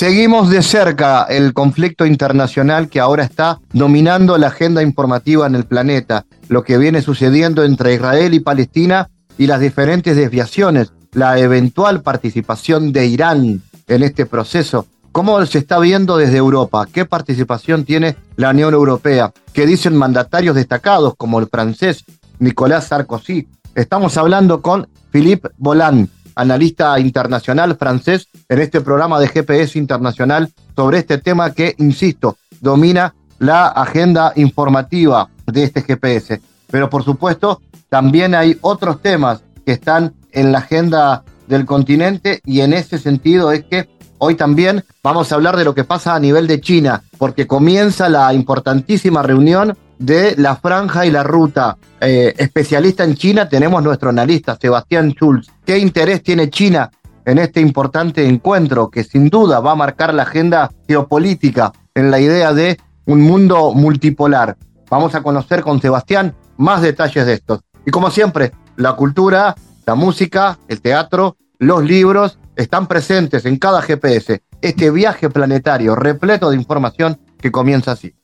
Seguimos 0.00 0.48
de 0.48 0.62
cerca 0.62 1.24
el 1.24 1.52
conflicto 1.52 2.06
internacional 2.06 2.88
que 2.88 3.00
ahora 3.00 3.22
está 3.22 3.60
dominando 3.74 4.38
la 4.38 4.46
agenda 4.46 4.82
informativa 4.82 5.46
en 5.46 5.54
el 5.54 5.66
planeta, 5.66 6.24
lo 6.48 6.64
que 6.64 6.78
viene 6.78 7.02
sucediendo 7.02 7.64
entre 7.64 7.92
Israel 7.92 8.32
y 8.32 8.40
Palestina 8.40 9.10
y 9.36 9.46
las 9.46 9.60
diferentes 9.60 10.16
desviaciones, 10.16 10.90
la 11.12 11.38
eventual 11.38 12.00
participación 12.00 12.92
de 12.92 13.08
Irán 13.08 13.62
en 13.88 14.02
este 14.02 14.24
proceso. 14.24 14.86
¿Cómo 15.12 15.44
se 15.44 15.58
está 15.58 15.78
viendo 15.78 16.16
desde 16.16 16.38
Europa? 16.38 16.86
¿Qué 16.90 17.04
participación 17.04 17.84
tiene 17.84 18.16
la 18.36 18.52
Unión 18.52 18.72
Europea? 18.72 19.34
¿Qué 19.52 19.66
dicen 19.66 19.94
mandatarios 19.94 20.56
destacados 20.56 21.12
como 21.14 21.40
el 21.40 21.48
francés 21.48 22.06
Nicolás 22.38 22.86
Sarkozy? 22.86 23.48
Estamos 23.74 24.16
hablando 24.16 24.62
con 24.62 24.88
Philippe 25.10 25.50
Bolan, 25.58 26.08
analista 26.40 26.98
internacional 26.98 27.76
francés, 27.76 28.28
en 28.48 28.60
este 28.60 28.80
programa 28.80 29.20
de 29.20 29.28
GPS 29.28 29.78
Internacional 29.78 30.50
sobre 30.74 30.98
este 30.98 31.18
tema 31.18 31.52
que, 31.52 31.74
insisto, 31.78 32.36
domina 32.60 33.14
la 33.38 33.68
agenda 33.68 34.32
informativa 34.36 35.28
de 35.46 35.64
este 35.64 35.82
GPS. 35.82 36.40
Pero 36.70 36.88
por 36.88 37.04
supuesto, 37.04 37.60
también 37.88 38.34
hay 38.34 38.56
otros 38.60 39.02
temas 39.02 39.42
que 39.64 39.72
están 39.72 40.14
en 40.32 40.52
la 40.52 40.58
agenda 40.58 41.24
del 41.48 41.66
continente 41.66 42.40
y 42.44 42.60
en 42.60 42.72
ese 42.72 42.98
sentido 42.98 43.50
es 43.50 43.64
que 43.64 43.88
hoy 44.18 44.36
también 44.36 44.84
vamos 45.02 45.32
a 45.32 45.34
hablar 45.34 45.56
de 45.56 45.64
lo 45.64 45.74
que 45.74 45.84
pasa 45.84 46.14
a 46.14 46.20
nivel 46.20 46.46
de 46.46 46.60
China, 46.60 47.02
porque 47.18 47.46
comienza 47.46 48.08
la 48.08 48.32
importantísima 48.32 49.22
reunión 49.22 49.76
de 50.00 50.34
la 50.36 50.56
franja 50.56 51.06
y 51.06 51.10
la 51.10 51.22
ruta. 51.22 51.76
Eh, 52.00 52.34
especialista 52.38 53.04
en 53.04 53.14
China 53.14 53.48
tenemos 53.48 53.82
nuestro 53.82 54.10
analista 54.10 54.58
Sebastián 54.60 55.12
Schulz. 55.12 55.48
¿Qué 55.64 55.78
interés 55.78 56.22
tiene 56.22 56.50
China 56.50 56.90
en 57.24 57.38
este 57.38 57.60
importante 57.60 58.26
encuentro 58.26 58.90
que 58.90 59.04
sin 59.04 59.28
duda 59.28 59.60
va 59.60 59.72
a 59.72 59.76
marcar 59.76 60.12
la 60.14 60.22
agenda 60.22 60.72
geopolítica 60.88 61.72
en 61.94 62.10
la 62.10 62.18
idea 62.18 62.52
de 62.52 62.80
un 63.04 63.20
mundo 63.20 63.72
multipolar? 63.74 64.56
Vamos 64.88 65.14
a 65.14 65.22
conocer 65.22 65.60
con 65.60 65.80
Sebastián 65.80 66.34
más 66.56 66.82
detalles 66.82 67.26
de 67.26 67.34
estos. 67.34 67.60
Y 67.86 67.90
como 67.90 68.10
siempre, 68.10 68.52
la 68.76 68.94
cultura, 68.94 69.54
la 69.86 69.94
música, 69.94 70.58
el 70.68 70.80
teatro, 70.80 71.36
los 71.58 71.84
libros 71.84 72.38
están 72.56 72.86
presentes 72.86 73.44
en 73.44 73.58
cada 73.58 73.82
GPS. 73.82 74.42
Este 74.62 74.90
viaje 74.90 75.28
planetario 75.28 75.94
repleto 75.94 76.50
de 76.50 76.56
información 76.56 77.20
que 77.38 77.52
comienza 77.52 77.92
así. 77.92 78.14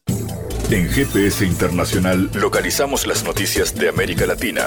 En 0.69 0.89
GPS 0.89 1.47
Internacional 1.47 2.28
localizamos 2.34 3.06
las 3.06 3.22
noticias 3.22 3.72
de 3.77 3.89
América 3.89 4.27
Latina. 4.27 4.62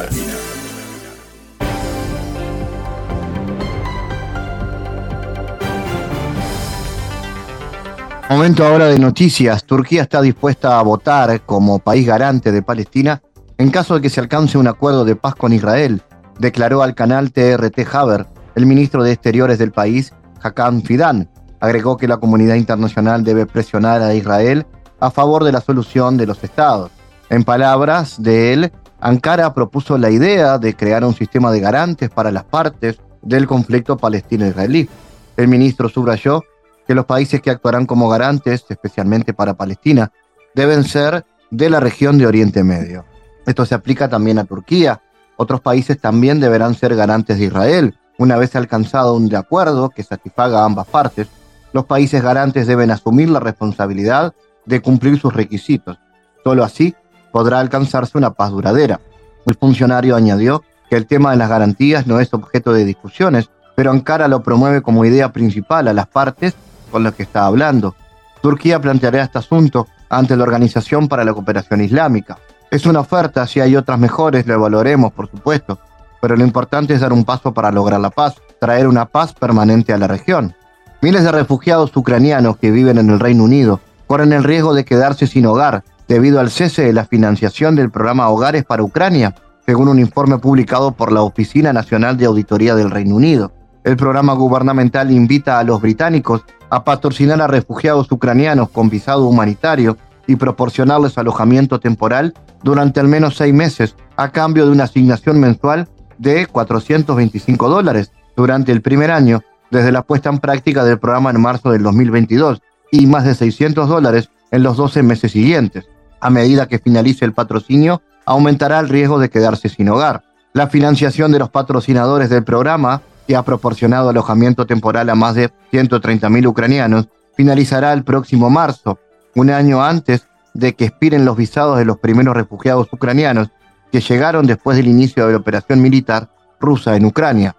Momento 8.30 8.66
ahora 8.66 8.86
de 8.86 8.98
noticias. 8.98 9.66
Turquía 9.66 10.04
está 10.04 10.22
dispuesta 10.22 10.80
a 10.80 10.84
votar 10.84 11.42
como 11.42 11.80
país 11.80 12.08
garante 12.08 12.54
de 12.54 12.62
Palestina 12.62 13.22
en 13.58 13.70
caso 13.70 13.96
de 13.96 14.02
que 14.02 14.10
se 14.10 14.22
alcance 14.22 14.58
un 14.58 14.70
acuerdo 14.70 15.04
de 15.04 15.18
paz 15.18 15.36
con 15.36 15.52
Israel, 15.52 16.02
declaró 16.40 16.82
al 16.82 16.96
canal 16.96 17.34
TRT 17.34 17.80
Haber 17.94 18.26
el 18.56 18.66
ministro 18.66 19.04
de 19.04 19.12
Exteriores 19.12 19.60
del 19.60 19.74
país, 19.74 20.14
Hakan 20.42 20.82
Fidan. 20.82 21.30
Agregó 21.60 21.98
que 21.98 22.08
la 22.08 22.18
comunidad 22.18 22.56
internacional 22.56 23.26
debe 23.26 23.46
presionar 23.46 24.02
a 24.02 24.14
Israel 24.14 24.66
a 25.00 25.12
favor 25.12 25.44
de 25.44 25.52
la 25.52 25.62
solución 25.62 26.18
de 26.18 26.28
los 26.28 26.44
estados. 26.44 26.92
En 27.30 27.44
palabras 27.44 28.22
de 28.22 28.54
él, 28.54 28.72
Ankara 29.00 29.54
propuso 29.54 29.98
la 29.98 30.10
idea 30.10 30.58
de 30.58 30.76
crear 30.76 31.04
un 31.04 31.14
sistema 31.14 31.52
de 31.52 31.60
garantes 31.60 32.10
para 32.10 32.32
las 32.32 32.44
partes 32.44 33.00
del 33.22 33.48
conflicto 33.48 33.98
palestino-israelí. 33.98 34.90
El 35.38 35.48
ministro 35.48 35.90
subrayó 35.90 36.44
que 36.88 36.96
los 36.96 37.06
países 37.06 37.42
que 37.42 37.52
actuarán 37.52 37.86
como 37.86 38.10
garantes, 38.10 38.66
especialmente 38.68 39.34
para 39.34 39.54
Palestina, 39.54 40.12
deben 40.56 40.84
ser 40.84 41.26
de 41.52 41.70
la 41.70 41.80
región 41.80 42.18
de 42.18 42.28
Oriente 42.28 42.64
Medio. 42.64 43.06
Esto 43.46 43.66
se 43.66 43.76
aplica 43.76 44.10
también 44.10 44.40
a 44.40 44.44
Turquía. 44.44 45.02
Otros 45.38 45.62
países 45.62 46.00
también 46.00 46.40
deberán 46.40 46.76
ser 46.76 46.96
garantes 46.96 47.38
de 47.38 47.46
Israel. 47.46 47.98
Una 48.18 48.38
vez 48.38 48.56
alcanzado 48.56 49.14
un 49.14 49.34
acuerdo 49.34 49.90
que 49.90 50.04
satisfaga 50.04 50.62
a 50.62 50.66
ambas 50.66 50.88
partes, 50.88 51.28
los 51.72 51.86
países 51.86 52.22
garantes 52.22 52.68
deben 52.68 52.92
asumir 52.92 53.30
la 53.30 53.40
responsabilidad 53.40 54.34
de 54.70 54.82
cumplir 54.82 55.20
sus 55.20 55.34
requisitos. 55.34 55.98
Solo 56.44 56.64
así 56.64 56.96
podrá 57.32 57.60
alcanzarse 57.60 58.18
una 58.18 58.32
paz 58.32 58.52
duradera. 58.52 59.02
El 59.46 59.56
funcionario 59.56 60.16
añadió 60.16 60.64
que 60.90 60.96
el 60.96 61.08
tema 61.08 61.32
de 61.32 61.38
las 61.38 61.50
garantías 61.50 62.08
no 62.08 62.20
es 62.20 62.34
objeto 62.34 62.72
de 62.72 62.86
discusiones, 62.86 63.50
pero 63.76 63.92
Ankara 63.92 64.28
lo 64.28 64.42
promueve 64.44 64.82
como 64.82 65.06
idea 65.06 65.34
principal 65.34 65.88
a 65.88 65.94
las 65.94 66.08
partes 66.08 66.54
con 66.92 67.04
las 67.04 67.14
que 67.16 67.24
está 67.24 67.46
hablando. 67.46 67.96
Turquía 68.42 68.80
planteará 68.80 69.24
este 69.24 69.40
asunto 69.40 69.88
ante 70.08 70.38
la 70.38 70.44
Organización 70.44 71.08
para 71.08 71.24
la 71.24 71.34
Cooperación 71.34 71.82
Islámica. 71.82 72.38
Es 72.72 72.86
una 72.86 73.00
oferta, 73.00 73.46
si 73.48 73.60
hay 73.60 73.76
otras 73.76 74.00
mejores, 74.00 74.46
lo 74.46 74.54
evaluaremos, 74.54 75.12
por 75.14 75.30
supuesto, 75.30 75.80
pero 76.22 76.36
lo 76.36 76.44
importante 76.44 76.94
es 76.94 77.02
dar 77.02 77.14
un 77.14 77.26
paso 77.26 77.54
para 77.54 77.72
lograr 77.72 78.00
la 78.00 78.12
paz, 78.12 78.36
traer 78.60 78.88
una 78.88 79.06
paz 79.06 79.34
permanente 79.34 79.94
a 79.94 79.98
la 79.98 80.08
región. 80.08 80.56
Miles 81.02 81.24
de 81.24 81.32
refugiados 81.32 81.96
ucranianos 81.96 82.58
que 82.58 82.72
viven 82.72 82.98
en 82.98 83.10
el 83.10 83.20
Reino 83.20 83.44
Unido 83.44 83.80
corren 84.10 84.34
el 84.34 84.44
riesgo 84.44 84.74
de 84.74 84.86
quedarse 84.86 85.28
sin 85.28 85.46
hogar 85.46 85.84
debido 86.08 86.40
al 86.40 86.50
cese 86.50 86.82
de 86.82 86.94
la 86.94 87.06
financiación 87.06 87.76
del 87.76 87.92
programa 87.92 88.28
Hogares 88.30 88.66
para 88.66 88.82
Ucrania, 88.82 89.36
según 89.68 89.88
un 89.88 90.00
informe 90.00 90.40
publicado 90.40 90.94
por 90.94 91.12
la 91.12 91.22
Oficina 91.22 91.74
Nacional 91.74 92.18
de 92.18 92.26
Auditoría 92.26 92.74
del 92.74 92.90
Reino 92.90 93.16
Unido. 93.16 93.52
El 93.84 93.98
programa 93.98 94.34
gubernamental 94.34 95.12
invita 95.12 95.60
a 95.60 95.64
los 95.64 95.80
británicos 95.80 96.44
a 96.72 96.84
patrocinar 96.84 97.40
a 97.40 97.46
refugiados 97.46 98.12
ucranianos 98.12 98.70
con 98.70 98.90
visado 98.90 99.28
humanitario 99.28 99.96
y 100.26 100.38
proporcionarles 100.38 101.20
alojamiento 101.20 101.80
temporal 101.80 102.34
durante 102.64 103.00
al 103.00 103.08
menos 103.08 103.38
seis 103.38 103.54
meses 103.54 103.96
a 104.18 104.30
cambio 104.30 104.66
de 104.66 104.72
una 104.72 104.86
asignación 104.86 105.40
mensual 105.40 105.88
de 106.18 106.48
425 106.48 107.70
dólares 107.70 108.12
durante 108.36 108.72
el 108.72 108.82
primer 108.82 109.12
año 109.12 109.44
desde 109.70 109.92
la 109.92 110.02
puesta 110.02 110.32
en 110.32 110.40
práctica 110.40 110.84
del 110.84 110.98
programa 110.98 111.30
en 111.30 111.40
marzo 111.40 111.70
del 111.70 111.84
2022 111.84 112.60
y 112.92 113.06
más 113.08 113.26
de 113.26 113.36
600 113.36 113.88
dólares 113.88 114.30
en 114.52 114.64
los 114.64 114.78
12 114.78 115.04
meses 115.04 115.32
siguientes. 115.32 115.86
A 116.22 116.30
medida 116.30 116.68
que 116.68 116.80
finalice 116.80 117.26
el 117.26 117.34
patrocinio, 117.34 118.02
aumentará 118.26 118.80
el 118.80 118.90
riesgo 118.90 119.20
de 119.20 119.30
quedarse 119.30 119.70
sin 119.70 119.90
hogar. 119.90 120.24
La 120.54 120.68
financiación 120.68 121.32
de 121.32 121.40
los 121.40 121.50
patrocinadores 121.50 122.30
del 122.30 122.44
programa, 122.44 123.02
que 123.28 123.36
ha 123.36 123.44
proporcionado 123.44 124.10
alojamiento 124.10 124.66
temporal 124.66 125.10
a 125.10 125.16
más 125.16 125.36
de 125.36 125.52
130.000 125.72 126.48
ucranianos, 126.48 127.08
finalizará 127.36 127.94
el 127.94 128.04
próximo 128.04 128.50
marzo, 128.50 129.00
un 129.36 129.50
año 129.50 129.84
antes 129.84 130.28
de 130.54 130.74
que 130.74 130.86
expiren 130.86 131.26
los 131.26 131.38
visados 131.38 131.78
de 131.78 131.86
los 131.86 132.00
primeros 132.00 132.36
refugiados 132.36 132.88
ucranianos 132.92 133.50
que 133.92 134.02
llegaron 134.02 134.46
después 134.46 134.78
del 134.78 134.88
inicio 134.88 135.26
de 135.26 135.34
la 135.34 135.38
operación 135.38 135.82
militar 135.82 136.30
rusa 136.60 136.96
en 136.96 137.06
Ucrania. 137.06 137.56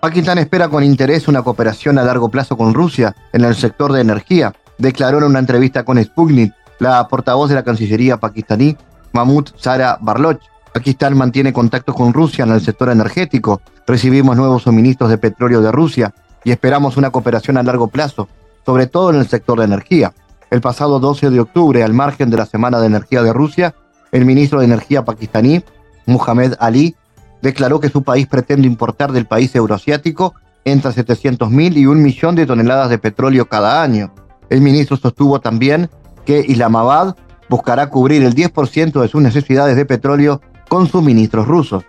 Pakistán 0.00 0.38
espera 0.38 0.68
con 0.68 0.82
interés 0.82 1.28
una 1.28 1.42
cooperación 1.42 1.98
a 1.98 2.02
largo 2.02 2.28
plazo 2.28 2.56
con 2.56 2.74
Rusia 2.74 3.14
en 3.32 3.44
el 3.44 3.54
sector 3.54 3.92
de 3.92 4.00
energía, 4.00 4.52
declaró 4.78 5.18
en 5.18 5.24
una 5.24 5.38
entrevista 5.38 5.84
con 5.84 6.02
Sputnik 6.02 6.52
la 6.78 7.06
portavoz 7.08 7.48
de 7.48 7.54
la 7.54 7.62
Cancillería 7.62 8.16
pakistaní, 8.16 8.76
Mahmoud 9.12 9.50
Sara 9.56 9.98
Barloch. 10.00 10.40
Pakistán 10.72 11.16
mantiene 11.16 11.52
contactos 11.52 11.94
con 11.94 12.14
Rusia 12.14 12.44
en 12.44 12.52
el 12.52 12.62
sector 12.62 12.88
energético, 12.88 13.60
recibimos 13.86 14.36
nuevos 14.36 14.62
suministros 14.62 15.10
de 15.10 15.18
petróleo 15.18 15.60
de 15.60 15.70
Rusia 15.70 16.14
y 16.44 16.50
esperamos 16.50 16.96
una 16.96 17.10
cooperación 17.10 17.58
a 17.58 17.62
largo 17.62 17.88
plazo, 17.88 18.28
sobre 18.64 18.86
todo 18.86 19.10
en 19.10 19.16
el 19.16 19.28
sector 19.28 19.58
de 19.58 19.66
energía. 19.66 20.14
El 20.50 20.60
pasado 20.60 20.98
12 20.98 21.30
de 21.30 21.40
octubre, 21.40 21.82
al 21.82 21.92
margen 21.92 22.30
de 22.30 22.38
la 22.38 22.46
Semana 22.46 22.80
de 22.80 22.86
Energía 22.86 23.22
de 23.22 23.32
Rusia, 23.32 23.74
el 24.12 24.24
ministro 24.24 24.60
de 24.60 24.64
Energía 24.64 25.04
pakistaní, 25.04 25.62
Muhammad 26.06 26.54
Ali, 26.58 26.96
declaró 27.42 27.80
que 27.80 27.88
su 27.88 28.02
país 28.02 28.26
pretende 28.26 28.66
importar 28.66 29.12
del 29.12 29.26
país 29.26 29.54
euroasiático 29.54 30.34
entre 30.64 30.90
700.000 30.90 31.76
y 31.76 31.86
un 31.86 32.02
millón 32.02 32.34
de 32.34 32.46
toneladas 32.46 32.88
de 32.88 32.98
petróleo 32.98 33.46
cada 33.46 33.82
año. 33.82 34.12
El 34.52 34.60
ministro 34.60 34.98
sostuvo 34.98 35.40
también 35.40 35.88
que 36.26 36.44
Islamabad 36.46 37.16
buscará 37.48 37.88
cubrir 37.88 38.22
el 38.22 38.34
10% 38.34 39.00
de 39.00 39.08
sus 39.08 39.22
necesidades 39.22 39.76
de 39.76 39.86
petróleo 39.86 40.42
con 40.68 40.86
suministros 40.86 41.48
rusos. 41.48 41.84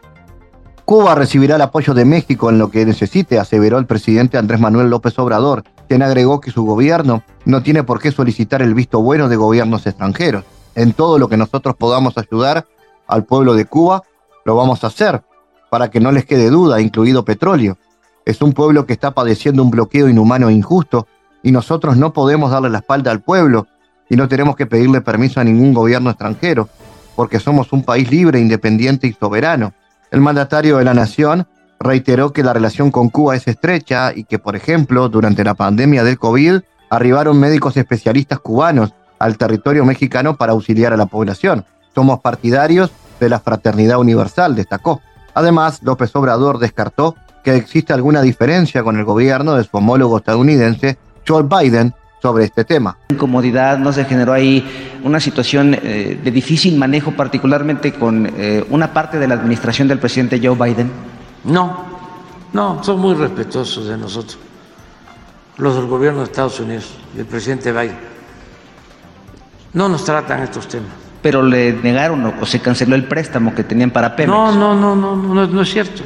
Cuba 0.86 1.14
recibirá 1.14 1.58
el 1.58 1.62
apoyo 1.62 1.94
de 1.94 2.06
México 2.06 2.50
en 2.50 2.60
lo 2.60 2.72
que 2.72 2.86
necesite, 2.86 3.38
aseveró 3.38 3.80
el 3.80 3.86
presidente 3.86 4.38
Andrés 4.38 4.62
Manuel 4.62 4.90
López 4.90 5.20
Obrador, 5.20 5.64
quien 5.90 6.04
agregó 6.04 6.40
que 6.40 6.52
su 6.52 6.64
gobierno 6.64 7.22
no 7.44 7.62
tiene 7.64 7.84
por 7.84 8.00
qué 8.00 8.14
solicitar 8.14 8.62
el 8.62 8.74
visto 8.74 9.02
bueno 9.02 9.28
de 9.28 9.36
gobiernos 9.36 9.86
extranjeros. 9.86 10.46
En 10.74 10.94
todo 10.94 11.20
lo 11.20 11.28
que 11.28 11.36
nosotros 11.36 11.76
podamos 11.76 12.18
ayudar 12.18 12.66
al 13.08 13.26
pueblo 13.26 13.56
de 13.56 13.66
Cuba, 13.66 14.04
lo 14.46 14.56
vamos 14.56 14.86
a 14.86 14.88
hacer, 14.88 15.22
para 15.70 15.92
que 15.92 16.00
no 16.00 16.14
les 16.14 16.24
quede 16.24 16.50
duda, 16.50 16.80
incluido 16.80 17.26
petróleo. 17.26 17.78
Es 18.24 18.42
un 18.42 18.54
pueblo 18.54 18.86
que 18.86 18.94
está 18.94 19.12
padeciendo 19.12 19.64
un 19.64 19.70
bloqueo 19.70 20.08
inhumano 20.08 20.48
e 20.48 20.54
injusto, 20.54 21.08
y 21.44 21.52
nosotros 21.52 21.98
no 21.98 22.14
podemos 22.14 22.50
darle 22.50 22.70
la 22.70 22.80
espalda 22.80 23.12
al 23.12 23.22
pueblo, 23.22 23.68
y 24.10 24.16
no 24.16 24.28
tenemos 24.28 24.56
que 24.56 24.66
pedirle 24.66 25.02
permiso 25.02 25.40
a 25.40 25.44
ningún 25.44 25.74
gobierno 25.74 26.10
extranjero, 26.10 26.70
porque 27.16 27.40
somos 27.40 27.72
un 27.74 27.84
país 27.84 28.10
libre, 28.10 28.40
independiente 28.40 29.08
y 29.08 29.14
soberano. 29.14 29.74
El 30.10 30.22
mandatario 30.22 30.78
de 30.78 30.86
la 30.86 30.94
nación 30.94 31.48
reiteró 31.80 32.32
que 32.34 32.44
la 32.44 32.54
relación 32.54 32.92
con 32.92 33.10
Cuba 33.10 33.36
es 33.36 33.48
estrecha 33.48 34.14
y 34.16 34.24
que, 34.24 34.40
por 34.40 34.56
ejemplo, 34.56 35.10
durante 35.10 35.44
la 35.44 35.54
pandemia 35.54 36.04
del 36.04 36.18
COVID, 36.18 36.62
arribaron 36.90 37.40
médicos 37.40 37.76
especialistas 37.78 38.40
cubanos 38.40 38.94
al 39.20 39.38
territorio 39.38 39.86
mexicano 39.86 40.36
para 40.38 40.54
auxiliar 40.54 40.94
a 40.94 40.98
la 40.98 41.08
población. 41.08 41.66
Somos 41.94 42.20
partidarios 42.22 42.92
de 43.20 43.30
la 43.30 43.40
fraternidad 43.40 44.00
universal, 44.00 44.56
destacó. 44.56 45.02
Además, 45.34 45.82
López 45.84 46.16
Obrador 46.16 46.60
descartó 46.60 47.16
que 47.44 47.56
existe 47.56 47.94
alguna 47.94 48.22
diferencia 48.22 48.84
con 48.84 48.98
el 48.98 49.06
gobierno 49.06 49.56
de 49.56 49.64
su 49.64 49.76
homólogo 49.78 50.18
estadounidense, 50.18 50.98
Joe 51.28 51.44
Biden, 51.44 51.94
sobre 52.24 52.46
este 52.46 52.64
tema. 52.64 52.96
Incomodidad, 53.10 53.78
no 53.78 53.92
se 53.92 54.06
generó 54.06 54.32
ahí 54.32 54.66
una 55.04 55.20
situación 55.20 55.74
eh, 55.84 56.18
de 56.24 56.32
difícil 56.32 56.78
manejo, 56.78 57.12
particularmente 57.12 57.92
con 57.92 58.32
eh, 58.38 58.66
una 58.70 58.94
parte 58.94 59.20
de 59.20 59.28
la 59.28 59.36
administración 59.36 59.90
del 59.90 60.00
presidente 60.00 60.40
Joe 60.42 60.56
Biden. 60.56 60.90
No, 61.44 61.84
no, 62.54 62.82
son 62.82 63.02
muy 63.02 63.14
respetuosos 63.14 63.90
de 63.90 63.98
nosotros, 63.98 64.40
los 65.58 65.76
del 65.76 65.86
gobierno 65.86 66.20
de 66.20 66.26
Estados 66.26 66.62
Unidos 66.62 66.94
y 67.14 67.20
el 67.20 67.26
presidente 67.26 67.74
Biden. 67.74 67.98
No 69.74 69.90
nos 69.90 70.06
tratan 70.06 70.44
estos 70.44 70.70
temas. 70.70 70.92
Pero 71.22 71.44
le 71.44 71.74
negaron 71.74 72.34
o, 72.40 72.46
se 72.46 72.62
canceló 72.62 72.96
el 72.96 73.04
préstamo 73.04 73.54
que 73.54 73.66
tenían 73.66 73.92
para 73.92 74.16
Pemex. 74.16 74.32
No, 74.32 74.54
no, 74.54 74.74
no, 74.74 74.96
no, 74.96 75.18
no, 75.18 75.46
no 75.46 75.62
es 75.62 75.70
cierto. 75.70 76.04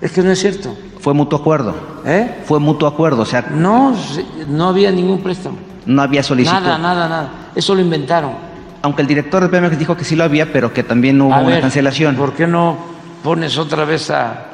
Es 0.00 0.10
que 0.10 0.22
no 0.22 0.32
es 0.32 0.40
cierto. 0.40 0.76
Fue 1.04 1.12
mutuo 1.12 1.38
acuerdo. 1.38 1.74
¿Eh? 2.06 2.40
Fue 2.46 2.58
mutuo 2.58 2.88
acuerdo, 2.88 3.20
o 3.20 3.26
sea. 3.26 3.42
No, 3.50 3.94
no 4.48 4.68
había 4.68 4.90
ningún 4.90 5.18
préstamo. 5.18 5.58
No 5.84 6.00
había 6.00 6.22
solicitud. 6.22 6.58
Nada, 6.58 6.78
nada, 6.78 7.06
nada. 7.06 7.28
Eso 7.54 7.74
lo 7.74 7.82
inventaron. 7.82 8.32
Aunque 8.80 9.02
el 9.02 9.08
director 9.08 9.42
de 9.42 9.50
Pemex 9.50 9.78
dijo 9.78 9.98
que 9.98 10.04
sí 10.04 10.16
lo 10.16 10.24
había, 10.24 10.50
pero 10.50 10.72
que 10.72 10.82
también 10.82 11.20
hubo 11.20 11.36
una 11.36 11.60
cancelación. 11.60 12.16
¿Por 12.16 12.32
qué 12.32 12.46
no 12.46 12.78
pones 13.22 13.58
otra 13.58 13.84
vez 13.84 14.10
a 14.10 14.46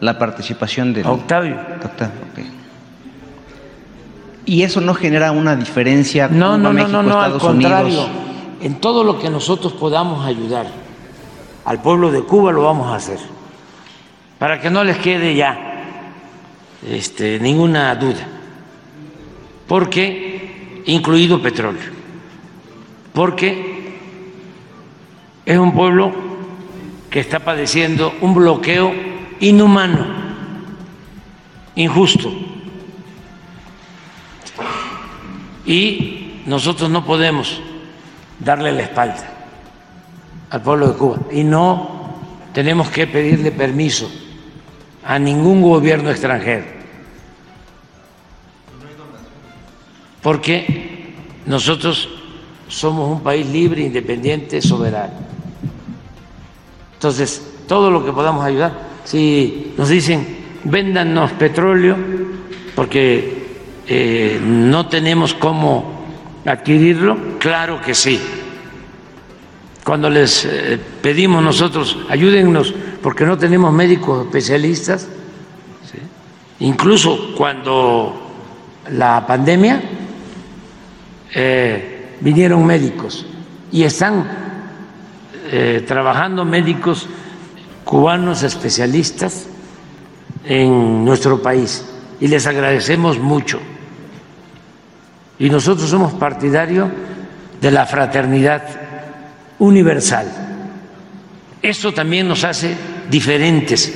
la 0.00 0.18
participación 0.18 0.94
de 0.94 1.04
Octavio? 1.04 1.56
Octavio 1.84 2.14
Y 4.46 4.62
eso 4.62 4.80
no 4.80 4.94
genera 4.94 5.32
una 5.32 5.54
diferencia. 5.54 6.28
No, 6.28 6.56
no, 6.56 6.72
no, 6.72 6.88
no, 6.88 7.02
no, 7.02 7.20
al 7.20 7.36
contrario. 7.36 8.06
En 8.62 8.80
todo 8.80 9.04
lo 9.04 9.18
que 9.18 9.28
nosotros 9.28 9.74
podamos 9.74 10.24
ayudar 10.24 10.64
al 11.66 11.82
pueblo 11.82 12.10
de 12.10 12.22
Cuba 12.22 12.52
lo 12.52 12.62
vamos 12.62 12.90
a 12.90 12.94
hacer 12.94 13.18
para 14.42 14.60
que 14.60 14.70
no 14.70 14.82
les 14.82 14.98
quede 14.98 15.36
ya 15.36 15.56
este, 16.84 17.38
ninguna 17.38 17.94
duda, 17.94 18.26
porque, 19.68 20.82
incluido 20.86 21.40
petróleo, 21.40 21.92
porque 23.12 24.00
es 25.46 25.56
un 25.56 25.72
pueblo 25.72 26.12
que 27.08 27.20
está 27.20 27.38
padeciendo 27.38 28.14
un 28.20 28.34
bloqueo 28.34 28.92
inhumano, 29.38 30.08
injusto, 31.76 32.32
y 35.64 36.42
nosotros 36.46 36.90
no 36.90 37.04
podemos 37.04 37.62
darle 38.40 38.72
la 38.72 38.82
espalda 38.82 39.24
al 40.50 40.62
pueblo 40.62 40.88
de 40.88 40.98
Cuba. 40.98 41.18
Y 41.30 41.44
no 41.44 42.16
tenemos 42.52 42.90
que 42.90 43.06
pedirle 43.06 43.52
permiso 43.52 44.10
a 45.04 45.18
ningún 45.18 45.62
gobierno 45.62 46.10
extranjero. 46.10 46.64
Porque 50.22 51.14
nosotros 51.46 52.08
somos 52.68 53.10
un 53.10 53.22
país 53.22 53.46
libre, 53.46 53.82
independiente, 53.82 54.62
soberano. 54.62 55.14
Entonces, 56.94 57.42
todo 57.66 57.90
lo 57.90 58.04
que 58.04 58.12
podamos 58.12 58.44
ayudar, 58.44 58.72
si 59.04 59.72
nos 59.76 59.88
dicen, 59.88 60.24
véndanos 60.64 61.32
petróleo, 61.32 61.96
porque 62.76 63.42
eh, 63.88 64.40
no 64.42 64.86
tenemos 64.86 65.34
cómo 65.34 66.06
adquirirlo, 66.46 67.38
claro 67.38 67.80
que 67.80 67.94
sí. 67.94 68.20
Cuando 69.84 70.08
les 70.08 70.44
eh, 70.44 70.78
pedimos 71.02 71.42
nosotros, 71.42 71.98
ayúdennos 72.08 72.72
porque 73.02 73.24
no 73.24 73.36
tenemos 73.36 73.72
médicos 73.72 74.26
especialistas, 74.26 75.08
incluso 76.60 77.34
cuando 77.36 78.22
la 78.90 79.26
pandemia 79.26 79.82
eh, 81.34 82.16
vinieron 82.20 82.64
médicos 82.64 83.26
y 83.70 83.82
están 83.84 84.26
eh, 85.50 85.84
trabajando 85.86 86.44
médicos 86.44 87.08
cubanos 87.84 88.42
especialistas 88.42 89.46
en 90.44 91.04
nuestro 91.04 91.42
país 91.42 91.84
y 92.20 92.28
les 92.28 92.46
agradecemos 92.46 93.18
mucho. 93.18 93.60
Y 95.38 95.50
nosotros 95.50 95.90
somos 95.90 96.12
partidarios 96.12 96.88
de 97.60 97.70
la 97.70 97.86
fraternidad 97.86 98.62
universal. 99.58 100.26
Esto 101.62 101.92
también 101.92 102.28
nos 102.28 102.44
hace 102.44 102.76
diferentes 103.10 103.92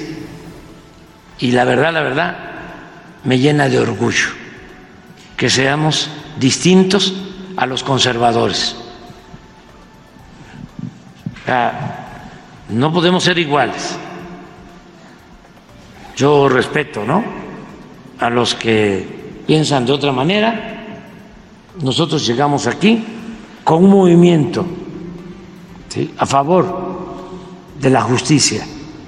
y 1.39 1.51
la 1.51 1.65
verdad, 1.65 1.93
la 1.93 2.03
verdad, 2.03 2.37
me 3.25 3.39
llena 3.39 3.69
de 3.69 3.79
orgullo 3.79 4.29
que 5.37 5.51
seamos 5.51 6.09
distintos 6.39 7.15
a 7.57 7.67
los 7.67 7.83
conservadores. 7.83 8.77
no 12.71 12.93
podemos 12.93 13.23
ser 13.23 13.39
iguales. 13.39 13.97
Yo 16.17 16.49
respeto, 16.49 17.05
¿no? 17.05 17.23
A 18.19 18.31
los 18.31 18.55
que 18.55 19.43
piensan 19.47 19.85
de 19.85 19.93
otra 19.93 20.13
manera. 20.13 20.73
Nosotros 21.83 22.27
llegamos 22.27 22.67
aquí 22.67 23.05
con 23.63 23.85
un 23.85 23.91
movimiento 23.91 24.67
a 26.17 26.27
favor 26.27 27.37
de 27.79 27.91
la 27.91 28.03
justicia 28.03 28.67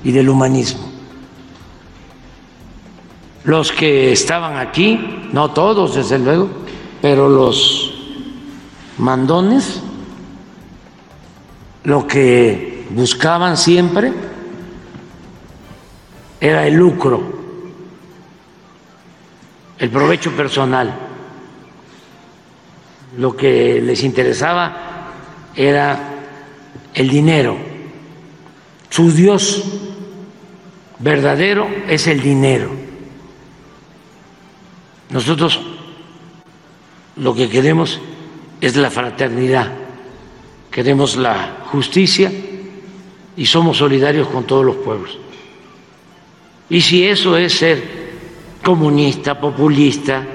y 0.09 0.13
del 0.13 0.31
humanismo. 0.31 0.89
Los 3.45 3.71
que 3.73 4.11
estaban 4.11 4.57
aquí, 4.57 5.29
no 5.35 5.51
todos 5.51 5.97
desde 5.97 6.19
luego, 6.19 6.49
pero 7.03 7.29
los 7.29 7.93
mandones, 8.97 9.83
lo 11.85 12.07
que 12.07 12.87
buscaban 12.89 13.59
siempre 13.59 14.15
era 16.41 16.67
el 16.67 16.73
lucro, 16.73 17.23
el 19.77 19.91
provecho 19.91 20.33
personal. 20.33 21.01
Lo 23.19 23.37
que 23.37 23.83
les 23.83 24.03
interesaba 24.05 25.11
era 25.55 26.15
el 26.95 27.11
dinero. 27.11 27.59
Su 28.89 29.13
Dios 29.13 29.88
verdadero 30.99 31.69
es 31.89 32.07
el 32.07 32.21
dinero. 32.21 32.71
Nosotros 35.11 35.61
lo 37.17 37.35
que 37.35 37.49
queremos 37.49 38.01
es 38.61 38.77
la 38.77 38.91
fraternidad, 38.91 39.73
queremos 40.71 41.17
la 41.17 41.65
justicia 41.67 42.31
y 43.37 43.47
somos 43.47 43.79
solidarios 43.79 44.29
con 44.29 44.45
todos 44.45 44.65
los 44.65 44.77
pueblos. 44.77 45.19
Y 46.71 46.81
si 46.81 47.07
eso 47.07 47.37
es 47.37 47.55
ser 47.55 47.99
comunista, 48.63 49.41
populista, 49.41 50.27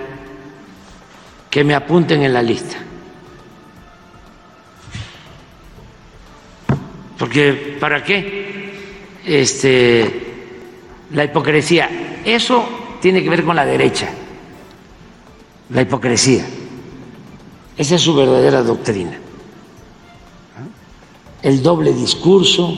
que 1.50 1.64
me 1.64 1.76
apunten 1.76 2.24
en 2.24 2.34
la 2.34 2.42
lista. 2.42 2.78
Porque 7.20 7.78
¿para 7.80 8.04
qué? 8.04 8.74
Este, 9.24 10.33
la 11.14 11.24
hipocresía. 11.24 12.22
Eso 12.26 12.66
tiene 13.02 13.24
que 13.24 13.30
ver 13.30 13.44
con 13.44 13.56
la 13.56 13.66
derecha, 13.66 14.10
la 15.70 15.82
hipocresía. 15.82 16.46
Esa 17.78 17.96
es 17.96 18.02
su 18.02 18.16
verdadera 18.16 18.62
doctrina. 18.62 19.18
El 21.42 21.62
doble 21.62 21.94
discurso, 21.94 22.74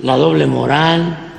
la 0.00 0.16
doble 0.16 0.46
moral, 0.46 1.32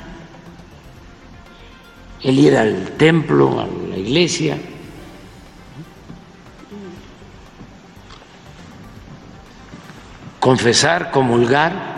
el 2.22 2.40
ir 2.40 2.56
al 2.56 2.92
templo, 2.98 3.60
a 3.60 3.68
la 3.90 3.98
iglesia, 3.98 4.58
confesar, 10.40 11.12
comulgar, 11.12 11.93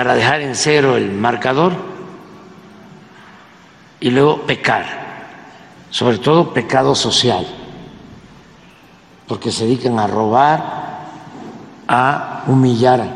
para 0.00 0.14
dejar 0.14 0.40
en 0.40 0.54
cero 0.54 0.96
el 0.96 1.12
marcador 1.12 1.74
y 4.00 4.08
luego 4.08 4.46
pecar, 4.46 4.86
sobre 5.90 6.16
todo 6.16 6.54
pecado 6.54 6.94
social, 6.94 7.46
porque 9.28 9.52
se 9.52 9.66
dedican 9.66 9.98
a 9.98 10.06
robar, 10.06 11.00
a 11.86 12.44
humillar 12.46 13.06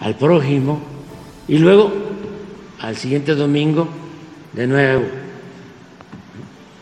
al 0.00 0.14
prójimo 0.14 0.80
y 1.46 1.58
luego 1.58 1.92
al 2.80 2.96
siguiente 2.96 3.34
domingo 3.34 3.86
de 4.54 4.66
nuevo 4.66 5.04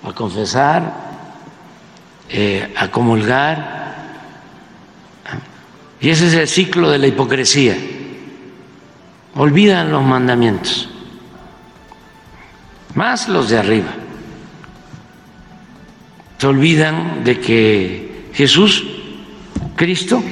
a 0.05 0.13
confesar, 0.13 0.95
eh, 2.29 2.73
a 2.77 2.89
comulgar 2.93 3.97
y 6.01 6.11
ese 6.11 6.29
es 6.29 6.35
el 6.35 6.47
ciclo 6.47 6.91
de 6.91 6.99
la 6.99 7.09
hipocresía. 7.09 7.77
Olvidan 9.35 9.91
los 9.91 10.03
mandamientos, 10.03 10.89
más 12.95 13.29
los 13.29 13.49
de 13.49 13.59
arriba. 13.59 13.95
Se 16.39 16.47
olvidan 16.47 17.25
de 17.25 17.41
que 17.41 18.31
Jesús, 18.35 18.85
Cristo, 19.77 20.23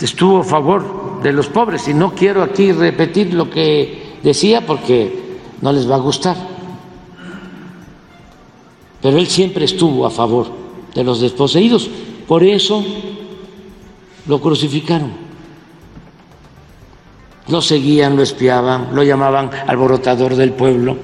estuvo 0.00 0.38
a 0.38 0.44
favor 0.44 1.20
de 1.22 1.32
los 1.32 1.48
pobres. 1.48 1.88
Y 1.88 1.94
no 1.94 2.14
quiero 2.14 2.42
aquí 2.42 2.72
repetir 2.72 3.34
lo 3.34 3.50
que 3.50 4.18
decía 4.22 4.64
porque 4.66 5.38
no 5.60 5.72
les 5.72 5.90
va 5.90 5.96
a 5.96 6.00
gustar. 6.00 6.36
Pero 9.02 9.18
él 9.18 9.26
siempre 9.26 9.64
estuvo 9.64 10.06
a 10.06 10.10
favor 10.10 10.48
de 10.94 11.04
los 11.04 11.20
desposeídos. 11.20 11.88
Por 12.26 12.42
eso 12.42 12.84
lo 14.28 14.40
crucificaron. 14.40 15.10
Lo 17.48 17.62
seguían, 17.62 18.14
lo 18.14 18.22
espiaban, 18.22 18.94
lo 18.94 19.02
llamaban 19.02 19.50
alborotador 19.66 20.36
del 20.36 20.52
pueblo 20.52 20.98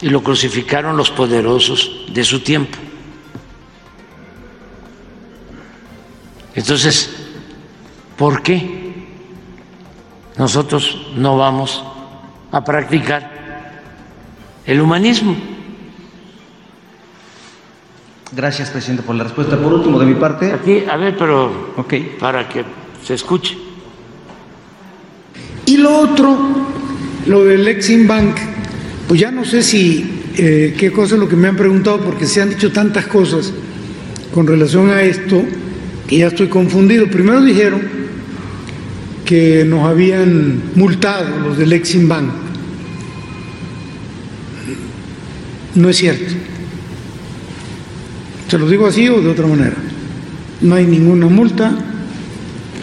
y 0.00 0.08
lo 0.08 0.22
crucificaron 0.22 0.96
los 0.96 1.10
poderosos 1.10 2.06
de 2.12 2.24
su 2.24 2.40
tiempo. 2.40 2.78
Entonces, 6.54 7.10
¿por 8.16 8.42
qué 8.42 9.06
nosotros 10.38 11.08
no 11.16 11.36
vamos 11.36 11.84
a 12.50 12.64
practicar 12.64 13.82
el 14.64 14.80
humanismo? 14.80 15.53
Gracias, 18.36 18.70
presidente, 18.70 19.04
por 19.04 19.14
la 19.14 19.24
respuesta. 19.24 19.56
Por 19.56 19.72
último, 19.72 19.98
de 19.98 20.06
mi 20.06 20.14
parte. 20.14 20.52
Aquí, 20.52 20.82
a 20.90 20.96
ver, 20.96 21.16
pero. 21.16 21.72
Ok. 21.76 21.94
Para 22.18 22.48
que 22.48 22.64
se 23.04 23.14
escuche. 23.14 23.56
Y 25.66 25.76
lo 25.76 25.98
otro, 25.98 26.36
lo 27.26 27.44
del 27.44 27.66
Exim 27.68 28.06
Bank, 28.06 28.36
pues 29.06 29.20
ya 29.20 29.30
no 29.30 29.44
sé 29.44 29.62
si. 29.62 30.22
Eh, 30.36 30.74
qué 30.76 30.90
cosa 30.90 31.14
es 31.14 31.20
lo 31.20 31.28
que 31.28 31.36
me 31.36 31.46
han 31.46 31.56
preguntado, 31.56 32.00
porque 32.00 32.26
se 32.26 32.42
han 32.42 32.50
dicho 32.50 32.72
tantas 32.72 33.06
cosas 33.06 33.52
con 34.32 34.48
relación 34.48 34.90
a 34.90 35.02
esto 35.02 35.44
que 36.08 36.18
ya 36.18 36.26
estoy 36.26 36.48
confundido. 36.48 37.06
Primero 37.06 37.40
dijeron 37.40 37.82
que 39.24 39.64
nos 39.64 39.86
habían 39.88 40.60
multado 40.74 41.38
los 41.38 41.56
del 41.56 41.72
Exim 41.72 42.08
Bank. 42.08 42.30
No 45.76 45.88
es 45.88 45.96
cierto. 45.96 46.34
Se 48.54 48.60
lo 48.60 48.68
digo 48.68 48.86
así 48.86 49.08
o 49.08 49.20
de 49.20 49.30
otra 49.30 49.48
manera. 49.48 49.74
No 50.60 50.76
hay 50.76 50.86
ninguna 50.86 51.26
multa 51.26 51.76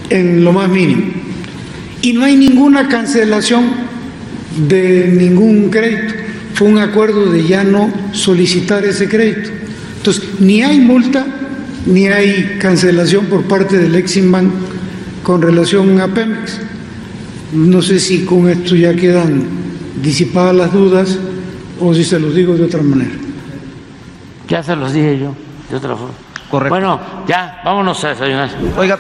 en 0.09 0.43
lo 0.43 0.51
más 0.51 0.69
mínimo. 0.69 1.03
Y 2.01 2.11
no 2.11 2.25
hay 2.25 2.35
ninguna 2.35 2.89
cancelación 2.89 3.69
de 4.67 5.07
ningún 5.17 5.69
crédito. 5.69 6.13
Fue 6.55 6.67
un 6.67 6.77
acuerdo 6.77 7.31
de 7.31 7.47
ya 7.47 7.63
no 7.63 7.89
solicitar 8.11 8.83
ese 8.83 9.07
crédito. 9.07 9.49
Entonces, 9.95 10.41
ni 10.41 10.61
hay 10.61 10.77
multa 10.81 11.25
ni 11.85 12.09
hay 12.09 12.57
cancelación 12.59 13.27
por 13.27 13.43
parte 13.43 13.77
del 13.77 13.95
Exim 13.95 14.29
Bank 14.29 14.51
con 15.23 15.41
relación 15.41 16.01
a 16.01 16.13
Pemex. 16.13 16.59
No 17.53 17.81
sé 17.81 18.01
si 18.01 18.25
con 18.25 18.49
esto 18.49 18.75
ya 18.75 18.93
quedan 18.93 19.43
disipadas 20.03 20.53
las 20.53 20.73
dudas 20.73 21.17
o 21.79 21.93
si 21.93 22.03
se 22.03 22.19
los 22.19 22.35
digo 22.35 22.57
de 22.57 22.63
otra 22.65 22.81
manera. 22.81 23.11
Ya 24.49 24.61
se 24.61 24.75
los 24.75 24.91
dije 24.91 25.17
yo 25.17 25.33
de 25.71 25.77
otra 25.77 25.95
forma. 25.95 26.13
Correcto. 26.49 26.75
Bueno, 26.75 26.99
ya, 27.27 27.61
vámonos 27.63 28.03
a 28.03 28.09
desayunar. 28.09 28.49
Oiga. 28.77 28.99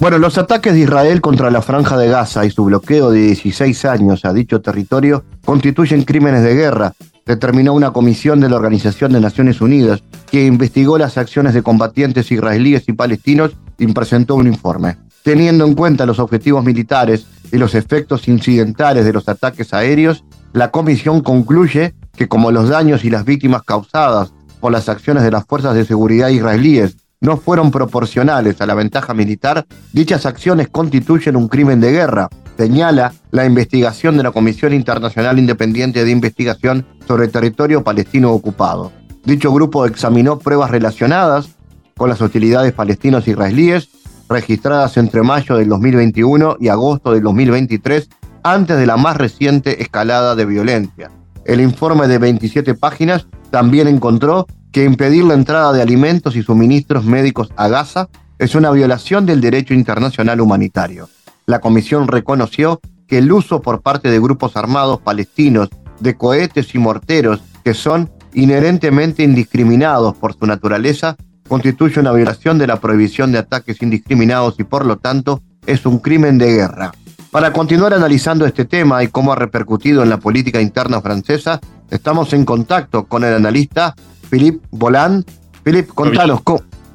Bueno, 0.00 0.18
los 0.18 0.38
ataques 0.38 0.74
de 0.74 0.80
Israel 0.80 1.20
contra 1.20 1.50
la 1.50 1.60
franja 1.60 1.96
de 1.96 2.08
Gaza 2.08 2.46
y 2.46 2.50
su 2.50 2.64
bloqueo 2.64 3.10
de 3.10 3.20
16 3.20 3.84
años 3.84 4.24
a 4.24 4.32
dicho 4.32 4.60
territorio 4.60 5.24
constituyen 5.44 6.04
crímenes 6.04 6.44
de 6.44 6.54
guerra, 6.54 6.92
determinó 7.26 7.74
una 7.74 7.90
comisión 7.90 8.38
de 8.38 8.48
la 8.48 8.56
Organización 8.56 9.12
de 9.12 9.20
Naciones 9.20 9.60
Unidas 9.60 10.02
que 10.30 10.46
investigó 10.46 10.98
las 10.98 11.18
acciones 11.18 11.52
de 11.52 11.62
combatientes 11.62 12.30
israelíes 12.30 12.88
y 12.88 12.92
palestinos 12.92 13.56
y 13.76 13.88
presentó 13.88 14.36
un 14.36 14.46
informe. 14.46 14.96
Teniendo 15.24 15.66
en 15.66 15.74
cuenta 15.74 16.06
los 16.06 16.20
objetivos 16.20 16.64
militares 16.64 17.26
y 17.52 17.58
los 17.58 17.74
efectos 17.74 18.28
incidentales 18.28 19.04
de 19.04 19.12
los 19.12 19.28
ataques 19.28 19.72
aéreos, 19.72 20.24
la 20.52 20.70
comisión 20.70 21.20
concluye 21.20 21.94
que 22.16 22.28
como 22.28 22.50
los 22.50 22.68
daños 22.68 23.04
y 23.04 23.10
las 23.10 23.24
víctimas 23.24 23.62
causadas 23.62 24.32
por 24.60 24.72
las 24.72 24.88
acciones 24.88 25.22
de 25.22 25.30
las 25.30 25.44
fuerzas 25.46 25.74
de 25.74 25.84
seguridad 25.84 26.28
israelíes 26.28 26.96
no 27.20 27.36
fueron 27.36 27.70
proporcionales 27.70 28.60
a 28.60 28.66
la 28.66 28.74
ventaja 28.74 29.14
militar, 29.14 29.66
dichas 29.92 30.26
acciones 30.26 30.68
constituyen 30.68 31.36
un 31.36 31.48
crimen 31.48 31.80
de 31.80 31.92
guerra, 31.92 32.28
señala 32.56 33.12
la 33.30 33.44
investigación 33.44 34.16
de 34.16 34.22
la 34.22 34.30
Comisión 34.30 34.72
Internacional 34.72 35.38
Independiente 35.38 36.04
de 36.04 36.10
Investigación 36.10 36.86
sobre 37.06 37.28
Territorio 37.28 37.82
Palestino 37.82 38.32
Ocupado. 38.32 38.92
Dicho 39.24 39.52
grupo 39.52 39.84
examinó 39.86 40.38
pruebas 40.38 40.70
relacionadas 40.70 41.48
con 41.96 42.08
las 42.08 42.22
hostilidades 42.22 42.72
palestinos-israelíes 42.72 43.88
registradas 44.28 44.96
entre 44.96 45.22
mayo 45.22 45.56
del 45.56 45.68
2021 45.68 46.56
y 46.60 46.68
agosto 46.68 47.12
del 47.12 47.22
2023, 47.22 48.08
antes 48.42 48.78
de 48.78 48.86
la 48.86 48.96
más 48.96 49.16
reciente 49.16 49.82
escalada 49.82 50.34
de 50.34 50.44
violencia. 50.46 51.10
El 51.44 51.60
informe 51.60 52.08
de 52.08 52.18
27 52.18 52.74
páginas 52.74 53.26
también 53.50 53.88
encontró 53.88 54.46
que 54.72 54.84
impedir 54.84 55.24
la 55.24 55.34
entrada 55.34 55.72
de 55.72 55.82
alimentos 55.82 56.36
y 56.36 56.42
suministros 56.42 57.04
médicos 57.04 57.50
a 57.56 57.68
Gaza 57.68 58.08
es 58.38 58.54
una 58.54 58.70
violación 58.70 59.26
del 59.26 59.40
derecho 59.40 59.74
internacional 59.74 60.40
humanitario. 60.40 61.08
La 61.46 61.60
comisión 61.60 62.06
reconoció 62.06 62.80
que 63.06 63.18
el 63.18 63.32
uso 63.32 63.62
por 63.62 63.80
parte 63.80 64.10
de 64.10 64.20
grupos 64.20 64.56
armados 64.56 65.00
palestinos 65.00 65.70
de 66.00 66.16
cohetes 66.16 66.74
y 66.74 66.78
morteros 66.78 67.40
que 67.64 67.74
son 67.74 68.10
inherentemente 68.34 69.22
indiscriminados 69.22 70.14
por 70.16 70.34
su 70.34 70.46
naturaleza 70.46 71.16
constituye 71.48 71.98
una 72.00 72.12
violación 72.12 72.58
de 72.58 72.66
la 72.66 72.80
prohibición 72.80 73.32
de 73.32 73.38
ataques 73.38 73.82
indiscriminados 73.82 74.54
y 74.58 74.64
por 74.64 74.86
lo 74.86 74.96
tanto 74.96 75.42
es 75.66 75.84
un 75.86 75.98
crimen 75.98 76.38
de 76.38 76.52
guerra. 76.52 76.92
Para 77.30 77.52
continuar 77.52 77.92
analizando 77.92 78.46
este 78.46 78.64
tema 78.64 79.02
y 79.02 79.08
cómo 79.08 79.32
ha 79.32 79.36
repercutido 79.36 80.02
en 80.02 80.10
la 80.10 80.18
política 80.18 80.60
interna 80.60 81.00
francesa, 81.00 81.60
estamos 81.90 82.32
en 82.32 82.44
contacto 82.44 83.04
con 83.04 83.24
el 83.24 83.34
analista 83.34 83.94
Philippe 84.30 84.66
Boland. 84.70 85.24
Philippe, 85.62 85.92
contanos. 85.94 86.40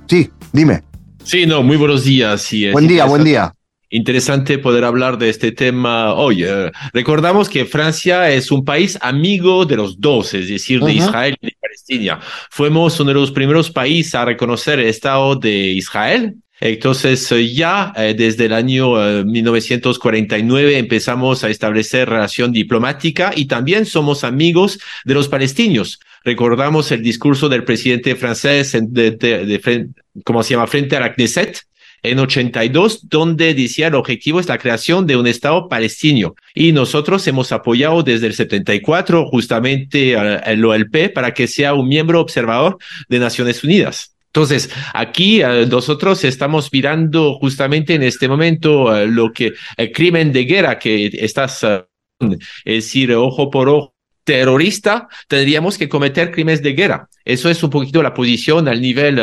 Sí, 0.07 0.31
dime. 0.51 0.83
Sí, 1.23 1.45
no, 1.45 1.61
muy 1.63 1.77
buenos 1.77 2.03
días. 2.03 2.49
buen 2.71 2.87
día, 2.87 3.05
buen 3.05 3.23
día 3.23 3.53
interesante 3.93 4.57
poder 4.57 4.83
hablar 4.83 5.17
de 5.17 5.29
este 5.29 5.51
tema 5.51 6.13
hoy. 6.15 6.45
recordamos 6.93 7.47
que 7.47 7.65
Francia 7.65 8.31
es 8.31 8.51
un 8.51 8.65
país 8.65 8.97
amigo 9.01 9.65
de 9.65 9.77
los 9.77 10.01
dos, 10.01 10.33
es 10.33 10.49
decir, 10.49 10.81
de 10.81 10.93
Israel 10.93 11.37
y 11.39 11.47
de 11.47 11.55
Palestina. 11.61 12.19
Fuimos 12.49 12.99
uno 12.99 13.09
de 13.09 13.13
los 13.13 13.31
primeros 13.31 13.69
países 13.69 14.15
a 14.15 14.25
reconocer 14.25 14.79
el 14.79 14.87
Estado 14.87 15.35
de 15.35 15.51
Israel. 15.51 16.35
Entonces, 16.59 17.29
ya 17.53 17.93
eh, 17.95 18.15
desde 18.17 18.45
el 18.45 18.53
año 18.53 19.23
1949 19.25 20.73
eh, 20.73 20.77
empezamos 20.79 21.43
a 21.43 21.49
establecer 21.49 22.09
relación 22.09 22.51
diplomática 22.51 23.33
y 23.35 23.45
también 23.45 23.85
somos 23.85 24.23
amigos 24.23 24.79
de 25.03 25.13
los 25.13 25.27
palestinos. 25.27 25.99
Recordamos 26.23 26.91
el 26.91 27.03
discurso 27.03 27.49
del 27.49 27.65
presidente 27.65 28.15
francés 28.15 28.77
de, 28.79 29.11
de, 29.11 29.89
¿cómo 30.23 30.41
se 30.41 30.51
llama?, 30.51 30.67
frente 30.67 30.95
a 30.95 31.01
la 31.01 31.13
Knesset, 31.13 31.63
en 32.03 32.19
82, 32.19 33.09
donde 33.09 33.53
decía 33.53 33.87
el 33.87 33.95
objetivo 33.95 34.39
es 34.39 34.47
la 34.47 34.57
creación 34.57 35.07
de 35.07 35.15
un 35.15 35.25
Estado 35.25 35.67
palestino. 35.69 36.35
Y 36.53 36.73
nosotros 36.73 37.25
hemos 37.27 37.51
apoyado 37.51 38.03
desde 38.03 38.27
el 38.27 38.33
74 38.33 39.25
justamente 39.27 40.13
el 40.13 40.63
OLP 40.63 41.13
para 41.13 41.33
que 41.33 41.47
sea 41.47 41.73
un 41.73 41.87
miembro 41.87 42.19
observador 42.21 42.77
de 43.09 43.19
Naciones 43.19 43.63
Unidas. 43.63 44.15
Entonces, 44.27 44.69
aquí 44.93 45.41
nosotros 45.69 46.23
estamos 46.23 46.69
mirando 46.73 47.35
justamente 47.35 47.93
en 47.93 48.03
este 48.03 48.27
momento 48.27 49.05
lo 49.05 49.31
que 49.31 49.53
el 49.77 49.91
crimen 49.91 50.31
de 50.33 50.43
guerra 50.45 50.79
que 50.79 51.09
estás, 51.13 51.63
es 51.63 52.39
decir, 52.65 53.13
ojo 53.13 53.49
por 53.49 53.69
ojo 53.69 53.93
terrorista, 54.23 55.07
tendríamos 55.27 55.77
que 55.77 55.89
cometer 55.89 56.31
crímenes 56.31 56.63
de 56.63 56.73
guerra. 56.73 57.09
Eso 57.25 57.49
es 57.49 57.61
un 57.61 57.69
poquito 57.69 58.01
la 58.01 58.13
posición 58.13 58.67
al 58.67 58.81
nivel 58.81 59.19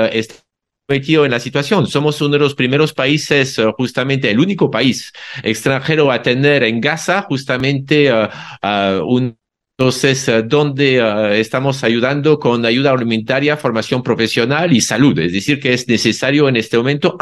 metido 0.90 1.25
en 1.25 1.30
la 1.30 1.40
situación. 1.40 1.87
Somos 1.87 2.20
uno 2.20 2.32
de 2.32 2.40
los 2.40 2.54
primeros 2.54 2.92
países, 2.92 3.56
uh, 3.59 3.73
justamente 3.73 4.30
el 4.30 4.40
único 4.40 4.70
país 4.70 5.12
extranjero 5.42 6.12
a 6.12 6.20
tener 6.20 6.64
en 6.64 6.80
Gaza 6.80 7.23
justamente 7.23 8.12
uh, 8.12 9.04
un 9.06 9.38
entonces, 9.78 10.30
donde 10.44 11.40
estamos 11.40 11.82
ayudando 11.85 12.38
con 12.38 12.66
ayuda 12.66 12.90
alimentaria, 12.90 13.56
formación 13.56 14.02
profesional 14.02 14.75
y 14.75 14.82
salud. 14.82 15.18
Es 15.18 15.32
decir, 15.32 15.59
que 15.59 15.73
es 15.73 15.88
necesario 15.88 16.50
en 16.50 16.56
este 16.56 16.76
momento 16.76 17.16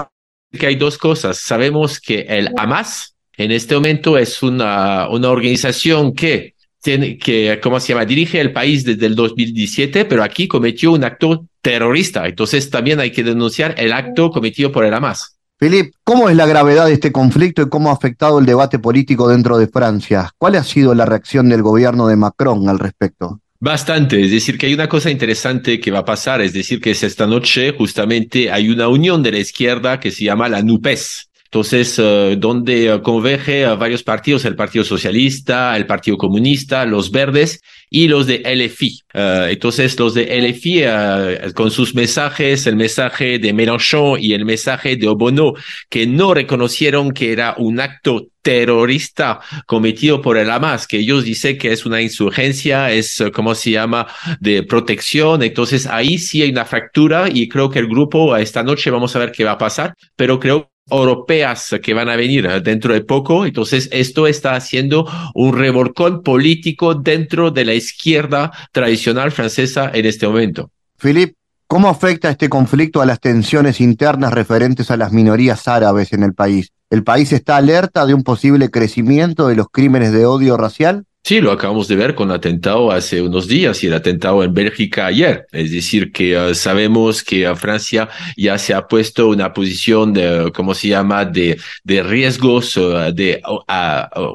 que 0.50 0.66
hay 0.66 0.74
dos 0.74 0.98
cosas. 0.98 1.38
Sabemos 1.38 2.00
que 2.00 2.22
el 2.22 2.50
Hamas 2.56 3.14
en 3.36 3.52
este 3.52 3.76
momento 3.76 4.18
es 4.18 4.42
una, 4.42 5.08
una 5.08 5.30
organización 5.30 6.12
que 6.12 6.56
tiene, 6.82 7.18
que, 7.18 7.58
¿cómo 7.62 7.80
se 7.80 7.88
llama? 7.92 8.04
Dirige 8.04 8.40
el 8.40 8.52
país 8.52 8.84
desde 8.84 9.06
el 9.06 9.14
2017, 9.14 10.04
pero 10.04 10.22
aquí 10.22 10.48
cometió 10.48 10.92
un 10.92 11.04
acto 11.04 11.46
terrorista. 11.60 12.26
Entonces 12.26 12.70
también 12.70 13.00
hay 13.00 13.12
que 13.12 13.24
denunciar 13.24 13.74
el 13.78 13.92
acto 13.92 14.30
cometido 14.30 14.72
por 14.72 14.84
el 14.84 14.94
Hamas. 14.94 15.38
Filip, 15.60 15.92
¿cómo 16.04 16.28
es 16.28 16.36
la 16.36 16.46
gravedad 16.46 16.86
de 16.86 16.92
este 16.92 17.10
conflicto 17.10 17.62
y 17.62 17.68
cómo 17.68 17.90
ha 17.90 17.94
afectado 17.94 18.38
el 18.38 18.46
debate 18.46 18.78
político 18.78 19.28
dentro 19.28 19.58
de 19.58 19.66
Francia? 19.66 20.30
¿Cuál 20.38 20.54
ha 20.54 20.62
sido 20.62 20.94
la 20.94 21.04
reacción 21.04 21.48
del 21.48 21.62
gobierno 21.62 22.06
de 22.06 22.14
Macron 22.14 22.68
al 22.68 22.78
respecto? 22.78 23.40
Bastante, 23.60 24.22
es 24.22 24.30
decir, 24.30 24.56
que 24.56 24.66
hay 24.66 24.74
una 24.74 24.88
cosa 24.88 25.10
interesante 25.10 25.80
que 25.80 25.90
va 25.90 26.00
a 26.00 26.04
pasar, 26.04 26.40
es 26.42 26.52
decir, 26.52 26.80
que 26.80 26.92
esta 26.92 27.26
noche 27.26 27.74
justamente 27.76 28.52
hay 28.52 28.68
una 28.68 28.86
unión 28.86 29.20
de 29.20 29.32
la 29.32 29.38
izquierda 29.38 29.98
que 29.98 30.12
se 30.12 30.22
llama 30.22 30.48
la 30.48 30.62
NUPES, 30.62 31.27
entonces, 31.50 31.98
eh, 31.98 32.36
donde 32.38 32.94
uh, 32.94 33.02
converge 33.02 33.64
a 33.64 33.74
varios 33.74 34.02
partidos, 34.02 34.44
el 34.44 34.54
Partido 34.54 34.84
Socialista, 34.84 35.74
el 35.78 35.86
Partido 35.86 36.18
Comunista, 36.18 36.84
los 36.84 37.10
Verdes 37.10 37.62
y 37.88 38.06
los 38.06 38.26
de 38.26 38.42
LFI. 38.44 39.00
Eh, 39.14 39.48
entonces, 39.52 39.98
los 39.98 40.12
de 40.12 40.26
LFI, 40.42 41.54
con 41.54 41.70
sus 41.70 41.94
mensajes, 41.94 42.66
el 42.66 42.76
mensaje 42.76 43.38
de 43.38 43.54
Mélenchon 43.54 44.18
y 44.20 44.34
el 44.34 44.44
mensaje 44.44 44.96
de 44.96 45.08
Obono, 45.08 45.54
que 45.88 46.06
no 46.06 46.34
reconocieron 46.34 47.12
que 47.12 47.32
era 47.32 47.54
un 47.56 47.80
acto 47.80 48.26
terrorista 48.42 49.40
cometido 49.66 50.20
por 50.20 50.36
el 50.36 50.50
Hamas, 50.50 50.86
que 50.86 50.98
ellos 50.98 51.24
dicen 51.24 51.56
que 51.56 51.72
es 51.72 51.86
una 51.86 52.02
insurgencia, 52.02 52.92
es, 52.92 53.22
como 53.32 53.54
se 53.54 53.70
llama?, 53.70 54.06
de 54.38 54.64
protección. 54.64 55.42
Entonces, 55.42 55.86
ahí 55.86 56.18
sí 56.18 56.42
hay 56.42 56.50
una 56.50 56.66
fractura 56.66 57.30
y 57.32 57.48
creo 57.48 57.70
que 57.70 57.78
el 57.78 57.86
grupo, 57.88 58.36
esta 58.36 58.62
noche 58.62 58.90
vamos 58.90 59.16
a 59.16 59.18
ver 59.18 59.32
qué 59.32 59.44
va 59.44 59.52
a 59.52 59.58
pasar, 59.58 59.94
pero 60.14 60.38
creo 60.38 60.70
europeas 60.90 61.74
que 61.82 61.94
van 61.94 62.08
a 62.08 62.16
venir 62.16 62.48
dentro 62.62 62.94
de 62.94 63.02
poco. 63.02 63.46
Entonces, 63.46 63.88
esto 63.92 64.26
está 64.26 64.54
haciendo 64.54 65.06
un 65.34 65.56
revolcón 65.56 66.22
político 66.22 66.94
dentro 66.94 67.50
de 67.50 67.64
la 67.64 67.74
izquierda 67.74 68.52
tradicional 68.72 69.32
francesa 69.32 69.90
en 69.92 70.06
este 70.06 70.26
momento. 70.26 70.70
Philippe, 70.98 71.34
¿cómo 71.66 71.88
afecta 71.88 72.30
este 72.30 72.48
conflicto 72.48 73.00
a 73.00 73.06
las 73.06 73.20
tensiones 73.20 73.80
internas 73.80 74.32
referentes 74.32 74.90
a 74.90 74.96
las 74.96 75.12
minorías 75.12 75.68
árabes 75.68 76.12
en 76.12 76.22
el 76.22 76.34
país? 76.34 76.72
¿El 76.90 77.04
país 77.04 77.32
está 77.32 77.56
alerta 77.56 78.06
de 78.06 78.14
un 78.14 78.22
posible 78.22 78.70
crecimiento 78.70 79.48
de 79.48 79.56
los 79.56 79.68
crímenes 79.70 80.12
de 80.12 80.24
odio 80.24 80.56
racial? 80.56 81.04
Sí, 81.28 81.42
lo 81.42 81.52
acabamos 81.52 81.88
de 81.88 81.96
ver 81.96 82.14
con 82.14 82.30
el 82.30 82.36
atentado 82.36 82.90
hace 82.90 83.20
unos 83.20 83.46
días 83.46 83.84
y 83.84 83.88
el 83.88 83.92
atentado 83.92 84.42
en 84.42 84.54
Bélgica 84.54 85.04
ayer. 85.04 85.46
Es 85.52 85.70
decir, 85.70 86.10
que 86.10 86.34
eh, 86.34 86.54
sabemos 86.54 87.22
que 87.22 87.46
uh, 87.46 87.54
Francia 87.54 88.08
ya 88.34 88.56
se 88.56 88.72
ha 88.72 88.88
puesto 88.88 89.28
una 89.28 89.52
posición 89.52 90.14
de, 90.14 90.50
¿cómo 90.54 90.72
se 90.72 90.88
llama?, 90.88 91.26
de, 91.26 91.60
de 91.84 92.02
riesgos, 92.02 92.78
uh, 92.78 93.12
de 93.12 93.42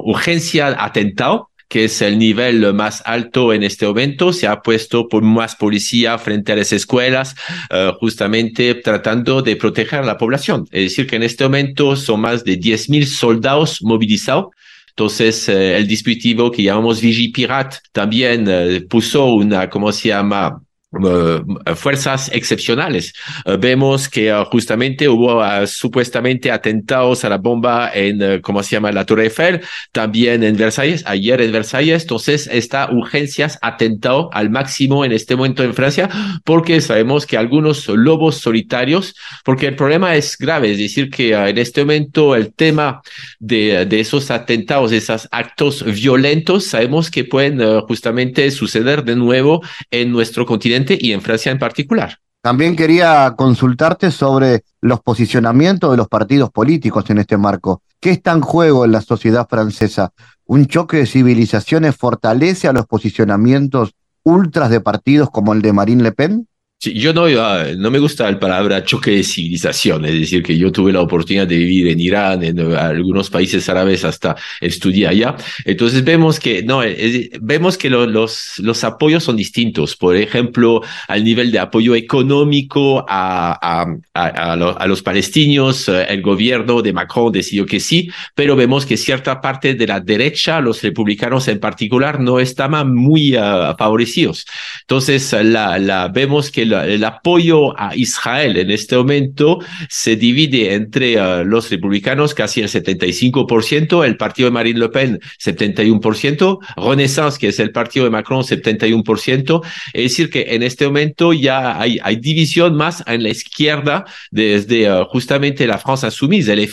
urgencia 0.04 0.68
atentado 0.78 1.50
que 1.68 1.86
es 1.86 2.00
el 2.04 2.20
nivel 2.20 2.72
más 2.76 3.02
alto 3.08 3.54
en 3.54 3.64
este 3.64 3.88
momento. 3.88 4.32
Se 4.32 4.46
ha 4.46 4.62
puesto 4.62 5.10
por 5.10 5.24
más 5.24 5.56
policía 5.56 6.20
frente 6.20 6.52
a 6.52 6.56
las 6.56 6.72
escuelas, 6.72 7.36
justamente 8.00 8.76
tratando 8.76 9.42
de 9.42 9.56
proteger 9.56 10.02
a 10.02 10.06
la 10.06 10.20
población. 10.20 10.68
Es 10.70 10.84
decir, 10.84 11.08
que 11.08 11.16
en 11.16 11.24
este 11.24 11.46
momento 11.46 11.96
son 11.96 12.22
más 12.22 12.44
de 12.44 12.60
10.000 12.60 13.06
soldados 13.06 13.82
movilizados 13.82 14.50
entonces, 14.96 15.50
eh, 15.50 15.78
el 15.78 15.88
dispositivo 15.88 16.52
que 16.52 16.62
llamamos 16.64 17.02
Vigipirat 17.02 17.78
también 17.92 18.46
eh, 18.48 18.82
puso 18.88 19.26
una, 19.34 19.68
¿cómo 19.68 19.92
se 19.92 20.10
llama? 20.10 20.62
Eh, 20.94 21.76
fuerzas 21.76 22.30
excepcionales. 22.34 23.14
Eh, 23.46 23.58
vemos 23.60 24.08
que 24.08 24.30
eh, 24.30 24.44
justamente 24.52 25.10
hubo 25.10 25.42
supuestamente 25.66 26.52
atentados 26.52 27.26
a 27.26 27.30
la 27.30 27.38
bomba 27.38 27.90
en, 27.94 28.42
¿cómo 28.42 28.62
se 28.62 28.76
llama?, 28.76 28.92
la 28.92 29.06
Torre 29.06 29.24
Eiffel, 29.24 29.62
también 29.92 30.44
en 30.44 30.56
Versalles, 30.56 31.04
ayer 31.08 31.42
en 31.42 31.52
Versalles. 31.52 32.04
Entonces, 32.04 32.48
esta 32.52 32.92
urgencias 32.92 33.58
atentado 33.64 34.30
al 34.34 34.52
máximo 34.52 35.04
en 35.04 35.14
este 35.14 35.36
momento 35.36 35.64
en 35.64 35.74
Francia, 35.74 36.10
porque 36.44 36.80
sabemos 36.80 37.26
que 37.26 37.38
algunos 37.38 37.88
lobos 37.88 38.38
solitarios, 38.38 39.16
porque 39.44 39.68
el 39.68 39.76
problema 39.76 40.16
es 40.16 40.38
grave, 40.38 40.72
es 40.72 40.78
decir, 40.78 41.10
que 41.10 41.34
en 41.34 41.58
este 41.58 41.82
momento 41.82 42.36
el 42.36 42.54
tema 42.54 43.02
de, 43.40 43.86
de 43.86 44.00
esos 44.00 44.30
atentados, 44.30 44.92
de 44.92 44.98
esos 44.98 45.28
actos 45.32 45.84
violentos, 45.84 46.66
sabemos 46.66 47.10
que 47.10 47.24
pueden 47.24 47.82
justamente 47.82 48.52
suceder 48.52 49.04
de 49.04 49.16
nuevo 49.16 49.62
en 49.90 50.12
nuestro 50.12 50.46
continente 50.46 50.83
y 51.00 51.14
en 51.14 51.22
Francia 51.22 51.52
en 51.52 51.60
particular. 51.60 52.18
También 52.42 52.76
quería 52.76 53.36
consultarte 53.38 54.12
sobre 54.12 54.64
los 54.82 55.02
posicionamientos 55.02 55.92
de 55.92 55.98
los 55.98 56.10
partidos 56.10 56.52
políticos 56.52 57.10
en 57.10 57.20
este 57.20 57.38
marco. 57.38 57.82
¿Qué 58.02 58.12
está 58.12 58.34
en 58.34 58.42
juego 58.42 58.84
en 58.84 58.92
la 58.92 59.02
sociedad 59.02 59.48
francesa? 59.50 60.12
¿Un 60.46 60.66
choque 60.66 60.98
de 60.98 61.06
civilizaciones 61.06 61.96
fortalece 61.96 62.68
a 62.68 62.74
los 62.74 62.86
posicionamientos 62.86 63.96
ultras 64.24 64.70
de 64.70 64.82
partidos 64.82 65.30
como 65.30 65.54
el 65.54 65.62
de 65.62 65.72
Marine 65.72 66.04
Le 66.04 66.12
Pen? 66.12 66.48
Yo 66.92 67.14
no, 67.14 67.28
no 67.78 67.92
me 67.92 68.00
gusta 68.00 68.30
la 68.30 68.40
palabra 68.40 68.84
choque 68.84 69.12
de 69.12 69.24
civilización, 69.24 70.06
es 70.06 70.20
decir, 70.20 70.44
que 70.44 70.58
yo 70.58 70.72
tuve 70.72 70.92
la 70.92 71.02
oportunidad 71.02 71.48
de 71.48 71.58
vivir 71.58 71.88
en 71.88 72.00
Irán, 72.00 72.44
en 72.44 72.60
algunos 72.76 73.30
países 73.30 73.68
árabes, 73.70 74.04
hasta 74.04 74.36
estudiar 74.60 75.12
allá. 75.12 75.36
Entonces 75.66 76.04
vemos 76.04 76.40
que, 76.40 76.64
no, 76.64 76.82
vemos 77.42 77.78
que 77.78 77.90
los, 77.90 78.60
los 78.60 78.84
apoyos 78.84 79.24
son 79.24 79.36
distintos. 79.36 79.96
Por 79.96 80.16
ejemplo, 80.16 80.82
al 81.08 81.24
nivel 81.24 81.52
de 81.52 81.60
apoyo 81.60 81.96
económico 81.96 83.06
a, 83.08 83.86
a, 84.14 84.26
a, 84.26 84.88
los 84.88 85.02
palestinos, 85.02 85.88
eh, 85.90 86.06
el 86.10 86.22
gobierno 86.22 86.82
de 86.82 86.94
Macron 86.94 87.32
decidió 87.32 87.66
que 87.66 87.80
sí, 87.80 88.10
pero 88.36 88.56
vemos 88.56 88.86
que 88.86 88.98
cierta 88.98 89.42
parte 89.42 89.76
de 89.76 89.88
la 89.88 90.00
derecha, 90.00 90.60
los 90.62 90.82
republicanos 90.82 91.48
en 91.48 91.60
particular, 91.60 92.20
no 92.20 92.40
estaban 92.40 92.94
muy 92.94 93.36
ah, 93.36 93.76
favorecidos. 93.78 94.46
Entonces, 94.82 95.34
la, 95.44 95.78
la, 95.80 96.08
vemos 96.08 96.52
que 96.52 96.66
el 96.74 97.04
apoyo 97.04 97.80
a 97.80 97.96
Israel 97.96 98.58
en 98.58 98.72
este 98.72 98.96
momento 98.96 99.60
se 99.90 100.16
divide 100.16 100.74
entre 100.74 101.22
uh, 101.22 101.44
los 101.46 101.70
republicanos, 101.70 102.34
casi 102.34 102.62
el 102.62 102.70
75%, 102.70 104.06
el 104.06 104.18
partido 104.18 104.48
de 104.48 104.54
Marine 104.54 104.80
Le 104.80 104.90
Pen, 104.90 105.20
71%, 105.44 106.60
Renaissance, 106.78 107.40
que 107.40 107.50
es 107.50 107.60
el 107.60 107.72
partido 107.72 108.06
de 108.06 108.12
Macron, 108.12 108.44
71%. 108.44 109.62
Es 109.94 110.04
decir, 110.04 110.30
que 110.30 110.48
en 110.50 110.64
este 110.64 110.86
momento 110.86 111.34
ya 111.34 111.80
hay, 111.80 112.00
hay 112.04 112.16
división 112.18 112.76
más 112.76 113.04
en 113.08 113.24
la 113.24 113.30
izquierda 113.30 114.06
desde 114.32 114.92
uh, 114.92 115.06
justamente 115.06 115.68
la 115.68 115.78
Francia 115.78 116.08
Insoumise, 116.08 116.54
el 116.54 116.64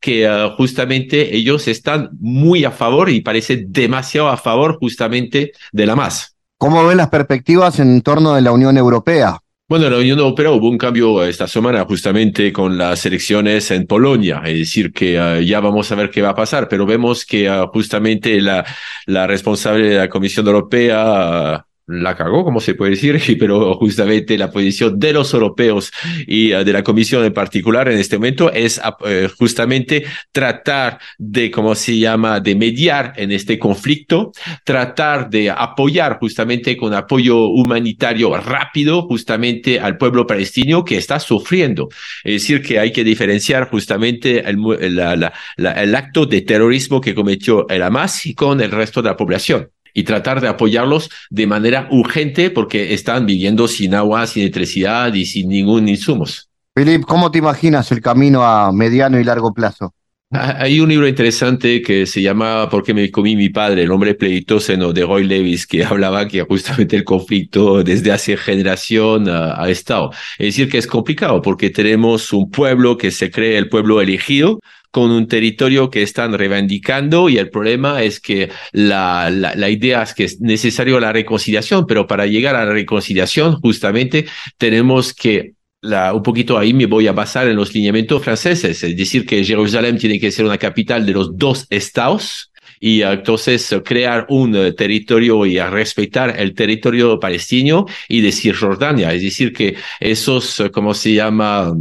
que 0.00 0.28
uh, 0.28 0.50
justamente 0.56 1.34
ellos 1.34 1.68
están 1.68 2.10
muy 2.20 2.64
a 2.64 2.70
favor 2.70 3.10
y 3.10 3.20
parece 3.20 3.64
demasiado 3.66 4.28
a 4.28 4.36
favor 4.36 4.78
justamente 4.78 5.52
de 5.72 5.86
la 5.86 5.96
más. 5.96 6.35
¿Cómo 6.58 6.86
ven 6.86 6.96
las 6.96 7.10
perspectivas 7.10 7.80
en 7.80 8.00
torno 8.00 8.34
de 8.34 8.40
la 8.40 8.50
Unión 8.50 8.78
Europea? 8.78 9.38
Bueno, 9.68 9.86
en 9.86 9.92
la 9.92 9.98
Unión 9.98 10.18
Europea 10.18 10.52
hubo 10.52 10.70
un 10.70 10.78
cambio 10.78 11.22
esta 11.22 11.46
semana 11.46 11.84
justamente 11.84 12.50
con 12.50 12.78
las 12.78 13.04
elecciones 13.04 13.70
en 13.72 13.86
Polonia, 13.86 14.40
es 14.44 14.58
decir, 14.60 14.92
que 14.92 15.18
ah, 15.18 15.40
ya 15.40 15.60
vamos 15.60 15.92
a 15.92 15.96
ver 15.96 16.08
qué 16.08 16.22
va 16.22 16.30
a 16.30 16.34
pasar, 16.34 16.66
pero 16.68 16.86
vemos 16.86 17.26
que 17.26 17.48
ah, 17.48 17.66
justamente 17.70 18.40
la 18.40 19.26
responsable 19.26 19.88
de 19.88 19.96
la 19.96 20.08
Comisión 20.08 20.46
Europea, 20.46 21.66
la 21.86 22.16
cagó, 22.16 22.44
como 22.44 22.60
se 22.60 22.74
puede 22.74 22.92
decir, 22.92 23.20
pero 23.38 23.74
justamente 23.74 24.36
la 24.36 24.50
posición 24.50 24.98
de 24.98 25.12
los 25.12 25.32
europeos 25.32 25.92
y 26.26 26.52
uh, 26.52 26.64
de 26.64 26.72
la 26.72 26.82
Comisión 26.82 27.24
en 27.24 27.32
particular 27.32 27.88
en 27.88 27.98
este 27.98 28.16
momento 28.16 28.52
es 28.52 28.78
uh, 28.78 29.28
justamente 29.38 30.04
tratar 30.32 30.98
de, 31.18 31.50
¿cómo 31.50 31.74
se 31.74 31.98
llama?, 31.98 32.40
de 32.40 32.54
mediar 32.54 33.12
en 33.16 33.30
este 33.30 33.58
conflicto, 33.58 34.32
tratar 34.64 35.30
de 35.30 35.50
apoyar 35.50 36.18
justamente 36.18 36.76
con 36.76 36.94
apoyo 36.94 37.46
humanitario 37.46 38.36
rápido 38.36 39.02
justamente 39.02 39.80
al 39.80 39.96
pueblo 39.96 40.26
palestino 40.26 40.84
que 40.84 40.96
está 40.96 41.20
sufriendo. 41.20 41.88
Es 42.24 42.42
decir, 42.42 42.62
que 42.62 42.78
hay 42.78 42.92
que 42.92 43.04
diferenciar 43.04 43.68
justamente 43.70 44.44
el 44.48 45.94
acto 45.94 46.26
de 46.26 46.42
terrorismo 46.42 47.00
que 47.00 47.14
cometió 47.14 47.68
el 47.68 47.82
Hamas 47.82 48.26
y 48.26 48.34
con 48.34 48.60
el 48.60 48.70
resto 48.70 49.02
de 49.02 49.08
la 49.10 49.16
población. 49.16 49.68
Y 49.96 50.04
tratar 50.04 50.42
de 50.42 50.48
apoyarlos 50.48 51.08
de 51.30 51.46
manera 51.46 51.88
urgente 51.90 52.50
porque 52.50 52.92
están 52.92 53.24
viviendo 53.24 53.66
sin 53.66 53.94
agua, 53.94 54.26
sin 54.26 54.42
electricidad 54.42 55.14
y 55.14 55.24
sin 55.24 55.48
ningún 55.48 55.88
insumos. 55.88 56.50
Philip, 56.74 57.02
¿cómo 57.06 57.30
te 57.30 57.38
imaginas 57.38 57.90
el 57.90 58.02
camino 58.02 58.44
a 58.44 58.70
mediano 58.72 59.18
y 59.18 59.24
largo 59.24 59.54
plazo? 59.54 59.94
Ah, 60.38 60.56
hay 60.60 60.80
un 60.80 60.90
libro 60.90 61.08
interesante 61.08 61.80
que 61.80 62.04
se 62.04 62.20
llama 62.20 62.68
¿Por 62.68 62.82
qué 62.84 62.92
me 62.92 63.10
comí 63.10 63.36
mi 63.36 63.48
padre? 63.48 63.84
El 63.84 63.90
hombre 63.90 64.14
pleitoseno 64.14 64.92
de 64.92 65.02
Roy 65.02 65.24
Levis, 65.24 65.66
que 65.66 65.82
hablaba 65.84 66.28
que 66.28 66.42
justamente 66.42 66.94
el 66.94 67.04
conflicto 67.04 67.82
desde 67.82 68.12
hace 68.12 68.36
generación 68.36 69.28
ha 69.30 69.66
estado. 69.70 70.10
Es 70.38 70.48
decir, 70.48 70.68
que 70.68 70.76
es 70.76 70.86
complicado 70.86 71.40
porque 71.40 71.70
tenemos 71.70 72.34
un 72.34 72.50
pueblo 72.50 72.98
que 72.98 73.10
se 73.12 73.30
cree 73.30 73.56
el 73.56 73.70
pueblo 73.70 74.02
elegido, 74.02 74.60
con 74.90 75.10
un 75.10 75.26
territorio 75.26 75.90
que 75.90 76.02
están 76.02 76.32
reivindicando 76.34 77.28
y 77.28 77.38
el 77.38 77.50
problema 77.50 78.02
es 78.02 78.20
que 78.20 78.50
la, 78.72 79.30
la, 79.30 79.54
la, 79.54 79.68
idea 79.70 80.02
es 80.02 80.14
que 80.14 80.24
es 80.24 80.40
necesario 80.40 81.00
la 81.00 81.12
reconciliación, 81.12 81.86
pero 81.86 82.06
para 82.06 82.26
llegar 82.26 82.56
a 82.56 82.64
la 82.64 82.72
reconciliación 82.72 83.60
justamente 83.60 84.26
tenemos 84.58 85.12
que 85.12 85.55
la, 85.86 86.12
un 86.12 86.22
poquito 86.22 86.58
ahí 86.58 86.72
me 86.72 86.86
voy 86.86 87.06
a 87.06 87.12
basar 87.12 87.48
en 87.48 87.56
los 87.56 87.74
lineamientos 87.74 88.22
franceses, 88.22 88.82
es 88.82 88.96
decir, 88.96 89.24
que 89.26 89.44
Jerusalén 89.44 89.98
tiene 89.98 90.18
que 90.20 90.30
ser 90.30 90.44
una 90.44 90.58
capital 90.58 91.06
de 91.06 91.12
los 91.12 91.36
dos 91.36 91.66
estados 91.70 92.50
y 92.80 93.02
entonces 93.02 93.74
crear 93.84 94.26
un 94.28 94.54
eh, 94.54 94.72
territorio 94.72 95.46
y 95.46 95.58
respetar 95.58 96.38
el 96.38 96.54
territorio 96.54 97.18
palestino 97.18 97.86
y 98.08 98.20
decir 98.20 98.54
Jordania, 98.54 99.12
es 99.12 99.22
decir, 99.22 99.52
que 99.52 99.76
esos, 100.00 100.60
eh, 100.60 100.70
¿cómo 100.70 100.94
se 100.94 101.14
llama? 101.14 101.74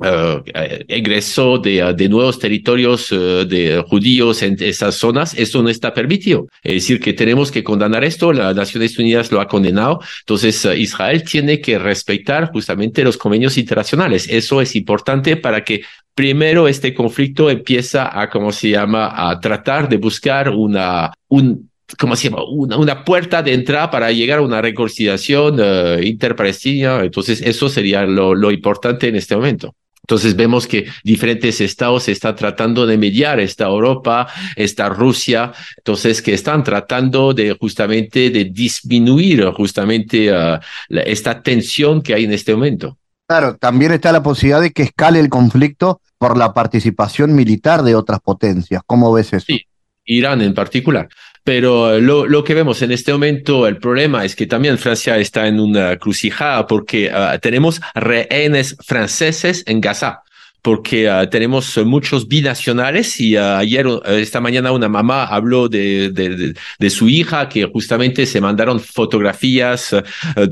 Uh, 0.00 0.44
egreso 0.86 1.58
de, 1.58 1.92
de, 1.92 2.08
nuevos 2.08 2.38
territorios 2.38 3.10
uh, 3.10 3.44
de 3.44 3.84
judíos 3.88 4.42
en 4.42 4.56
esas 4.60 4.94
zonas, 4.94 5.34
eso 5.36 5.60
no 5.60 5.68
está 5.68 5.92
permitido. 5.92 6.46
Es 6.62 6.74
decir, 6.74 7.00
que 7.00 7.14
tenemos 7.14 7.50
que 7.50 7.64
condenar 7.64 8.04
esto, 8.04 8.32
las 8.32 8.54
Naciones 8.54 8.96
Unidas 8.96 9.32
lo 9.32 9.40
ha 9.40 9.48
condenado, 9.48 9.98
entonces 10.20 10.64
Israel 10.76 11.24
tiene 11.24 11.60
que 11.60 11.80
respetar 11.80 12.52
justamente 12.52 13.02
los 13.02 13.16
convenios 13.16 13.58
internacionales. 13.58 14.28
Eso 14.30 14.60
es 14.60 14.76
importante 14.76 15.36
para 15.36 15.64
que 15.64 15.82
primero 16.14 16.68
este 16.68 16.94
conflicto 16.94 17.48
empieza 17.50 18.20
a, 18.20 18.28
¿cómo 18.28 18.52
se 18.52 18.70
llama?, 18.70 19.30
a 19.30 19.38
tratar 19.38 19.88
de 19.88 19.98
buscar 19.98 20.50
una, 20.50 21.12
un, 21.28 21.70
¿cómo 21.96 22.16
se 22.16 22.28
llama? 22.28 22.42
Una, 22.44 22.76
una, 22.76 23.04
puerta 23.04 23.42
de 23.42 23.54
entrada 23.54 23.90
para 23.90 24.10
llegar 24.10 24.40
a 24.40 24.42
una 24.42 24.60
reconciliación 24.60 25.60
uh, 25.60 26.02
interpalestina. 26.02 27.04
Entonces, 27.04 27.40
eso 27.40 27.68
sería 27.68 28.04
lo, 28.04 28.34
lo 28.34 28.50
importante 28.50 29.08
en 29.08 29.16
este 29.16 29.36
momento. 29.36 29.74
Entonces 30.08 30.34
vemos 30.36 30.66
que 30.66 30.86
diferentes 31.04 31.60
estados 31.60 32.08
están 32.08 32.34
tratando 32.34 32.86
de 32.86 32.96
mediar, 32.96 33.40
esta 33.40 33.66
Europa, 33.66 34.26
esta 34.56 34.88
Rusia, 34.88 35.52
entonces 35.76 36.22
que 36.22 36.32
están 36.32 36.64
tratando 36.64 37.34
de 37.34 37.54
justamente 37.60 38.30
de 38.30 38.46
disminuir 38.46 39.44
justamente 39.52 40.32
uh, 40.32 40.58
la, 40.88 41.02
esta 41.02 41.42
tensión 41.42 42.00
que 42.00 42.14
hay 42.14 42.24
en 42.24 42.32
este 42.32 42.54
momento. 42.54 42.96
Claro, 43.26 43.58
también 43.58 43.92
está 43.92 44.10
la 44.10 44.22
posibilidad 44.22 44.62
de 44.62 44.72
que 44.72 44.84
escale 44.84 45.20
el 45.20 45.28
conflicto 45.28 46.00
por 46.16 46.38
la 46.38 46.54
participación 46.54 47.34
militar 47.34 47.82
de 47.82 47.94
otras 47.94 48.20
potencias. 48.20 48.80
¿Cómo 48.86 49.12
ves 49.12 49.34
eso? 49.34 49.44
Sí, 49.46 49.66
Irán 50.06 50.40
en 50.40 50.54
particular. 50.54 51.06
Pero 51.48 51.98
lo, 51.98 52.26
lo, 52.26 52.44
que 52.44 52.52
vemos 52.52 52.82
en 52.82 52.92
este 52.92 53.10
momento, 53.10 53.66
el 53.66 53.78
problema 53.78 54.22
es 54.22 54.36
que 54.36 54.46
también 54.46 54.76
Francia 54.76 55.16
está 55.16 55.48
en 55.48 55.58
una 55.60 55.96
crucijada 55.96 56.66
porque 56.66 57.10
uh, 57.10 57.38
tenemos 57.38 57.80
rehenes 57.94 58.76
franceses 58.84 59.62
en 59.64 59.80
Gaza 59.80 60.24
porque 60.60 61.08
uh, 61.10 61.26
tenemos 61.30 61.78
muchos 61.86 62.28
binacionales 62.28 63.18
y 63.18 63.38
uh, 63.38 63.56
ayer, 63.56 63.86
esta 64.08 64.42
mañana, 64.42 64.72
una 64.72 64.90
mamá 64.90 65.24
habló 65.24 65.70
de, 65.70 66.10
de, 66.10 66.36
de, 66.36 66.54
de, 66.78 66.90
su 66.90 67.08
hija 67.08 67.48
que 67.48 67.64
justamente 67.64 68.26
se 68.26 68.42
mandaron 68.42 68.78
fotografías, 68.78 69.96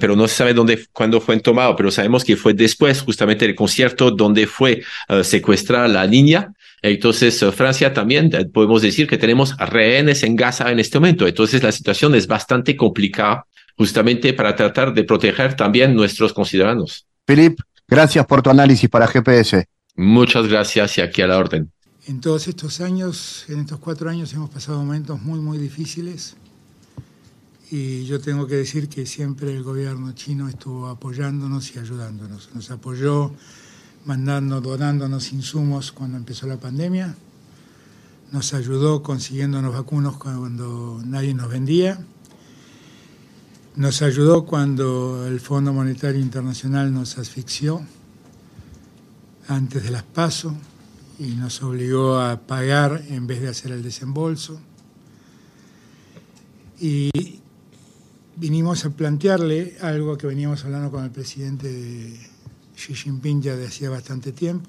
pero 0.01 0.17
no 0.17 0.27
se 0.27 0.35
sabe 0.37 0.55
dónde, 0.55 0.87
cuándo 0.95 1.21
fue 1.21 1.39
tomado, 1.41 1.77
pero 1.77 1.91
sabemos 1.91 2.25
que 2.25 2.37
fue 2.37 2.55
después 2.55 3.03
justamente 3.03 3.47
del 3.47 3.55
concierto 3.55 4.11
donde 4.11 4.47
fue 4.47 4.83
secuestrada 5.23 5.89
la 5.89 6.07
niña. 6.07 6.55
Entonces, 6.83 7.45
Francia 7.55 7.93
también 7.93 8.31
podemos 8.53 8.83
decir 8.83 9.07
que 9.07 9.19
tenemos 9.19 9.57
rehenes 9.57 10.23
en 10.23 10.37
Gaza 10.37 10.71
en 10.71 10.79
este 10.79 10.99
momento. 10.99 11.27
Entonces, 11.27 11.63
la 11.63 11.73
situación 11.73 12.15
es 12.15 12.27
bastante 12.27 12.77
complicada 12.77 13.47
justamente 13.77 14.33
para 14.33 14.55
tratar 14.55 14.95
de 14.95 15.05
proteger 15.05 15.55
también 15.55 15.95
nuestros 15.95 16.33
conciudadanos. 16.33 17.07
Philip, 17.25 17.59
gracias 17.89 18.25
por 18.27 18.43
tu 18.43 18.51
análisis 18.51 18.89
para 18.89 19.07
GPS. 19.07 19.67
Muchas 19.97 20.47
gracias 20.47 20.99
y 20.99 21.01
aquí 21.01 21.23
a 21.23 21.27
la 21.27 21.39
orden. 21.39 21.71
En 22.07 22.21
todos 22.21 22.47
estos 22.47 22.81
años, 22.81 23.45
en 23.49 23.61
estos 23.61 23.81
cuatro 23.81 24.09
años, 24.09 24.33
hemos 24.33 24.51
pasado 24.51 24.79
momentos 24.79 25.21
muy, 25.21 25.41
muy 25.41 25.59
difíciles. 25.59 26.37
Y 27.71 28.05
yo 28.05 28.21
tengo 28.21 28.47
que 28.47 28.55
decir 28.55 28.89
que 28.89 29.07
siempre 29.07 29.53
el 29.53 29.65
gobierno 29.65 30.13
chino 30.13 30.49
estuvo 30.49 30.87
apoyándonos 30.87 31.75
y 31.75 31.81
ayudándonos. 31.81 32.51
Nos 32.55 32.71
apoyó 32.71 33.33
mandando, 34.07 34.61
donándonos 34.61 35.33
insumos 35.33 35.93
cuando 35.93 36.17
empezó 36.17 36.47
la 36.47 36.57
pandemia, 36.57 37.15
nos 38.33 38.55
ayudó 38.55 39.03
consiguiéndonos 39.03 39.75
vacunas 39.75 40.15
cuando 40.17 41.03
nadie 41.05 41.35
nos 41.35 41.51
vendía, 41.51 41.99
nos 43.75 44.03
ayudó 44.03 44.47
cuando 44.47 45.27
el 45.27 45.41
Fondo 45.41 45.73
Monetario 45.73 46.21
Internacional 46.21 46.95
nos 46.95 47.19
asfixió 47.19 47.83
antes 49.49 49.83
de 49.83 49.91
las 49.91 50.05
PASO 50.05 50.55
y 51.19 51.33
nos 51.33 51.63
obligó 51.63 52.19
a 52.19 52.41
pagar 52.41 53.05
en 53.09 53.27
vez 53.27 53.43
de 53.43 53.49
hacer 53.49 53.73
el 53.73 53.83
desembolso. 53.83 54.61
Y 56.79 57.11
vinimos 58.37 58.85
a 58.85 58.91
plantearle 58.91 59.77
algo 59.81 60.17
que 60.17 60.27
veníamos 60.27 60.65
hablando 60.65 60.91
con 60.91 61.05
el 61.05 61.11
presidente 61.11 61.73
de 61.73 62.36
Xi 62.77 62.95
Jinping 62.95 63.41
ya 63.41 63.57
de 63.57 63.67
hacía 63.67 63.89
bastante 63.89 64.33
tiempo. 64.33 64.69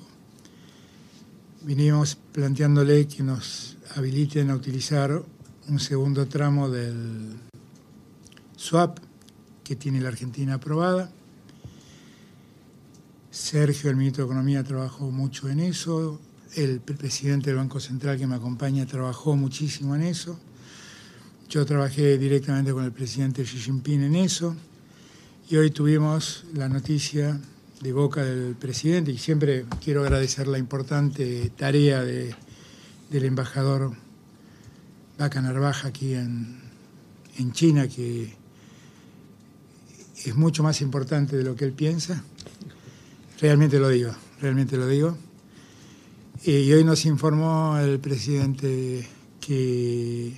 Vinimos 1.61 2.15
planteándole 2.15 3.07
que 3.07 3.21
nos 3.21 3.77
habiliten 3.95 4.49
a 4.49 4.55
utilizar 4.55 5.21
un 5.67 5.79
segundo 5.79 6.25
tramo 6.27 6.69
del 6.69 7.35
swap 8.55 8.99
que 9.63 9.75
tiene 9.75 9.99
la 9.99 10.07
Argentina 10.07 10.53
aprobada. 10.53 11.11
Sergio, 13.29 13.89
el 13.89 13.97
ministro 13.97 14.23
de 14.23 14.31
Economía, 14.31 14.63
trabajó 14.63 15.11
mucho 15.11 15.49
en 15.49 15.59
eso. 15.59 16.21
El 16.55 16.79
presidente 16.79 17.49
del 17.49 17.57
Banco 17.57 17.81
Central 17.81 18.17
que 18.17 18.25
me 18.25 18.35
acompaña 18.35 18.85
trabajó 18.85 19.35
muchísimo 19.35 19.95
en 19.95 20.03
eso. 20.03 20.39
Yo 21.49 21.65
trabajé 21.65 22.17
directamente 22.17 22.71
con 22.71 22.85
el 22.85 22.93
presidente 22.93 23.43
Xi 23.43 23.57
Jinping 23.57 24.03
en 24.03 24.15
eso. 24.15 24.55
Y 25.49 25.57
hoy 25.57 25.71
tuvimos 25.71 26.45
la 26.53 26.69
noticia 26.69 27.39
de 27.81 27.93
boca 27.93 28.23
del 28.23 28.55
presidente 28.55 29.11
y 29.11 29.17
siempre 29.17 29.65
quiero 29.83 30.01
agradecer 30.01 30.47
la 30.47 30.57
importante 30.57 31.51
tarea 31.55 32.03
de, 32.03 32.33
del 33.11 33.25
embajador 33.25 33.93
Vaca 35.17 35.41
Narvaja 35.41 35.89
aquí 35.89 36.13
en, 36.13 36.59
en 37.37 37.51
China, 37.51 37.87
que 37.87 38.33
es 40.25 40.35
mucho 40.35 40.63
más 40.63 40.81
importante 40.81 41.37
de 41.37 41.43
lo 41.43 41.55
que 41.55 41.65
él 41.65 41.73
piensa. 41.73 42.23
Realmente 43.39 43.79
lo 43.79 43.89
digo, 43.89 44.11
realmente 44.41 44.77
lo 44.77 44.87
digo. 44.87 45.17
Y 46.43 46.71
hoy 46.71 46.83
nos 46.83 47.05
informó 47.05 47.77
el 47.77 47.99
presidente 47.99 49.07
que 49.39 50.35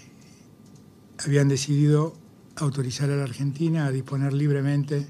habían 1.18 1.48
decidido 1.48 2.16
autorizar 2.58 3.10
a 3.10 3.16
la 3.16 3.24
Argentina 3.24 3.86
a 3.86 3.92
disponer 3.92 4.34
libremente 4.34 5.08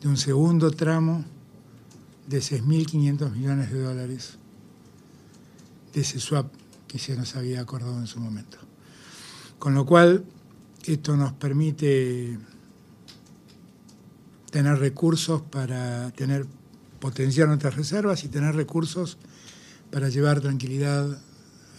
de 0.00 0.08
un 0.08 0.16
segundo 0.16 0.70
tramo 0.70 1.24
de 2.30 2.38
6.500 2.38 3.32
millones 3.32 3.72
de 3.72 3.82
dólares 3.82 4.38
de 5.92 6.00
ese 6.00 6.20
swap 6.20 6.46
que 6.86 7.00
se 7.00 7.16
nos 7.16 7.34
había 7.34 7.60
acordado 7.60 7.98
en 7.98 8.06
su 8.06 8.20
momento. 8.20 8.56
Con 9.58 9.74
lo 9.74 9.84
cual, 9.84 10.24
esto 10.84 11.16
nos 11.16 11.32
permite 11.32 12.38
tener 14.52 14.78
recursos 14.78 15.42
para 15.42 16.12
tener, 16.12 16.46
potenciar 17.00 17.48
nuestras 17.48 17.74
reservas 17.74 18.22
y 18.22 18.28
tener 18.28 18.54
recursos 18.54 19.18
para 19.90 20.08
llevar 20.08 20.40
tranquilidad 20.40 21.20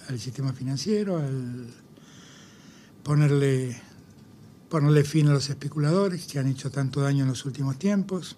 al 0.10 0.20
sistema 0.20 0.52
financiero, 0.52 1.18
al 1.18 1.68
ponerle, 3.04 3.82
ponerle 4.68 5.06
fin 5.06 5.30
a 5.30 5.32
los 5.32 5.50
especuladores 5.50 6.28
que 6.28 6.40
han 6.40 6.48
hecho 6.48 6.72
tanto 6.72 7.00
daño 7.00 7.24
en 7.24 7.30
los 7.30 7.46
últimos 7.46 7.80
tiempos 7.80 8.36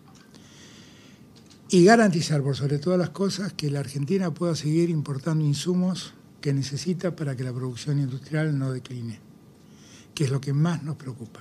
y 1.73 1.85
garantizar 1.85 2.43
por 2.43 2.55
sobre 2.55 2.77
todas 2.77 2.99
las 2.99 3.09
cosas 3.09 3.51
que 3.51 3.71
la 3.71 3.79
Argentina 3.79 4.31
pueda 4.31 4.55
seguir 4.55 4.91
importando 4.91 5.43
insumos 5.43 6.13
que 6.39 6.53
necesita 6.53 7.15
para 7.15 7.35
que 7.35 7.43
la 7.43 7.51
producción 7.51 7.97
industrial 7.97 8.59
no 8.59 8.71
decline, 8.71 9.19
que 10.13 10.25
es 10.25 10.29
lo 10.29 10.39
que 10.39 10.53
más 10.53 10.83
nos 10.83 10.97
preocupa, 10.97 11.39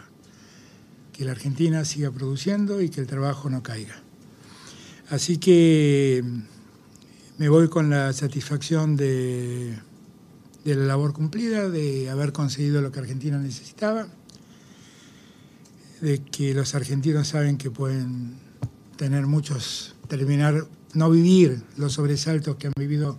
que 1.13 1.27
la 1.27 1.33
Argentina 1.33 1.85
siga 1.85 2.11
produciendo 2.11 2.81
y 2.81 2.89
que 2.89 3.03
el 3.03 3.07
trabajo 3.07 3.51
no 3.51 3.63
caiga. 3.63 3.97
Así 5.11 5.37
que 5.37 6.25
me 7.37 7.51
voy 7.51 7.69
con 7.69 7.91
la 7.91 8.15
satisfacción 8.15 8.97
de, 8.97 9.79
de 10.65 10.75
la 10.75 10.87
labor 10.87 11.13
cumplida, 11.13 11.69
de 11.69 12.09
haber 12.09 12.33
conseguido 12.33 12.81
lo 12.81 12.91
que 12.91 13.01
Argentina 13.01 13.37
necesitaba 13.37 14.09
de 16.01 16.23
que 16.23 16.55
los 16.55 16.75
argentinos 16.75 17.29
saben 17.29 17.59
que 17.59 17.71
pueden 17.71 18.41
tener 18.97 19.27
muchos, 19.27 19.95
terminar, 20.19 20.67
no 20.93 21.11
vivir 21.11 21.63
los 21.79 21.95
sobresaltos 21.95 22.57
que 22.57 22.67
han 22.67 22.75
vivido 22.77 23.17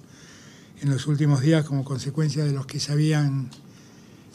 en 0.79 0.91
los 0.91 1.07
últimos 1.07 1.41
días 1.41 1.65
como 1.65 1.83
consecuencia 1.83 2.45
de 2.45 2.51
los 2.51 2.67
que 2.67 2.79
sabían 2.79 3.49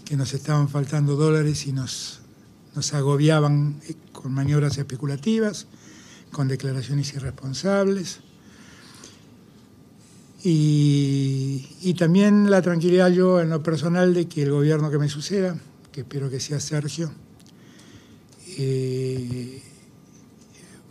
que 0.05 0.17
nos 0.17 0.35
estaban 0.35 0.69
faltando 0.69 1.15
dólares 1.15 1.69
y 1.69 1.73
nos, 1.73 2.19
agobiaban 2.93 3.81
con 4.11 4.33
maniobras 4.33 4.77
especulativas, 4.77 5.69
con 6.33 6.49
declaraciones 6.49 7.15
irresponsables. 7.15 8.21
Y, 10.43 11.65
y, 11.83 11.95
también 11.95 12.51
la 12.51 12.61
tranquilidad 12.61 13.11
yo 13.11 13.41
en 13.41 13.51
lo 13.51 13.63
personal 13.63 14.15
de 14.15 14.27
que 14.27 14.43
el 14.43 14.51
gobierno 14.51 14.91
que 14.91 14.99
me 14.99 15.09
suceda, 15.09 15.57
que 15.93 16.01
espero 16.01 16.29
que 16.29 16.41
sea 16.41 16.59
Sergio, 16.59 17.13
eh, 18.57 19.63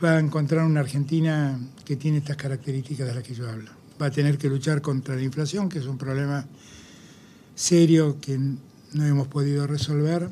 va 0.04 0.18
a 0.18 0.20
encontrar 0.20 0.66
una 0.66 0.82
Argentina 0.82 1.60
que 1.84 1.96
tiene 1.96 2.20
estas 2.20 2.38
características 2.38 3.08
de 3.08 3.16
las 3.16 3.24
que 3.24 3.34
yo 3.34 3.50
hablo. 3.50 3.72
Va 4.02 4.08
a 4.08 4.12
tener 4.12 4.38
que 4.38 4.48
luchar 4.48 4.82
contra 4.82 5.16
la 5.16 5.24
inflación, 5.24 5.70
que 5.70 5.80
es 5.80 5.86
un 5.86 5.98
problema 5.98 6.46
serio 7.56 8.18
que 8.22 8.38
no 8.38 9.06
hemos 9.06 9.28
podido 9.28 9.66
resolver, 9.66 10.30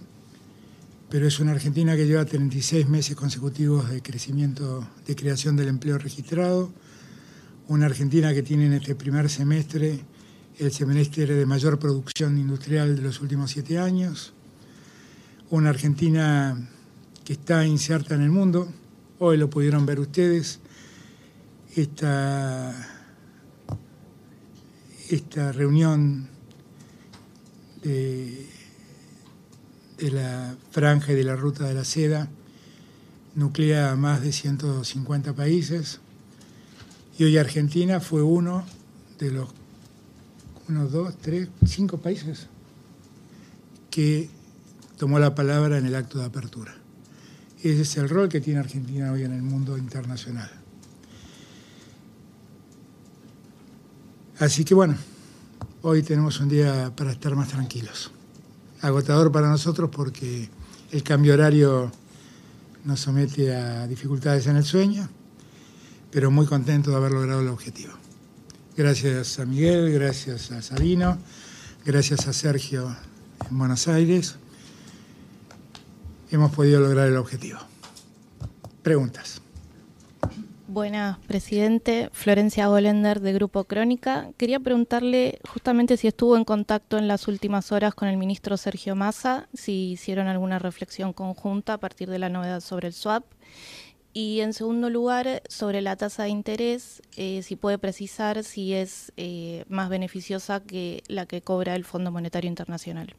pero 1.09 1.27
es 1.27 1.39
una 1.39 1.51
Argentina 1.51 1.95
que 1.95 2.05
lleva 2.05 2.25
36 2.25 2.87
meses 2.87 3.15
consecutivos 3.15 3.89
de 3.89 4.01
crecimiento, 4.01 4.87
de 5.07 5.15
creación 5.15 5.55
del 5.55 5.69
empleo 5.69 5.97
registrado, 5.97 6.71
una 7.67 7.87
Argentina 7.87 8.33
que 8.33 8.43
tiene 8.43 8.67
en 8.67 8.73
este 8.73 8.93
primer 8.95 9.29
semestre 9.29 9.99
el 10.59 10.71
semestre 10.71 11.25
de 11.25 11.45
mayor 11.45 11.79
producción 11.79 12.37
industrial 12.37 12.95
de 12.95 13.01
los 13.01 13.19
últimos 13.21 13.51
siete 13.51 13.77
años, 13.77 14.33
una 15.49 15.69
Argentina 15.69 16.57
que 17.25 17.33
está 17.33 17.65
inserta 17.65 18.15
en 18.15 18.21
el 18.21 18.31
mundo. 18.31 18.71
Hoy 19.19 19.37
lo 19.37 19.49
pudieron 19.49 19.85
ver 19.85 19.99
ustedes. 19.99 20.59
Esta, 21.75 22.73
esta 25.09 25.51
reunión 25.51 26.27
de, 27.81 28.47
de 29.97 30.11
la 30.11 30.55
franja 30.71 31.11
y 31.11 31.15
de 31.15 31.23
la 31.23 31.35
ruta 31.35 31.65
de 31.65 31.73
la 31.73 31.83
seda 31.83 32.29
nuclea 33.35 33.91
a 33.91 33.95
más 33.95 34.21
de 34.21 34.31
150 34.31 35.33
países 35.33 35.99
y 37.17 37.23
hoy 37.25 37.37
Argentina 37.37 37.99
fue 37.99 38.23
uno 38.23 38.65
de 39.19 39.31
los 39.31 39.49
uno, 40.67 40.87
dos, 40.87 41.15
tres, 41.21 41.47
cinco 41.65 41.99
países 41.99 42.47
que 43.91 44.29
tomó 44.97 45.19
la 45.19 45.35
palabra 45.35 45.77
en 45.77 45.85
el 45.85 45.95
acto 45.95 46.17
de 46.17 46.25
apertura. 46.25 46.75
Ese 47.65 47.81
es 47.81 47.97
el 47.97 48.07
rol 48.09 48.29
que 48.29 48.41
tiene 48.41 48.59
Argentina 48.59 49.11
hoy 49.11 49.23
en 49.23 49.31
el 49.31 49.41
mundo 49.41 49.75
internacional. 49.75 50.51
Así 54.37 54.63
que 54.63 54.75
bueno, 54.75 54.95
hoy 55.81 56.03
tenemos 56.03 56.39
un 56.39 56.49
día 56.49 56.93
para 56.95 57.11
estar 57.11 57.35
más 57.35 57.47
tranquilos. 57.47 58.11
Agotador 58.81 59.31
para 59.31 59.49
nosotros 59.49 59.89
porque 59.91 60.47
el 60.91 61.01
cambio 61.01 61.33
horario 61.33 61.91
nos 62.83 62.99
somete 62.99 63.55
a 63.55 63.87
dificultades 63.87 64.45
en 64.45 64.57
el 64.57 64.63
sueño, 64.63 65.09
pero 66.11 66.29
muy 66.29 66.45
contento 66.45 66.91
de 66.91 66.97
haber 66.97 67.13
logrado 67.13 67.41
el 67.41 67.47
objetivo. 67.47 67.93
Gracias 68.77 69.39
a 69.39 69.45
Miguel, 69.47 69.91
gracias 69.91 70.51
a 70.51 70.61
Sabino, 70.61 71.17
gracias 71.83 72.27
a 72.27 72.33
Sergio 72.33 72.95
en 73.49 73.57
Buenos 73.57 73.87
Aires 73.87 74.35
hemos 76.31 76.51
podido 76.53 76.79
lograr 76.79 77.07
el 77.07 77.17
objetivo. 77.17 77.59
Preguntas. 78.81 79.41
Buenas, 80.67 81.19
presidente. 81.19 82.09
Florencia 82.11 82.67
Golender, 82.67 83.21
de 83.21 83.31
Grupo 83.33 83.63
Crónica. 83.63 84.31
Quería 84.35 84.59
preguntarle 84.59 85.39
justamente 85.47 85.95
si 85.95 86.07
estuvo 86.07 86.35
en 86.35 86.43
contacto 86.43 86.97
en 86.97 87.07
las 87.07 87.27
últimas 87.29 87.71
horas 87.71 87.95
con 87.95 88.09
el 88.09 88.17
ministro 88.17 88.57
Sergio 88.57 88.93
Massa, 88.93 89.47
si 89.53 89.91
hicieron 89.91 90.27
alguna 90.27 90.59
reflexión 90.59 91.13
conjunta 91.13 91.75
a 91.75 91.77
partir 91.77 92.09
de 92.09 92.19
la 92.19 92.29
novedad 92.29 92.59
sobre 92.59 92.87
el 92.87 92.93
swap. 92.93 93.23
Y 94.11 94.41
en 94.41 94.53
segundo 94.53 94.89
lugar, 94.89 95.43
sobre 95.47 95.81
la 95.81 95.95
tasa 95.95 96.23
de 96.23 96.29
interés, 96.29 97.01
eh, 97.15 97.41
si 97.41 97.55
puede 97.55 97.77
precisar 97.77 98.43
si 98.43 98.73
es 98.73 99.13
eh, 99.17 99.63
más 99.69 99.89
beneficiosa 99.89 100.61
que 100.61 101.03
la 101.07 101.25
que 101.25 101.41
cobra 101.41 101.75
el 101.75 101.85
Fondo 101.85 102.11
Monetario 102.11 102.49
Internacional. 102.49 103.15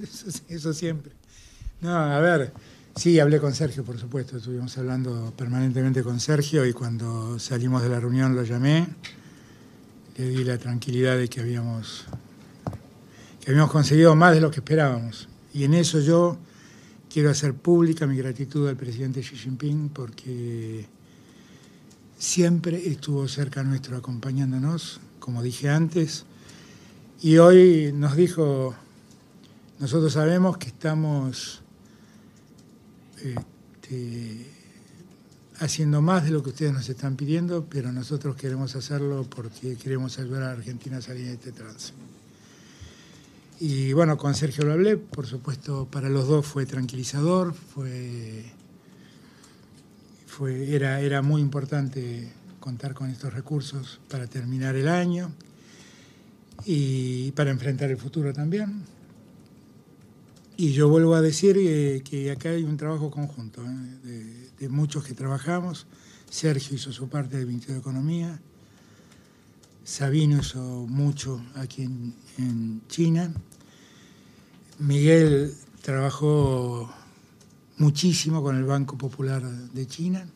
Eso, 0.00 0.30
eso 0.48 0.72
siempre. 0.72 1.17
No, 1.80 1.94
a 1.94 2.18
ver, 2.18 2.52
sí, 2.96 3.20
hablé 3.20 3.38
con 3.38 3.54
Sergio, 3.54 3.84
por 3.84 3.96
supuesto, 4.00 4.38
estuvimos 4.38 4.76
hablando 4.78 5.32
permanentemente 5.36 6.02
con 6.02 6.18
Sergio 6.18 6.66
y 6.66 6.72
cuando 6.72 7.38
salimos 7.38 7.82
de 7.84 7.88
la 7.88 8.00
reunión 8.00 8.34
lo 8.34 8.42
llamé, 8.42 8.88
le 10.16 10.28
di 10.28 10.42
la 10.42 10.58
tranquilidad 10.58 11.16
de 11.16 11.28
que 11.28 11.40
habíamos, 11.40 12.06
que 13.40 13.52
habíamos 13.52 13.70
conseguido 13.70 14.16
más 14.16 14.34
de 14.34 14.40
lo 14.40 14.50
que 14.50 14.58
esperábamos. 14.58 15.28
Y 15.54 15.62
en 15.62 15.74
eso 15.74 16.00
yo 16.00 16.36
quiero 17.08 17.30
hacer 17.30 17.54
pública 17.54 18.08
mi 18.08 18.16
gratitud 18.16 18.68
al 18.68 18.76
presidente 18.76 19.20
Xi 19.20 19.36
Jinping 19.36 19.90
porque 19.90 20.84
siempre 22.18 22.88
estuvo 22.88 23.28
cerca 23.28 23.62
nuestro 23.62 23.96
acompañándonos, 23.96 24.98
como 25.20 25.44
dije 25.44 25.70
antes, 25.70 26.24
y 27.22 27.36
hoy 27.36 27.92
nos 27.94 28.16
dijo, 28.16 28.74
nosotros 29.78 30.14
sabemos 30.14 30.58
que 30.58 30.66
estamos 30.66 31.62
este, 33.22 34.46
haciendo 35.60 36.02
más 36.02 36.24
de 36.24 36.30
lo 36.30 36.42
que 36.42 36.50
ustedes 36.50 36.72
nos 36.72 36.88
están 36.88 37.16
pidiendo, 37.16 37.66
pero 37.68 37.92
nosotros 37.92 38.36
queremos 38.36 38.76
hacerlo 38.76 39.26
porque 39.28 39.76
queremos 39.76 40.18
ayudar 40.18 40.44
a 40.44 40.52
Argentina 40.52 40.98
a 40.98 41.02
salir 41.02 41.26
de 41.26 41.32
este 41.34 41.52
trance. 41.52 41.92
Y 43.60 43.92
bueno, 43.92 44.16
con 44.16 44.34
Sergio 44.34 44.64
lo 44.64 44.72
hablé, 44.72 44.96
por 44.96 45.26
supuesto, 45.26 45.88
para 45.90 46.08
los 46.08 46.28
dos 46.28 46.46
fue 46.46 46.64
tranquilizador, 46.64 47.54
fue, 47.54 48.44
fue, 50.26 50.74
era, 50.74 51.00
era 51.00 51.22
muy 51.22 51.40
importante 51.40 52.32
contar 52.60 52.94
con 52.94 53.10
estos 53.10 53.34
recursos 53.34 53.98
para 54.08 54.28
terminar 54.28 54.76
el 54.76 54.86
año 54.88 55.32
y 56.64 57.32
para 57.32 57.50
enfrentar 57.50 57.90
el 57.90 57.96
futuro 57.96 58.32
también. 58.32 58.84
Y 60.60 60.72
yo 60.72 60.88
vuelvo 60.88 61.14
a 61.14 61.22
decir 61.22 61.54
que, 62.02 62.32
acá 62.32 62.48
hay 62.48 62.64
un 62.64 62.76
trabajo 62.76 63.12
conjunto 63.12 63.64
¿eh? 63.64 64.50
de, 64.58 64.68
muchos 64.68 65.04
que 65.04 65.14
trabajamos. 65.14 65.86
Sergio 66.28 66.74
hizo 66.74 66.90
su 66.92 67.08
parte 67.08 67.36
del 67.36 67.46
Ministerio 67.46 67.76
de 67.76 67.80
Economía. 67.80 68.40
Sabino 69.84 70.40
hizo 70.40 70.58
mucho 70.88 71.40
aquí 71.54 71.84
en 71.84 72.82
China. 72.88 73.32
Miguel 74.80 75.54
trabajó 75.80 76.92
muchísimo 77.76 78.42
con 78.42 78.56
el 78.56 78.64
Banco 78.64 78.98
Popular 78.98 79.48
de 79.48 79.86
China. 79.86 80.26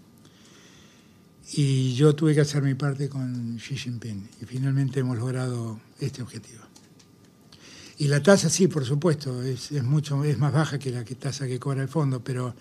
Y 1.54 1.94
yo 1.94 2.14
tuve 2.14 2.32
que 2.32 2.42
hacer 2.42 2.62
mi 2.62 2.74
parte 2.74 3.08
con 3.08 3.56
Xi 3.58 3.76
Jinping. 3.76 4.28
Y 4.40 4.44
finalmente 4.44 5.00
hemos 5.00 5.18
logrado 5.18 5.80
este 5.98 6.22
objetivo. 6.22 6.71
Y 7.98 8.08
la 8.08 8.22
tasa 8.22 8.48
sí, 8.48 8.68
por 8.68 8.84
supuesto, 8.84 9.42
es, 9.42 9.70
mucho 9.82 10.24
es 10.24 10.38
más 10.38 10.52
baja 10.52 10.78
que 10.78 10.90
la 10.90 11.04
que 11.04 11.14
tasa 11.14 11.46
que 11.46 11.58
cobra 11.58 11.82
el 11.82 11.88
fondo, 11.88 12.22
pero 12.22 12.54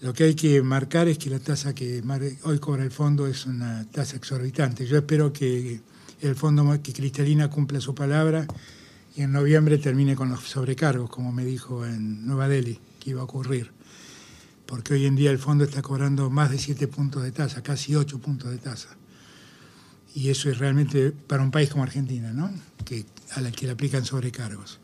lo 0.00 0.12
que 0.12 0.24
hay 0.24 0.34
que 0.34 0.62
marcar 0.62 1.08
es 1.08 1.18
que 1.18 1.30
la 1.30 1.38
tasa 1.38 1.74
que 1.74 2.02
hoy 2.42 2.58
cobra 2.58 2.82
el 2.82 2.90
fondo 2.90 3.26
es 3.26 3.46
una 3.46 3.86
tasa 3.90 4.16
exorbitante. 4.16 4.86
Yo 4.86 4.98
espero 4.98 5.32
que 5.32 5.80
el 6.20 6.34
fondo 6.34 6.78
que 6.82 6.92
Cristalina 6.92 7.48
cumpla 7.48 7.80
su 7.80 7.94
palabra 7.94 8.46
y 9.16 9.22
en 9.22 9.32
noviembre 9.32 9.78
termine 9.78 10.16
con 10.16 10.30
los 10.30 10.40
sobrecargos, 10.40 11.10
como 11.10 11.32
me 11.32 11.44
dijo 11.44 11.86
en 11.86 12.26
Nueva 12.26 12.48
Delhi 12.48 12.78
que 12.98 13.10
iba 13.10 13.20
a 13.20 13.24
ocurrir. 13.24 13.70
Porque 14.66 14.94
hoy 14.94 15.06
en 15.06 15.16
día 15.16 15.30
el 15.30 15.38
fondo 15.38 15.64
está 15.64 15.82
cobrando 15.82 16.30
más 16.30 16.50
de 16.50 16.58
7 16.58 16.86
puntos 16.88 17.22
de 17.22 17.32
tasa, 17.32 17.62
casi 17.62 17.94
8 17.94 18.18
puntos 18.20 18.50
de 18.50 18.58
tasa. 18.58 18.99
Y 20.14 20.30
eso 20.30 20.50
es 20.50 20.58
realmente 20.58 21.12
para 21.12 21.42
un 21.42 21.50
país 21.50 21.70
como 21.70 21.84
Argentina, 21.84 22.32
¿no? 22.32 22.50
que 22.84 23.06
a 23.32 23.40
la 23.40 23.52
que 23.52 23.66
le 23.66 23.72
aplican 23.72 24.04
sobrecargos. 24.04 24.80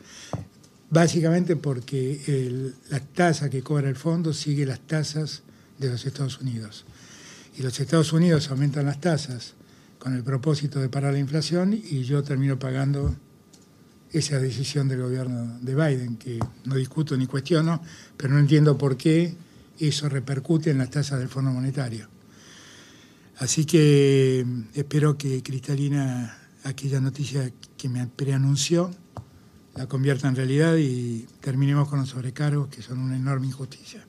Básicamente 0.90 1.56
porque 1.56 2.72
la 2.90 3.00
tasa 3.00 3.50
que 3.50 3.62
cobra 3.62 3.88
el 3.88 3.96
fondo 3.96 4.32
sigue 4.32 4.64
las 4.64 4.80
tasas 4.80 5.42
de 5.78 5.88
los 5.88 6.06
Estados 6.06 6.40
Unidos. 6.40 6.84
Y 7.58 7.62
los 7.62 7.78
Estados 7.80 8.12
Unidos 8.12 8.50
aumentan 8.50 8.86
las 8.86 9.00
tasas 9.00 9.54
con 9.98 10.14
el 10.14 10.22
propósito 10.22 10.80
de 10.80 10.88
parar 10.88 11.14
la 11.14 11.18
inflación 11.18 11.72
y 11.72 12.04
yo 12.04 12.22
termino 12.22 12.58
pagando 12.58 13.16
esa 14.12 14.38
decisión 14.38 14.88
del 14.88 15.02
gobierno 15.02 15.58
de 15.60 15.74
Biden, 15.74 16.16
que 16.16 16.38
no 16.64 16.76
discuto 16.76 17.16
ni 17.16 17.26
cuestiono, 17.26 17.82
pero 18.16 18.32
no 18.32 18.38
entiendo 18.38 18.78
por 18.78 18.96
qué 18.96 19.34
eso 19.80 20.08
repercute 20.08 20.70
en 20.70 20.78
las 20.78 20.90
tasas 20.90 21.18
del 21.18 21.28
Fondo 21.28 21.50
Monetario. 21.50 22.08
Así 23.38 23.66
que 23.66 24.46
espero 24.74 25.18
que 25.18 25.42
Cristalina 25.42 26.38
aquella 26.64 27.00
noticia 27.00 27.52
que 27.76 27.88
me 27.88 28.06
preanunció 28.06 28.90
la 29.74 29.86
convierta 29.86 30.26
en 30.26 30.36
realidad 30.36 30.76
y 30.76 31.26
terminemos 31.40 31.88
con 31.88 32.00
los 32.00 32.08
sobrecargos 32.08 32.68
que 32.68 32.80
son 32.80 32.98
una 32.98 33.16
enorme 33.16 33.46
injusticia. 33.48 34.04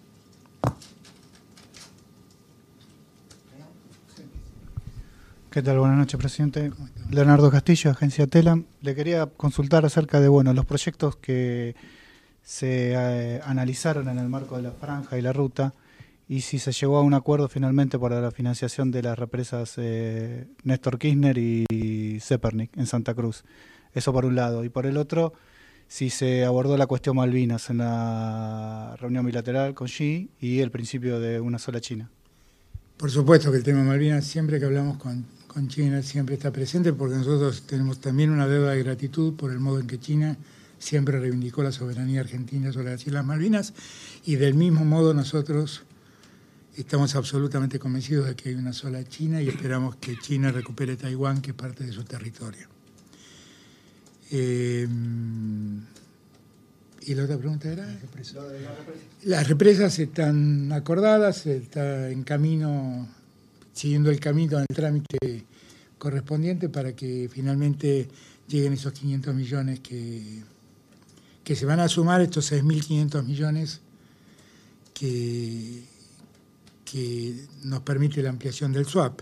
¿Qué 5.51 5.61
tal? 5.61 5.79
Buenas 5.79 5.97
noches, 5.97 6.19
presidente. 6.19 6.71
Leonardo 7.09 7.51
Castillo, 7.51 7.91
agencia 7.91 8.27
Telam. 8.27 8.65
Le 8.81 8.95
quería 8.95 9.25
consultar 9.25 9.85
acerca 9.85 10.21
de 10.21 10.29
bueno, 10.29 10.53
los 10.53 10.65
proyectos 10.65 11.17
que 11.17 11.75
se 12.43 12.93
eh, 12.93 13.41
analizaron 13.43 14.07
en 14.07 14.19
el 14.19 14.29
marco 14.29 14.55
de 14.55 14.63
la 14.63 14.71
franja 14.71 15.17
y 15.17 15.21
la 15.21 15.33
ruta 15.33 15.73
y 16.27 16.41
si 16.41 16.59
se 16.59 16.71
llegó 16.71 16.97
a 16.97 17.01
un 17.01 17.13
acuerdo 17.13 17.47
finalmente 17.47 17.97
para 17.97 18.21
la 18.21 18.31
financiación 18.31 18.91
de 18.91 19.01
las 19.01 19.17
represas 19.17 19.73
eh, 19.77 20.47
Néstor 20.63 20.99
Kirchner 20.99 21.37
y 21.37 22.19
Zepernik 22.21 22.75
en 22.77 22.85
Santa 22.85 23.13
Cruz. 23.13 23.43
Eso 23.93 24.11
por 24.13 24.25
un 24.25 24.35
lado. 24.35 24.63
Y 24.63 24.69
por 24.69 24.85
el 24.85 24.97
otro, 24.97 25.33
si 25.87 26.09
se 26.09 26.43
abordó 26.45 26.77
la 26.77 26.87
cuestión 26.87 27.15
Malvinas 27.15 27.69
en 27.69 27.77
la 27.79 28.95
reunión 28.99 29.25
bilateral 29.25 29.73
con 29.73 29.87
Xi 29.87 30.29
y 30.39 30.59
el 30.59 30.71
principio 30.71 31.19
de 31.19 31.39
una 31.39 31.59
sola 31.59 31.79
China. 31.81 32.09
Por 32.97 33.09
supuesto 33.09 33.51
que 33.51 33.57
el 33.57 33.63
tema 33.63 33.83
Malvinas, 33.83 34.25
siempre 34.25 34.59
que 34.59 34.65
hablamos 34.65 34.97
con 34.97 35.25
con 35.57 35.69
China 35.69 36.03
siempre 36.03 36.35
está 36.35 36.51
presente 36.51 36.93
porque 36.93 37.15
nosotros 37.15 37.63
tenemos 37.65 37.99
también 37.99 38.29
una 38.29 38.47
deuda 38.47 38.73
de 38.73 38.83
gratitud 38.83 39.33
por 39.33 39.51
el 39.51 39.59
modo 39.59 39.79
en 39.79 39.87
que 39.87 39.99
China 39.99 40.37
siempre 40.77 41.19
reivindicó 41.19 41.63
la 41.63 41.71
soberanía 41.71 42.21
argentina 42.21 42.71
sobre 42.71 42.91
las 42.91 43.07
Islas 43.07 43.25
Malvinas 43.25 43.73
y 44.23 44.35
del 44.35 44.53
mismo 44.53 44.85
modo 44.85 45.15
nosotros 45.15 45.81
estamos 46.77 47.15
absolutamente 47.15 47.79
convencidos 47.79 48.27
de 48.27 48.35
que 48.35 48.49
hay 48.49 48.55
una 48.55 48.73
sola 48.73 49.03
China 49.03 49.41
y 49.41 49.49
esperamos 49.49 49.95
que 49.95 50.17
China 50.19 50.51
recupere 50.51 50.95
Taiwán, 50.95 51.41
que 51.41 51.51
es 51.51 51.55
parte 51.55 51.83
de 51.83 51.91
su 51.91 52.03
territorio. 52.03 52.67
Eh, 54.31 54.87
y 57.01 57.15
la 57.15 57.23
otra 57.23 57.37
pregunta 57.37 57.71
era... 57.71 57.87
Las 59.23 59.47
represas. 59.47 59.97
Están 59.97 60.71
acordadas, 60.71 61.45
está 61.45 62.09
en 62.09 62.23
camino 62.23 63.07
siguiendo 63.73 64.09
el 64.09 64.19
camino, 64.19 64.59
el 64.59 64.65
trámite 64.67 65.45
correspondiente 65.97 66.67
para 66.67 66.95
que 66.95 67.29
finalmente 67.31 68.07
lleguen 68.47 68.73
esos 68.73 68.91
500 68.93 69.33
millones 69.35 69.79
que, 69.79 70.43
que 71.43 71.55
se 71.55 71.65
van 71.65 71.79
a 71.79 71.87
sumar, 71.87 72.21
estos 72.21 72.51
6.500 72.51 73.23
millones 73.23 73.81
que, 74.93 75.83
que 76.89 77.45
nos 77.63 77.81
permite 77.81 78.23
la 78.23 78.29
ampliación 78.29 78.71
del 78.71 78.85
swap. 78.85 79.21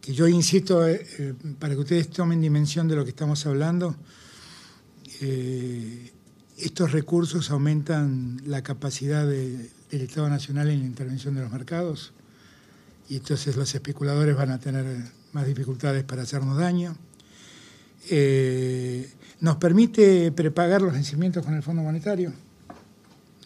Que 0.00 0.12
yo 0.12 0.28
insisto, 0.28 0.86
eh, 0.86 1.04
eh, 1.18 1.34
para 1.58 1.74
que 1.74 1.80
ustedes 1.80 2.10
tomen 2.10 2.40
dimensión 2.40 2.86
de 2.86 2.94
lo 2.94 3.04
que 3.04 3.10
estamos 3.10 3.44
hablando, 3.46 3.96
eh, 5.20 6.12
estos 6.58 6.92
recursos 6.92 7.50
aumentan 7.50 8.40
la 8.46 8.62
capacidad 8.62 9.26
del 9.26 9.70
Estado 9.90 10.28
Nacional 10.28 10.70
en 10.70 10.80
la 10.80 10.86
intervención 10.86 11.34
de 11.34 11.40
los 11.40 11.50
mercados 11.50 12.12
y 13.08 13.16
entonces 13.16 13.56
los 13.56 13.74
especuladores 13.74 14.36
van 14.36 14.50
a 14.50 14.60
tener 14.60 14.84
más 15.32 15.46
dificultades 15.46 16.04
para 16.04 16.22
hacernos 16.22 16.56
daño. 16.56 16.96
Nos 19.40 19.56
permite 19.56 20.30
prepagar 20.30 20.80
los 20.80 20.92
vencimientos 20.92 21.44
con 21.44 21.54
el 21.54 21.62
Fondo 21.62 21.82
Monetario, 21.82 22.32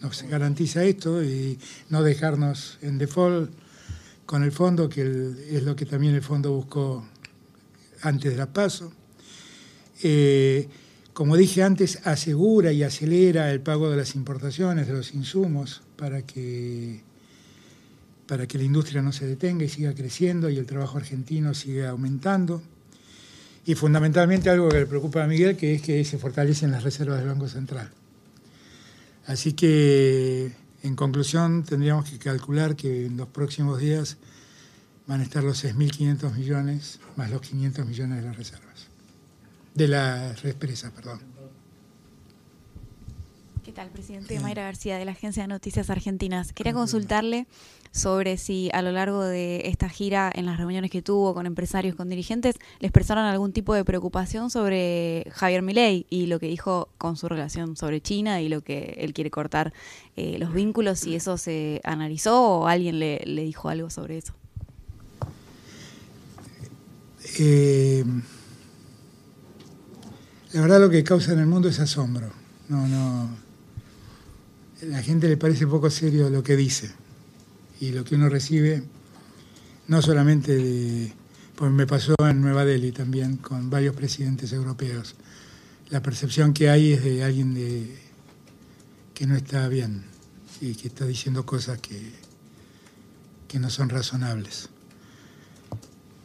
nos 0.02 0.22
garantiza 0.22 0.84
esto 0.84 1.22
y 1.22 1.58
no 1.90 2.02
dejarnos 2.02 2.78
en 2.82 2.98
default 2.98 3.50
con 4.26 4.44
el 4.44 4.52
fondo, 4.52 4.88
que 4.88 5.02
es 5.50 5.62
lo 5.62 5.74
que 5.74 5.86
también 5.86 6.14
el 6.14 6.22
fondo 6.22 6.52
buscó 6.52 7.06
antes 8.02 8.30
de 8.30 8.36
la 8.36 8.52
paso. 8.52 8.92
Eh, 10.02 10.68
como 11.12 11.36
dije 11.36 11.62
antes, 11.62 12.06
asegura 12.06 12.72
y 12.72 12.82
acelera 12.82 13.50
el 13.50 13.60
pago 13.60 13.90
de 13.90 13.96
las 13.96 14.14
importaciones, 14.14 14.86
de 14.86 14.92
los 14.92 15.14
insumos, 15.14 15.82
para 15.96 16.22
que 16.22 17.02
para 18.28 18.46
que 18.46 18.58
la 18.58 18.64
industria 18.64 19.00
no 19.00 19.10
se 19.10 19.26
detenga 19.26 19.64
y 19.64 19.70
siga 19.70 19.94
creciendo 19.94 20.50
y 20.50 20.58
el 20.58 20.66
trabajo 20.66 20.98
argentino 20.98 21.54
siga 21.54 21.88
aumentando. 21.88 22.62
Y 23.64 23.74
fundamentalmente 23.74 24.50
algo 24.50 24.68
que 24.68 24.80
le 24.80 24.86
preocupa 24.86 25.24
a 25.24 25.26
Miguel, 25.26 25.56
que 25.56 25.74
es 25.74 25.82
que 25.82 26.04
se 26.04 26.18
fortalecen 26.18 26.70
las 26.70 26.82
reservas 26.82 27.18
del 27.18 27.28
Banco 27.28 27.48
Central. 27.48 27.90
Así 29.28 29.52
que, 29.52 30.50
en 30.82 30.96
conclusión, 30.96 31.62
tendríamos 31.62 32.08
que 32.08 32.18
calcular 32.18 32.76
que 32.76 33.04
en 33.06 33.18
los 33.18 33.28
próximos 33.28 33.78
días 33.78 34.16
van 35.06 35.20
a 35.20 35.22
estar 35.22 35.44
los 35.44 35.62
6.500 35.62 36.34
millones 36.34 36.98
más 37.14 37.30
los 37.30 37.42
500 37.42 37.86
millones 37.86 38.22
de 38.22 38.26
las 38.26 38.36
reservas. 38.36 38.88
De 39.74 39.86
las 39.86 40.40
represas, 40.42 40.92
perdón. 40.92 41.20
¿Qué 43.68 43.74
tal, 43.74 43.90
presidente? 43.90 44.40
Mayra 44.40 44.62
García, 44.62 44.96
de 44.96 45.04
la 45.04 45.10
Agencia 45.10 45.42
de 45.42 45.46
Noticias 45.46 45.90
Argentinas. 45.90 46.54
Quería 46.54 46.72
consultarle 46.72 47.46
sobre 47.92 48.38
si 48.38 48.70
a 48.72 48.80
lo 48.80 48.92
largo 48.92 49.22
de 49.22 49.60
esta 49.66 49.90
gira, 49.90 50.32
en 50.34 50.46
las 50.46 50.56
reuniones 50.56 50.90
que 50.90 51.02
tuvo 51.02 51.34
con 51.34 51.44
empresarios, 51.44 51.94
con 51.94 52.08
dirigentes, 52.08 52.54
les 52.80 52.88
expresaron 52.88 53.26
algún 53.26 53.52
tipo 53.52 53.74
de 53.74 53.84
preocupación 53.84 54.48
sobre 54.48 55.26
Javier 55.32 55.60
Milei 55.60 56.06
y 56.08 56.28
lo 56.28 56.40
que 56.40 56.46
dijo 56.46 56.88
con 56.96 57.18
su 57.18 57.28
relación 57.28 57.76
sobre 57.76 58.00
China 58.00 58.40
y 58.40 58.48
lo 58.48 58.62
que 58.62 58.96
él 59.00 59.12
quiere 59.12 59.30
cortar 59.30 59.74
eh, 60.16 60.38
los 60.38 60.54
vínculos, 60.54 61.00
si 61.00 61.14
eso 61.14 61.36
se 61.36 61.82
analizó 61.84 62.60
o 62.60 62.68
alguien 62.68 62.98
le, 62.98 63.20
dijo 63.26 63.68
algo 63.68 63.90
sobre 63.90 64.16
eso. 64.16 64.32
Eh, 67.38 68.02
la 70.54 70.62
verdad 70.62 70.80
lo 70.80 70.88
que 70.88 71.04
causa 71.04 71.34
en 71.34 71.40
el 71.40 71.46
mundo 71.46 71.68
es 71.68 71.78
asombro. 71.80 72.30
No, 72.70 72.88
no. 72.88 73.47
La 74.82 75.02
gente 75.02 75.28
le 75.28 75.36
parece 75.36 75.66
poco 75.66 75.90
serio 75.90 76.30
lo 76.30 76.42
que 76.42 76.56
dice 76.56 76.92
y 77.80 77.90
lo 77.90 78.04
que 78.04 78.14
uno 78.14 78.28
recibe, 78.28 78.84
no 79.88 80.02
solamente 80.02 80.54
de, 80.54 81.12
pues 81.56 81.72
me 81.72 81.86
pasó 81.86 82.14
en 82.20 82.40
Nueva 82.40 82.64
Delhi 82.64 82.92
también 82.92 83.38
con 83.38 83.70
varios 83.70 83.96
presidentes 83.96 84.52
europeos, 84.52 85.16
la 85.90 86.02
percepción 86.02 86.52
que 86.52 86.70
hay 86.70 86.92
es 86.92 87.02
de 87.02 87.24
alguien 87.24 87.54
de, 87.54 87.98
que 89.14 89.26
no 89.26 89.34
está 89.34 89.66
bien 89.68 90.04
y 90.60 90.74
que 90.74 90.88
está 90.88 91.06
diciendo 91.06 91.44
cosas 91.44 91.80
que, 91.80 92.12
que 93.48 93.58
no 93.58 93.70
son 93.70 93.88
razonables. 93.88 94.68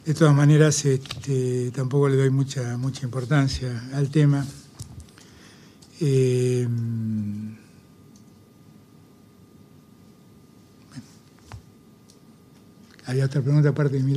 De 0.04 0.14
todas 0.14 0.34
maneras, 0.34 0.84
este, 0.84 1.70
tampoco 1.70 2.08
le 2.08 2.16
doy 2.16 2.30
mucha, 2.30 2.76
mucha 2.76 3.04
importancia 3.04 3.88
al 3.94 4.10
tema. 4.10 4.46
Eh, 6.00 6.68
¿Había 13.06 13.26
otra 13.26 13.42
pregunta 13.42 13.68
aparte 13.70 13.96
de 13.96 14.02
mi? 14.02 14.14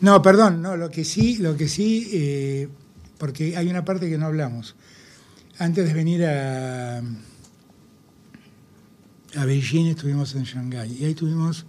No, 0.00 0.22
perdón, 0.22 0.62
no, 0.62 0.76
lo 0.76 0.90
que 0.90 1.04
sí, 1.04 1.38
lo 1.38 1.56
que 1.56 1.68
sí, 1.68 2.08
eh, 2.12 2.68
porque 3.18 3.56
hay 3.56 3.68
una 3.68 3.84
parte 3.84 4.08
que 4.08 4.16
no 4.16 4.26
hablamos. 4.26 4.76
Antes 5.58 5.88
de 5.88 5.92
venir 5.92 6.24
a, 6.24 6.98
a 9.36 9.44
Beijing 9.44 9.88
estuvimos 9.88 10.34
en 10.34 10.44
Shanghái 10.44 10.96
y 11.00 11.04
ahí 11.04 11.14
tuvimos 11.14 11.66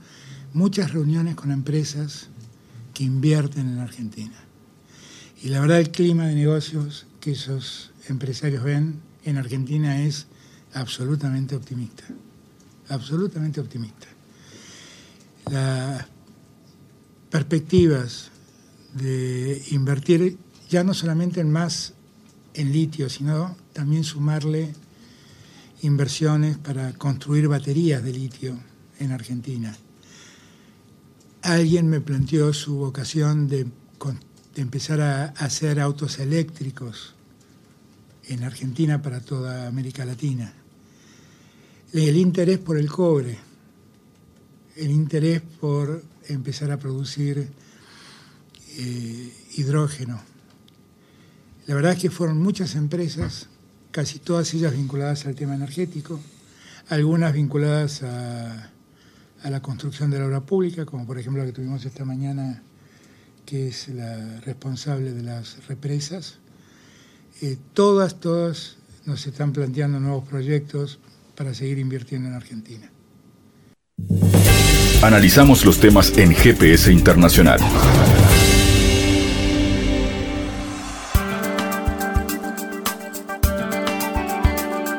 muchas 0.53 0.93
reuniones 0.93 1.35
con 1.35 1.51
empresas 1.51 2.29
que 2.93 3.03
invierten 3.03 3.67
en 3.67 3.79
Argentina. 3.79 4.37
Y 5.43 5.49
la 5.49 5.59
verdad 5.59 5.79
el 5.79 5.91
clima 5.91 6.27
de 6.27 6.35
negocios 6.35 7.07
que 7.19 7.31
esos 7.31 7.91
empresarios 8.07 8.63
ven 8.63 9.01
en 9.25 9.37
Argentina 9.37 10.03
es 10.03 10.27
absolutamente 10.73 11.55
optimista, 11.55 12.05
absolutamente 12.87 13.59
optimista 13.59 14.07
las 15.49 16.05
perspectivas 17.29 18.31
de 18.93 19.63
invertir 19.71 20.37
ya 20.69 20.83
no 20.83 20.93
solamente 20.93 21.41
en 21.41 21.51
más 21.51 21.93
en 22.53 22.71
litio, 22.71 23.09
sino 23.09 23.55
también 23.73 24.03
sumarle 24.03 24.73
inversiones 25.81 26.57
para 26.57 26.93
construir 26.93 27.47
baterías 27.47 28.03
de 28.03 28.13
litio 28.13 28.59
en 28.99 29.11
Argentina. 29.11 29.75
Alguien 31.41 31.87
me 31.87 32.01
planteó 32.01 32.53
su 32.53 32.75
vocación 32.75 33.47
de, 33.47 33.65
empezar 34.55 35.01
a 35.01 35.25
hacer 35.25 35.79
autos 35.79 36.19
eléctricos 36.19 37.15
en 38.27 38.43
Argentina 38.43 39.01
para 39.01 39.21
toda 39.21 39.67
América 39.67 40.05
Latina. 40.05 40.53
El 41.93 42.15
interés 42.17 42.59
por 42.59 42.77
el 42.77 42.89
cobre 42.89 43.50
el 44.81 44.91
interés 44.91 45.41
por 45.41 46.03
empezar 46.27 46.71
a 46.71 46.79
producir 46.79 47.47
eh, 48.77 49.33
hidrógeno. 49.55 50.19
La 51.67 51.75
verdad 51.75 51.93
es 51.93 51.99
que 51.99 52.09
fueron 52.09 52.41
muchas 52.41 52.73
empresas, 52.75 53.47
casi 53.91 54.17
todas 54.17 54.51
ellas 54.55 54.73
vinculadas 54.73 55.27
al 55.27 55.35
tema 55.35 55.53
energético, 55.53 56.19
algunas 56.89 57.33
vinculadas 57.33 58.01
a, 58.01 58.71
la 59.43 59.61
construcción 59.61 60.09
de 60.09 60.19
la 60.19 60.25
obra 60.25 60.41
pública, 60.41 60.85
como 60.85 61.05
por 61.05 61.19
ejemplo 61.19 61.41
la 61.41 61.47
que 61.47 61.53
tuvimos 61.53 61.85
esta 61.85 62.03
mañana, 62.03 62.63
que 63.45 63.67
es 63.67 63.87
la 63.87 64.39
responsable 64.41 65.13
de 65.13 65.23
las 65.23 65.67
represas. 65.67 66.39
Eh, 67.41 67.57
todas, 67.73 68.19
todas 68.19 68.77
nos 69.05 69.25
están 69.27 69.53
planteando 69.53 69.99
nuevos 69.99 70.27
proyectos 70.27 70.99
para 71.35 71.53
seguir 71.53 71.77
invirtiendo 71.77 72.29
en 72.29 72.35
Argentina. 72.35 72.91
Analizamos 75.03 75.65
los 75.65 75.79
temas 75.79 76.15
en 76.15 76.31
GPS 76.31 76.91
Internacional. 76.91 77.59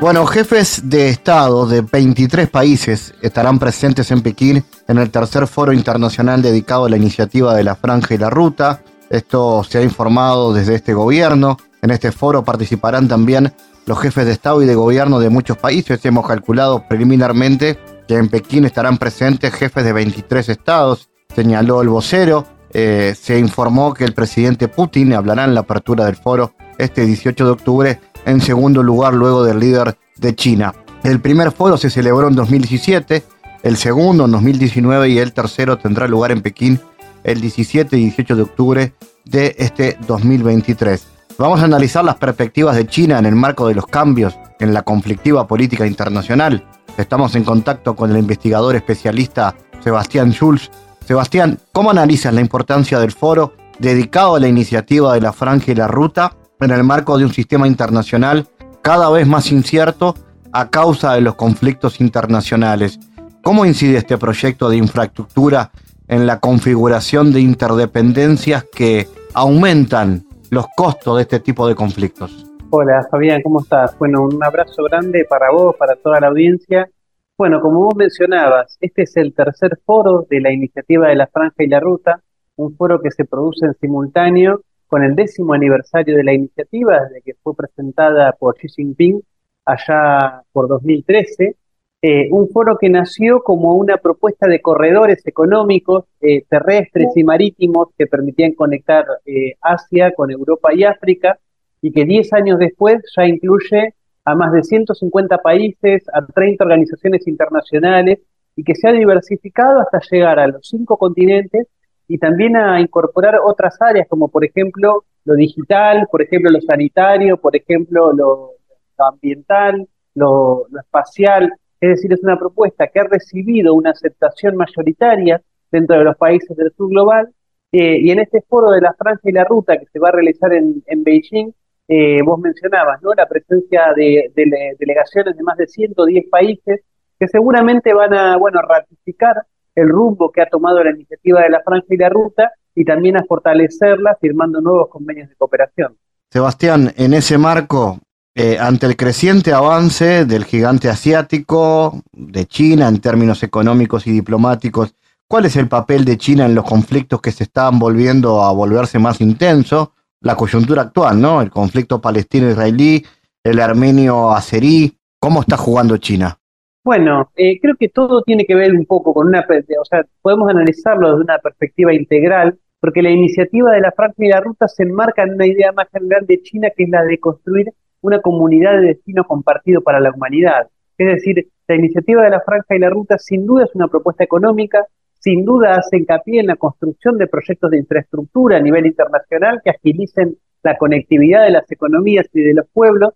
Bueno, 0.01 0.27
jefes 0.27 0.91
de 0.91 1.09
Estado 1.09 1.69
de 1.69 1.83
23 1.83 2.51
países 2.51 3.15
estarán 3.23 3.61
presentes 3.61 4.11
en 4.11 4.23
Pekín 4.23 4.65
en 4.89 4.99
el 4.99 5.09
tercer 5.11 5.47
foro 5.47 5.73
internacional 5.73 6.43
dedicado 6.43 6.87
a 6.87 6.89
la 6.89 6.97
iniciativa 6.97 7.55
de 7.55 7.63
la 7.63 7.77
Franja 7.77 8.13
y 8.13 8.19
la 8.19 8.29
Ruta. 8.29 8.83
Esto 9.09 9.63
se 9.63 9.79
ha 9.79 9.83
informado 9.83 10.53
desde 10.53 10.75
este 10.75 10.95
gobierno. 10.95 11.59
En 11.81 11.93
este 11.93 12.11
foro 12.11 12.43
participarán 12.43 13.07
también 13.07 13.53
los 13.87 14.01
jefes 14.01 14.27
de 14.27 14.33
Estado 14.33 14.63
y 14.63 14.67
de 14.67 14.75
gobierno 14.75 15.21
de 15.21 15.31
muchos 15.31 15.59
países. 15.59 16.05
Hemos 16.05 16.27
calculado 16.27 16.89
preliminarmente 16.89 17.79
en 18.17 18.29
Pekín 18.29 18.65
estarán 18.65 18.99
presentes 18.99 19.53
jefes 19.55 19.85
de 19.85 19.93
23 19.93 20.49
estados, 20.49 21.09
señaló 21.35 21.83
el 21.83 21.89
vocero. 21.89 22.47
Eh, 22.75 23.15
se 23.21 23.39
informó 23.39 23.93
que 23.93 24.05
el 24.05 24.15
presidente 24.15 24.69
Putin 24.69 25.13
hablará 25.13 25.45
en 25.45 25.55
la 25.55 25.61
apertura 25.61 26.07
del 26.07 26.17
foro 26.17 26.55
este 26.79 27.05
18 27.05 27.45
de 27.45 27.51
octubre 27.51 28.01
en 28.25 28.41
segundo 28.41 28.83
lugar 28.83 29.15
luego 29.15 29.45
del 29.45 29.61
líder 29.61 29.99
de 30.17 30.35
China. 30.35 30.75
El 31.03 31.21
primer 31.21 31.53
foro 31.53 31.77
se 31.77 31.91
celebró 31.91 32.29
en 32.29 32.35
2017, 32.35 33.23
el 33.63 33.77
segundo 33.77 34.25
en 34.25 34.31
2019 34.31 35.11
y 35.11 35.19
el 35.19 35.33
tercero 35.33 35.77
tendrá 35.79 36.09
lugar 36.09 36.33
en 36.33 36.43
Pekín 36.43 36.81
el 37.25 37.41
17 37.41 37.97
y 37.97 38.05
18 38.05 38.37
de 38.37 38.43
octubre 38.43 38.95
de 39.25 39.55
este 39.59 39.99
2023. 40.07 41.07
Vamos 41.39 41.61
a 41.61 41.65
analizar 41.65 42.05
las 42.05 42.17
perspectivas 42.17 42.77
de 42.77 42.87
China 42.87 43.19
en 43.19 43.27
el 43.27 43.35
marco 43.35 43.67
de 43.67 43.75
los 43.75 43.87
cambios 43.87 44.39
en 44.61 44.75
la 44.75 44.83
conflictiva 44.83 45.47
política 45.47 45.87
internacional. 45.87 46.65
Estamos 46.97 47.35
en 47.35 47.45
contacto 47.45 47.97
con 47.97 48.11
el 48.11 48.19
investigador 48.19 48.77
especialista 48.77 49.55
Sebastián 49.83 50.33
Schulz. 50.33 50.71
Sebastián, 51.07 51.59
¿cómo 51.73 51.91
analizas 51.91 52.35
la 52.35 52.41
importancia 52.41 52.99
del 52.99 53.13
foro 53.13 53.55
dedicado 53.79 54.37
a 54.37 54.41
la 54.41 54.49
iniciativa 54.49 55.15
de 55.15 55.21
la 55.21 55.33
Franja 55.33 55.73
y 55.73 55.75
la 55.75 55.89
Ruta 55.89 56.37
en 56.61 56.71
el 56.71 56.85
marco 56.85 57.19
de 57.19 57.25
un 57.25 57.33
sistema 57.33 57.67
internacional 57.67 58.47
cada 58.83 59.11
vez 59.11 59.27
más 59.27 59.51
incierto 59.51 60.15
a 60.53 60.69
causa 60.69 61.15
de 61.15 61.23
los 61.23 61.35
conflictos 61.35 62.01
internacionales. 62.01 63.01
¿Cómo 63.43 63.65
incide 63.65 63.99
este 63.99 64.19
proyecto 64.19 64.69
de 64.69 64.77
infraestructura 64.77 65.73
en 66.09 66.27
la 66.27 66.41
configuración 66.41 67.33
de 67.33 67.41
interdependencias 67.41 68.67
que 68.73 69.09
aumentan 69.35 70.27
los 70.51 70.67
costos 70.77 71.17
de 71.17 71.23
este 71.23 71.41
tipo 71.41 71.67
de 71.67 71.75
conflictos? 71.75 72.52
Hola 72.75 73.07
Fabián, 73.11 73.43
¿cómo 73.43 73.61
estás? 73.61 73.99
Bueno, 73.99 74.25
un 74.25 74.43
abrazo 74.43 74.85
grande 74.85 75.27
para 75.29 75.51
vos, 75.51 75.77
para 75.77 75.95
toda 75.95 76.19
la 76.21 76.29
audiencia. 76.29 76.89
Bueno, 77.37 77.61
como 77.61 77.85
vos 77.85 77.95
mencionabas, 77.95 78.79
este 78.81 79.03
es 79.03 79.15
el 79.19 79.35
tercer 79.35 79.79
foro 79.85 80.27
de 80.31 80.41
la 80.41 80.51
iniciativa 80.51 81.09
de 81.09 81.17
la 81.17 81.27
Franja 81.27 81.63
y 81.63 81.67
la 81.67 81.81
Ruta, 81.81 82.23
un 82.57 82.75
foro 82.75 82.99
que 83.03 83.11
se 83.11 83.27
produce 83.27 83.67
en 83.67 83.75
simultáneo 83.75 84.63
con 84.87 85.03
el 85.03 85.15
décimo 85.15 85.53
aniversario 85.53 86.17
de 86.17 86.25
la 86.25 86.33
iniciativa, 86.33 86.99
desde 87.03 87.21
que 87.21 87.35
fue 87.43 87.55
presentada 87.55 88.33
por 88.33 88.57
Xi 88.57 88.69
Jinping 88.69 89.21
allá 89.67 90.43
por 90.51 90.67
2013, 90.67 91.57
eh, 92.01 92.29
un 92.31 92.49
foro 92.49 92.79
que 92.79 92.89
nació 92.89 93.43
como 93.43 93.75
una 93.75 93.99
propuesta 93.99 94.47
de 94.47 94.63
corredores 94.63 95.27
económicos 95.27 96.07
eh, 96.23 96.47
terrestres 96.49 97.09
y 97.17 97.23
marítimos 97.23 97.89
que 97.99 98.07
permitían 98.07 98.53
conectar 98.53 99.05
eh, 99.27 99.57
Asia 99.61 100.15
con 100.17 100.31
Europa 100.31 100.73
y 100.73 100.85
África, 100.85 101.39
y 101.83 101.93
que 101.93 102.05
10 102.05 102.33
años 102.33 102.59
después 102.59 103.03
ya 103.17 103.27
incluye 103.27 103.95
a 104.25 104.35
más 104.35 104.53
de 104.53 104.63
150 104.63 105.39
países, 105.39 106.05
a 106.15 106.25
30 106.25 106.65
organizaciones 106.65 107.27
internacionales, 107.27 108.21
y 108.57 108.65
que 108.65 108.75
se 108.75 108.89
ha 108.89 108.93
diversificado 108.93 109.81
hasta 109.81 110.01
llegar 110.11 110.39
a 110.39 110.47
los 110.47 110.67
cinco 110.69 110.97
continentes 110.97 111.67
y 112.09 112.19
también 112.19 112.57
a 112.57 112.81
incorporar 112.81 113.39
otras 113.43 113.81
áreas 113.81 114.07
como 114.09 114.29
por 114.29 114.45
ejemplo 114.45 115.05
lo 115.25 115.35
digital, 115.35 116.07
por 116.11 116.23
ejemplo 116.23 116.51
lo 116.51 116.61
sanitario, 116.61 117.37
por 117.37 117.57
ejemplo 117.57 118.13
lo, 118.13 118.53
ambiental, 118.99 119.89
lo, 120.15 120.67
espacial. 120.79 121.53
Es 121.81 121.91
decir, 121.91 122.13
es 122.13 122.23
una 122.23 122.39
propuesta 122.39 122.87
que 122.89 123.01
ha 123.01 123.05
recibido 123.05 123.75
una 123.75 123.91
aceptación 123.91 124.57
mayoritaria 124.57 125.41
dentro 125.71 125.99
de 125.99 126.05
los 126.05 126.17
países 126.17 126.57
del 126.57 126.73
sur 126.73 126.91
global 126.91 127.29
eh, 127.73 127.99
y 128.01 128.11
en 128.11 128.21
este 128.21 128.43
foro 128.43 128.71
de 128.71 128.81
la 128.81 128.93
Franja 128.93 129.21
y 129.25 129.33
la 129.33 129.45
Ruta 129.45 129.79
que 129.79 129.87
se 129.87 129.99
va 129.99 130.09
a 130.09 130.13
realizar 130.13 130.53
en, 130.53 130.83
Beijing, 131.03 131.53
eh, 131.89 132.23
vos 132.25 132.39
mencionabas 132.41 133.03
¿no? 133.03 133.13
la 133.15 133.27
presencia 133.27 133.93
de, 133.97 134.33
de, 134.35 134.77
delegaciones 134.79 135.37
de 135.37 135.43
más 135.43 135.57
de 135.57 135.67
110 135.67 136.25
países 136.31 136.81
que 137.19 137.29
seguramente 137.29 137.93
van 137.95 138.15
a 138.15 138.37
bueno, 138.37 138.61
ratificar 138.63 139.45
el 139.75 139.89
rumbo 139.89 140.31
que 140.31 140.43
ha 140.43 140.47
tomado 140.47 140.83
la 140.83 140.91
iniciativa 140.91 141.43
de 141.43 141.51
la 141.51 141.61
Franja 141.63 141.87
y 141.89 141.97
la 141.97 142.09
Ruta 142.09 142.53
y 142.75 142.85
también 142.85 143.17
a 143.17 143.25
fortalecerla 143.25 144.17
firmando 144.21 144.61
nuevos 144.61 144.89
convenios 144.89 145.29
de 145.29 145.37
cooperación. 145.37 145.97
Sebastián, 146.31 146.93
en 146.97 147.15
ese 147.15 147.37
marco, 147.39 147.99
eh, 148.35 148.57
ante 148.59 148.87
el 148.87 148.97
creciente 148.97 149.53
avance 149.53 150.25
del 150.25 150.45
gigante 150.45 150.89
asiático, 150.89 152.01
de 152.13 152.47
China 152.47 152.89
en 152.89 153.01
términos 153.01 153.43
económicos 153.43 154.07
y 154.07 154.13
diplomáticos, 154.13 154.95
¿cuál 155.29 155.45
es 155.45 155.57
el 155.57 155.69
papel 155.69 156.05
de 156.05 156.17
China 156.17 156.47
en 156.47 156.55
los 156.55 156.65
conflictos 156.65 157.21
que 157.21 157.33
se 157.33 157.45
están 157.45 157.79
volviendo 157.79 158.43
a 158.43 158.53
volverse 158.53 158.99
más 158.99 159.21
intensos? 159.21 159.91
La 160.23 160.37
coyuntura 160.37 160.83
actual, 160.83 161.21
¿no? 161.21 161.43
El 161.43 161.51
conflicto 161.51 162.01
palestino-israelí, 162.01 163.05
el 163.45 163.61
armenio-azerí, 163.61 164.97
¿cómo 165.19 165.41
está 165.41 165.57
jugando 165.57 165.97
China? 165.97 166.39
Bueno, 166.85 167.31
eh, 167.37 167.61
creo 167.61 167.77
que 167.79 167.89
todo 167.89 168.23
tiene 168.23 168.45
que 168.45 168.55
ver 168.55 168.73
un 168.73 168.87
poco 168.87 169.15
con 169.15 169.29
una, 169.29 169.41
o 169.41 169.85
sea, 169.85 170.05
podemos 170.21 170.51
analizarlo 170.51 171.11
desde 171.11 171.25
una 171.25 171.39
perspectiva 171.39 171.95
integral, 171.95 172.59
porque 172.81 173.03
la 173.03 173.11
iniciativa 173.11 173.73
de 173.73 173.81
la 173.81 173.93
Franja 173.93 174.15
y 174.19 174.29
la 174.29 174.41
Ruta 174.41 174.67
se 174.67 174.83
enmarca 174.83 175.23
en 175.23 175.35
una 175.35 175.47
idea 175.47 175.71
más 175.73 175.89
general 175.93 176.27
de 176.27 176.43
China, 176.43 176.71
que 176.77 176.85
es 176.85 176.89
la 176.89 177.05
de 177.05 177.19
construir 177.19 177.73
una 178.01 178.21
comunidad 178.21 178.81
de 178.81 178.89
destino 178.89 179.25
compartido 179.25 179.81
para 179.83 180.01
la 180.01 180.11
humanidad. 180.11 180.69
Es 180.99 181.07
decir, 181.07 181.49
la 181.69 181.77
iniciativa 181.77 182.25
de 182.25 182.31
la 182.31 182.41
Franja 182.41 182.75
y 182.75 182.81
la 182.81 182.91
Ruta 182.91 183.17
sin 183.19 183.47
duda 183.47 183.65
es 183.65 183.75
una 183.75 183.89
propuesta 183.89 184.25
económica, 184.25 184.87
sin 185.23 185.45
duda 185.45 185.77
hace 185.77 185.99
hincapié 185.99 186.41
en 186.41 186.49
la 186.49 186.57
construcción 186.57 187.17
de 187.17 187.29
proyectos 187.29 187.71
de 187.71 187.79
infraestructura 187.79 188.57
a 188.57 188.61
nivel 188.61 188.87
internacional 188.87 189.61
que 189.63 189.71
agilicen 189.71 190.37
la 190.65 190.77
conectividad 190.77 191.45
de 191.45 191.51
las 191.51 191.71
economías 191.71 192.27
y 192.33 192.41
de 192.41 192.55
los 192.55 192.67
pueblos, 192.73 193.15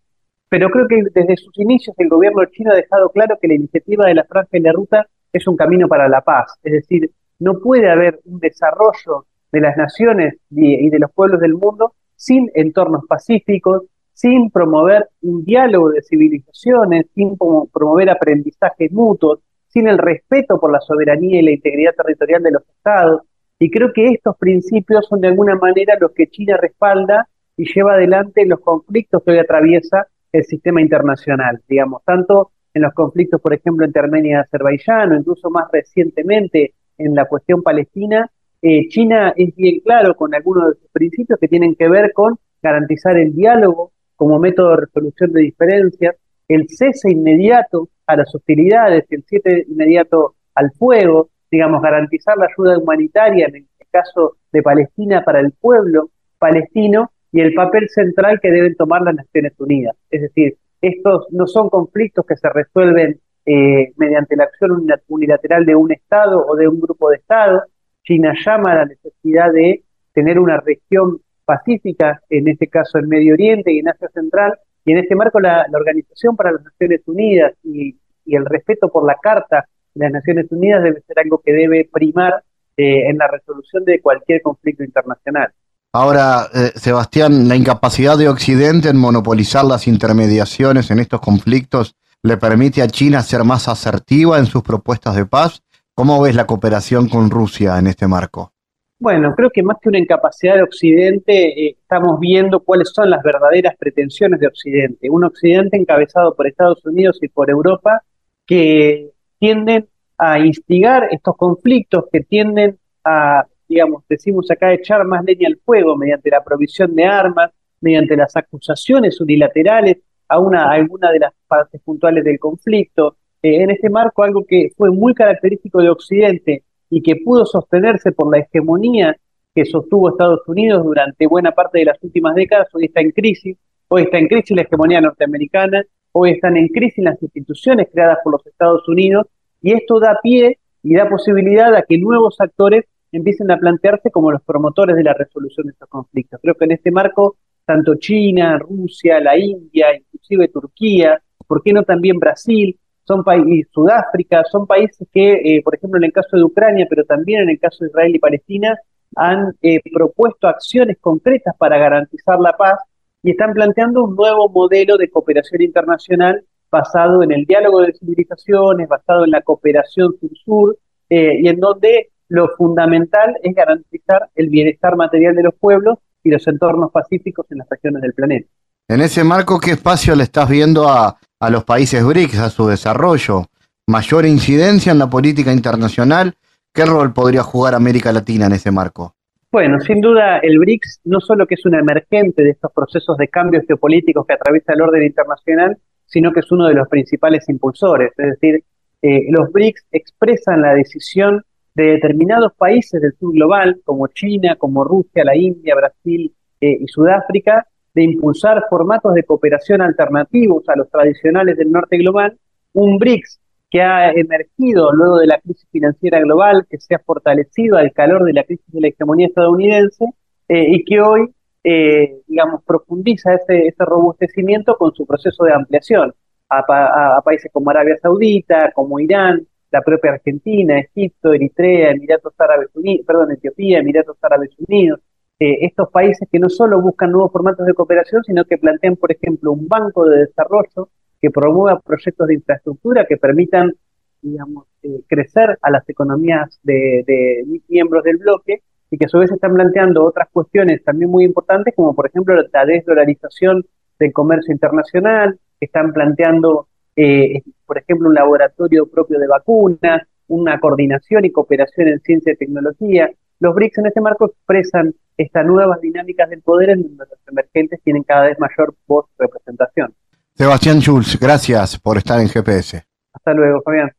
pero 0.49 0.71
creo 0.71 0.87
que 0.87 1.03
desde 1.13 1.37
sus 1.37 1.59
inicios 1.59 1.97
el 1.99 2.09
gobierno 2.09 2.45
chino 2.47 2.73
ha 2.73 2.77
dejado 2.77 3.11
claro 3.11 3.37
que 3.41 3.49
la 3.49 3.55
iniciativa 3.55 4.07
de 4.07 4.15
la 4.15 4.25
Franja 4.25 4.57
y 4.57 4.61
la 4.61 4.73
Ruta 4.73 5.07
es 5.33 5.49
un 5.49 5.57
camino 5.57 5.89
para 5.89 6.09
la 6.09 6.21
paz, 6.21 6.55
es 6.63 6.73
decir, 6.73 7.11
no 7.41 7.59
puede 7.59 7.91
haber 7.91 8.21
un 8.25 8.39
desarrollo 8.39 9.27
de 9.51 9.61
las 9.61 9.77
naciones 9.77 10.37
y 10.51 10.89
de 10.89 10.99
los 10.99 11.11
pueblos 11.13 11.41
del 11.41 11.55
mundo 11.55 11.93
sin 12.15 12.51
entornos 12.55 13.05
pacíficos, 13.09 13.83
sin 14.13 14.51
promover 14.51 15.09
un 15.23 15.45
diálogo 15.45 15.91
de 15.91 16.03
civilizaciones, 16.03 17.07
sin 17.15 17.37
promover 17.37 18.11
aprendizajes 18.11 18.91
mutuos, 18.93 19.41
sin 19.77 19.89
el 19.89 19.99
respeto 19.99 20.59
por 20.59 20.73
la 20.73 20.81
soberanía 20.81 21.39
y 21.39 21.45
la 21.45 21.51
integridad 21.51 21.93
territorial 21.95 22.43
de 22.43 22.51
los 22.51 22.63
estados. 22.67 23.21
Y 23.59 23.71
creo 23.71 23.93
que 23.93 24.07
estos 24.07 24.35
principios 24.39 25.07
son 25.07 25.21
de 25.21 25.29
alguna 25.29 25.55
manera 25.55 25.99
los 26.01 26.13
que 26.13 26.29
China 26.29 26.57
respalda 26.57 27.29
y 27.59 27.71
lleva 27.71 27.93
adelante 27.93 28.47
los 28.47 28.61
conflictos 28.61 29.23
que 29.23 29.33
hoy 29.33 29.39
atraviesa 29.39 30.07
el 30.33 30.45
sistema 30.45 30.81
internacional, 30.81 31.61
digamos, 31.69 32.03
tanto 32.07 32.53
en 32.73 32.83
los 32.83 32.95
conflictos, 32.95 33.39
por 33.39 33.53
ejemplo, 33.53 33.85
entre 33.85 34.01
Armenia 34.01 34.39
y 34.39 34.41
Azerbaiyán, 34.41 35.13
o 35.13 35.17
incluso 35.17 35.51
más 35.51 35.69
recientemente 35.71 36.73
en 36.97 37.15
la 37.15 37.27
cuestión 37.27 37.63
palestina, 37.63 38.31
eh, 38.63 38.89
China 38.89 39.35
es 39.37 39.55
bien 39.57 39.81
claro 39.81 40.15
con 40.15 40.35
algunos 40.35 40.71
de 40.71 40.81
sus 40.81 40.91
principios 40.91 41.39
que 41.39 41.49
tienen 41.49 41.75
que 41.75 41.89
ver 41.91 42.15
con 42.15 42.39
garantizar 42.63 43.19
el 43.19 43.35
diálogo 43.35 43.93
como 44.15 44.39
método 44.39 44.71
de 44.71 44.87
resolución 44.87 45.33
de 45.33 45.43
diferencias, 45.43 46.17
el 46.49 46.67
cese 46.69 47.11
inmediato 47.11 47.89
a 48.07 48.17
las 48.17 48.35
hostilidades, 48.35 49.05
el 49.11 49.25
cese 49.25 49.65
inmediato 49.69 50.35
al 50.55 50.71
fuego, 50.73 51.31
digamos, 51.51 51.83
garantizar 51.83 52.37
la 52.37 52.47
ayuda 52.47 52.79
humanitaria 52.79 53.47
en 53.47 53.57
el 53.57 53.67
caso 53.91 54.37
de 54.53 54.63
Palestina 54.63 55.25
para 55.25 55.41
el 55.41 55.53
pueblo 55.53 56.11
palestino 56.39 57.11
y 57.33 57.41
el 57.41 57.55
papel 57.55 57.89
central 57.89 58.41
que 58.41 58.51
deben 58.51 58.77
tomar 58.77 59.03
las 59.03 59.15
Naciones 59.15 59.53
Unidas. 59.59 59.97
Es 60.11 60.23
decir, 60.23 60.57
estos 60.81 61.27
no 61.31 61.47
son 61.47 61.69
conflictos 61.69 62.25
que 62.27 62.37
se 62.37 62.49
resuelven 62.49 63.21
eh, 63.45 63.93
mediante 63.97 64.37
la 64.37 64.45
acción 64.45 64.87
unilateral 65.09 65.65
de 65.65 65.75
un 65.75 65.93
Estado 65.93 66.45
o 66.47 66.57
de 66.57 66.69
un 66.69 66.81
grupo 66.81 67.11
de 67.11 67.17
Estados. 67.17 67.63
China 68.05 68.35
llama 68.45 68.73
a 68.73 68.77
la 68.77 68.85
necesidad 68.87 69.53
de 69.53 69.83
tener 70.13 70.39
una 70.39 70.59
región 70.59 71.21
pacífica, 71.45 72.21
en 72.29 72.49
este 72.49 72.69
caso 72.69 72.99
en 72.99 73.09
Medio 73.09 73.35
Oriente 73.35 73.73
y 73.73 73.79
en 73.79 73.89
Asia 73.89 74.09
Central, 74.09 74.59
y 74.87 74.93
en 74.93 74.99
este 74.99 75.17
marco 75.17 75.41
la, 75.41 75.67
Organización 75.73 76.37
para 76.37 76.53
las 76.53 76.63
Naciones 76.63 77.03
Unidas 77.07 77.53
y, 77.63 77.97
el 78.27 78.45
respeto 78.45 78.89
por 78.89 79.07
la 79.07 79.15
Carta 79.23 79.69
de 79.95 80.05
las 80.05 80.13
Naciones 80.13 80.47
Unidas 80.51 80.83
debe 80.83 81.01
ser 81.07 81.21
algo 81.21 81.41
que 81.45 81.53
debe 81.53 81.89
primar 81.93 82.43
eh, 82.77 83.09
en 83.09 83.19
la 83.19 83.29
resolución 83.29 83.85
de 83.85 84.01
cualquier 84.01 84.43
conflicto 84.43 84.83
internacional. 84.83 85.53
Ahora, 85.93 86.49
eh, 86.53 86.73
Sebastián, 86.75 87.47
la 87.47 87.55
incapacidad 87.55 88.19
de 88.19 88.29
Occidente 88.29 88.89
en 88.89 88.97
monopolizar 88.97 89.65
las 89.65 89.87
intermediaciones 89.87 90.91
en 90.91 90.99
estos 90.99 91.21
conflictos 91.21 91.95
le 92.25 92.37
permite 92.37 92.83
a 92.83 92.89
China 92.89 93.23
ser 93.23 93.45
más 93.45 93.69
asertiva 93.69 94.39
en 94.39 94.47
sus 94.47 94.65
propuestas 94.65 95.15
de 95.15 95.25
paz. 95.25 95.63
¿Cómo 95.95 96.21
ves 96.21 96.35
la 96.35 96.47
cooperación 96.47 97.09
con 97.09 97.31
Rusia 97.31 97.79
en 97.79 97.87
este 97.87 98.09
marco? 98.09 98.56
Bueno, 98.99 99.35
creo 99.35 99.51
que 99.51 99.63
más 99.63 99.77
que 99.81 99.91
una 99.91 99.99
incapacidad 99.99 100.55
de 100.55 100.63
Occidente, 100.63 101.67
eh, 101.67 101.77
estamos 101.81 102.19
viendo 102.19 102.61
cuáles 102.61 102.91
son 102.95 103.11
las 103.11 103.23
verdaderas 103.23 103.77
pretensiones 103.77 104.41
de 104.41 104.47
Occidente. 104.47 105.11
Un 105.11 105.25
Occidente 105.25 105.77
encabezado 105.77 106.35
por 106.35 106.47
Estados 106.47 106.85
Unidos 106.87 107.19
y 107.21 107.29
por 107.29 107.51
Europa 107.51 108.03
que 108.47 109.11
tienden 109.39 109.89
a 110.17 110.39
instigar 110.39 111.09
estos 111.11 111.37
conflictos, 111.37 112.05
que 112.11 112.21
tienden 112.23 112.79
a, 113.05 113.45
digamos, 113.69 114.03
decimos 114.09 114.51
acá, 114.51 114.73
echar 114.73 115.05
más 115.05 115.23
leña 115.25 115.49
al 115.49 115.59
fuego 115.63 115.95
mediante 115.97 116.31
la 116.31 116.43
provisión 116.43 116.95
de 116.95 117.05
armas, 117.05 117.51
mediante 117.83 118.17
las 118.17 118.35
acusaciones 118.35 119.21
unilaterales 119.21 119.99
a, 120.27 120.39
una, 120.39 120.71
alguna 120.71 121.11
de 121.13 121.19
las 121.19 121.33
partes 121.47 121.83
puntuales 121.83 122.25
del 122.25 122.39
conflicto. 122.39 123.19
Eh, 123.43 123.63
en 123.63 123.71
este 123.71 123.91
marco, 123.91 124.23
algo 124.23 124.47
que 124.47 124.71
fue 124.75 124.91
muy 124.91 125.13
característico 125.13 125.83
de 125.83 125.91
Occidente 125.91 126.63
y 126.91 127.03
que 127.03 127.17
pudo 127.25 127.47
sostenerse 127.47 128.13
por 128.13 128.31
la 128.31 128.43
hegemonía 128.43 129.17
que 129.55 129.65
sostuvo 129.65 130.11
Estados 130.11 130.47
Unidos 130.47 130.85
durante 130.85 131.27
buena 131.27 131.53
parte 131.53 131.79
de 131.79 131.87
las 131.87 132.03
últimas 132.03 132.35
décadas, 132.35 132.69
hoy 132.75 132.87
está 132.87 133.01
en 133.01 133.11
crisis, 133.11 133.57
hoy 133.89 134.03
está 134.03 134.19
en 134.19 134.29
crisis 134.29 134.55
la 134.55 134.63
hegemonía 134.63 135.01
norteamericana, 135.01 135.83
hoy 136.13 136.33
están 136.33 136.57
en 136.57 136.69
crisis 136.69 137.03
las 137.03 137.21
instituciones 137.23 137.89
creadas 137.93 138.19
por 138.23 138.35
los 138.35 138.47
Estados 138.47 138.87
Unidos, 138.89 139.27
y 139.63 139.73
esto 139.73 139.99
da 139.99 140.19
pie 140.23 140.59
y 140.83 140.95
da 140.95 141.09
posibilidad 141.09 141.75
a 141.75 141.83
que 141.83 141.99
nuevos 141.99 142.37
actores 142.39 142.85
empiecen 143.13 143.51
a 143.51 143.57
plantearse 143.57 144.11
como 144.11 144.31
los 144.31 144.43
promotores 144.43 144.97
de 144.97 145.03
la 145.03 145.15
resolución 145.15 145.67
de 145.67 145.73
estos 145.73 145.89
conflictos. 145.89 146.39
Creo 146.43 146.55
que 146.55 146.67
en 146.67 146.73
este 146.73 146.91
marco, 146.91 147.37
tanto 147.65 147.95
China, 147.97 148.59
Rusia, 148.59 149.21
la 149.21 149.39
India, 149.39 149.87
inclusive 149.97 150.49
Turquía, 150.49 151.21
¿por 151.47 151.63
qué 151.63 151.73
no 151.73 151.83
también 151.83 152.19
Brasil? 152.19 152.79
Son 153.07 153.23
países, 153.23 153.69
Sudáfrica, 153.73 154.43
son 154.51 154.67
países 154.67 155.07
que, 155.13 155.33
eh, 155.33 155.63
por 155.63 155.75
ejemplo, 155.75 155.99
en 155.99 156.05
el 156.05 156.13
caso 156.13 156.37
de 156.37 156.43
Ucrania, 156.43 156.87
pero 156.89 157.05
también 157.05 157.43
en 157.43 157.51
el 157.51 157.61
caso 157.61 157.85
de 157.85 157.89
Israel 157.91 158.15
y 158.15 158.19
Palestina, 158.19 158.77
han 159.15 159.55
eh, 159.63 159.81
propuesto 159.93 160.49
acciones 160.49 160.99
concretas 161.01 161.55
para 161.57 161.79
garantizar 161.79 162.39
la 162.41 162.53
paz 162.53 162.81
y 163.23 163.31
están 163.31 163.53
planteando 163.53 164.05
un 164.05 164.17
nuevo 164.17 164.49
modelo 164.49 164.97
de 164.97 165.09
cooperación 165.09 165.63
internacional 165.63 166.45
basado 166.71 167.23
en 167.23 167.33
el 167.33 167.45
diálogo 167.45 167.81
de 167.83 167.93
civilizaciones, 167.93 168.89
basado 168.89 169.25
en 169.25 169.31
la 169.31 169.43
cooperación 169.43 170.15
sur-sur, 170.21 170.77
eh, 171.09 171.39
y 171.41 171.49
en 171.49 171.61
donde 171.61 172.11
lo 172.29 172.49
fundamental 172.59 173.37
es 173.43 173.55
garantizar 173.55 174.29
el 174.35 174.49
bienestar 174.49 174.97
material 174.97 175.37
de 175.37 175.45
los 175.45 175.55
pueblos 175.55 175.99
y 176.25 176.31
los 176.31 176.47
entornos 176.49 176.91
pacíficos 176.91 177.47
en 177.51 177.59
las 177.59 177.69
regiones 177.71 178.03
del 178.03 178.15
planeta. 178.15 178.49
En 178.89 179.01
ese 179.01 179.23
marco, 179.23 179.61
¿qué 179.61 179.73
espacio 179.73 180.15
le 180.17 180.25
estás 180.25 180.49
viendo 180.49 180.89
a, 180.89 181.17
a 181.41 181.51
los 181.51 181.65
países 181.65 182.05
BRICS, 182.05 182.39
a 182.39 182.51
su 182.51 182.67
desarrollo, 182.67 183.47
mayor 183.87 184.27
incidencia 184.27 184.93
en 184.93 184.99
la 184.99 185.09
política 185.09 185.53
internacional. 185.53 186.35
¿Qué 186.73 186.85
rol 186.85 187.13
podría 187.13 187.43
jugar 187.43 187.75
América 187.75 188.13
Latina 188.13 188.47
en 188.47 188.53
ese 188.53 188.71
marco? 188.71 189.15
Bueno, 189.51 189.81
sin 189.81 190.01
duda 190.01 190.39
el 190.39 190.59
BRICS 190.59 191.01
no 191.05 191.21
solo 191.21 191.47
que 191.47 191.55
es 191.55 191.65
un 191.65 191.75
emergente 191.75 192.43
de 192.43 192.51
estos 192.51 192.73
procesos 192.73 193.17
de 193.17 193.29
cambios 193.29 193.65
geopolíticos 193.67 194.27
que 194.27 194.35
atraviesa 194.35 194.75
el 194.75 194.83
orden 194.83 195.05
internacional, 195.05 195.79
sino 196.05 196.33
que 196.33 196.41
es 196.41 196.51
uno 196.53 196.67
de 196.67 196.75
los 196.75 196.89
principales 196.89 197.49
impulsores. 197.49 198.13
Es 198.19 198.31
decir, 198.33 198.65
eh, 199.03 199.27
los 199.31 199.51
BRICS 199.53 199.87
expresan 199.93 200.63
la 200.63 200.75
decisión 200.75 201.43
de 201.75 201.85
determinados 201.85 202.53
países 202.55 203.01
del 203.01 203.15
sur 203.19 203.33
global, 203.33 203.81
como 203.85 204.09
China, 204.09 204.57
como 204.57 204.85
Rusia, 204.85 205.25
la 205.25 205.37
India, 205.37 205.75
Brasil 205.75 206.35
eh, 206.61 206.79
y 206.81 206.89
Sudáfrica, 206.89 207.67
de 207.97 208.05
impulsar 208.05 208.63
formatos 208.69 209.15
de 209.15 209.23
cooperación 209.23 209.81
alternativos 209.81 210.69
a 210.69 210.77
los 210.77 210.91
tradicionales 210.91 211.57
del 211.57 211.71
norte 211.71 211.97
global, 211.97 212.37
un 212.75 212.99
BRICS 212.99 213.41
que 213.71 213.81
ha 213.81 214.11
emergido 214.11 214.93
luego 214.93 215.17
de 215.17 215.27
la 215.27 215.41
crisis 215.41 215.67
financiera 215.73 216.21
global, 216.21 216.67
que 216.69 216.79
se 216.79 216.95
ha 216.95 216.99
fortalecido 216.99 217.79
al 217.79 217.91
calor 217.93 218.25
de 218.25 218.35
la 218.35 218.45
crisis 218.45 218.67
de 218.71 218.83
la 218.83 218.89
hegemonía 218.89 219.29
estadounidense 219.29 220.05
eh, 220.47 220.67
y 220.69 220.85
que 220.85 221.01
hoy, 221.01 221.33
eh, 221.65 222.19
digamos, 222.27 222.63
profundiza 222.65 223.33
ese, 223.33 223.75
robustecimiento 223.79 224.77
con 224.77 224.93
su 224.95 225.07
proceso 225.07 225.45
de 225.45 225.55
ampliación 225.55 226.13
a, 226.51 227.23
países 227.25 227.51
como 227.51 227.71
Arabia 227.71 227.97
Saudita, 228.03 228.73
como 228.75 229.01
Irán, 229.01 229.47
la 229.71 229.81
propia 229.81 230.13
Argentina, 230.13 230.79
Egipto, 230.79 231.33
Eritrea, 231.33 231.93
Emiratos 231.93 232.35
Árabes 232.37 232.69
Unidos, 232.75 233.07
perdón, 233.07 233.33
Etiopía, 233.33 233.79
Emiratos 233.79 234.19
Árabes 234.21 234.51
Unidos, 234.69 235.01
eh, 235.39 235.67
estos 235.67 235.91
países 235.91 236.27
que 236.31 236.39
no 236.39 236.49
solo 236.49 236.81
buscan 236.81 237.13
nuevos 237.13 237.31
formatos 237.31 237.67
de 237.67 237.75
cooperación, 237.75 238.25
sino 238.25 238.45
que 238.45 238.57
plantean, 238.57 238.97
por 238.97 239.13
ejemplo, 239.13 239.53
un 239.53 239.69
banco 239.69 240.09
de 240.09 240.21
desarrollo 240.21 240.89
que 241.21 241.31
promueva 241.31 241.81
proyectos 241.81 242.27
de 242.29 242.35
infraestructura 242.35 243.07
que 243.07 243.19
permitan, 243.19 243.75
digamos, 244.23 244.67
eh, 244.83 245.03
crecer 245.07 245.59
a 245.61 245.71
las 245.71 245.87
economías 245.89 246.59
de, 246.63 247.45
miembros 247.69 248.03
del 248.05 248.17
bloque 248.17 248.63
y 248.91 248.97
que 248.97 249.07
a 249.07 249.09
su 249.09 249.19
vez 249.19 249.31
están 249.31 249.55
planteando 249.55 250.05
otras 250.05 250.29
cuestiones 250.33 250.83
también 250.85 251.11
muy 251.11 251.25
importantes, 251.25 251.75
como 251.75 251.95
por 251.95 252.07
ejemplo 252.07 252.35
la 252.53 252.65
desdolarización 252.65 253.65
del 253.99 254.13
comercio 254.13 254.53
internacional, 254.53 255.39
están 255.61 255.93
planteando, 255.93 256.69
eh, 256.95 257.43
por 257.67 257.79
ejemplo, 257.79 258.09
un 258.09 258.15
laboratorio 258.15 258.87
propio 258.87 259.19
de 259.19 259.27
vacunas, 259.27 260.03
una 260.29 260.59
coordinación 260.61 261.25
y 261.25 261.33
cooperación 261.33 261.89
en 261.89 262.01
ciencia 262.01 262.33
y 262.33 262.37
tecnología. 262.37 263.11
Los 263.41 263.55
BRICS 263.55 263.79
en 263.79 263.87
este 263.87 264.01
marco 264.01 264.27
expresan 264.27 264.95
estas 265.17 265.47
nuevas 265.47 265.81
dinámicas 265.81 266.29
del 266.31 266.43
poder 266.43 266.71
en 266.71 266.83
donde 266.83 267.05
los 267.11 267.19
emergentes 267.29 267.81
tienen 267.83 268.03
cada 268.03 268.27
vez 268.27 268.39
mayor 268.39 268.75
voz 268.87 269.07
y 269.19 269.23
representación. 269.23 269.95
Sebastián 270.35 270.81
Schulz, 270.81 271.19
gracias 271.19 271.79
por 271.79 271.97
estar 271.97 272.21
en 272.21 272.29
GPS. 272.29 272.85
Hasta 273.13 273.33
luego, 273.33 273.63
Fabián. 273.65 273.91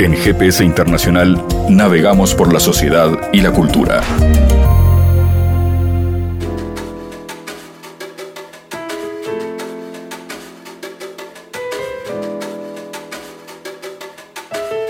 En 0.00 0.12
GPS 0.12 0.64
Internacional 0.64 1.36
navegamos 1.68 2.34
por 2.34 2.52
la 2.52 2.60
sociedad 2.60 3.08
y 3.32 3.40
la 3.40 3.50
cultura. 3.50 4.00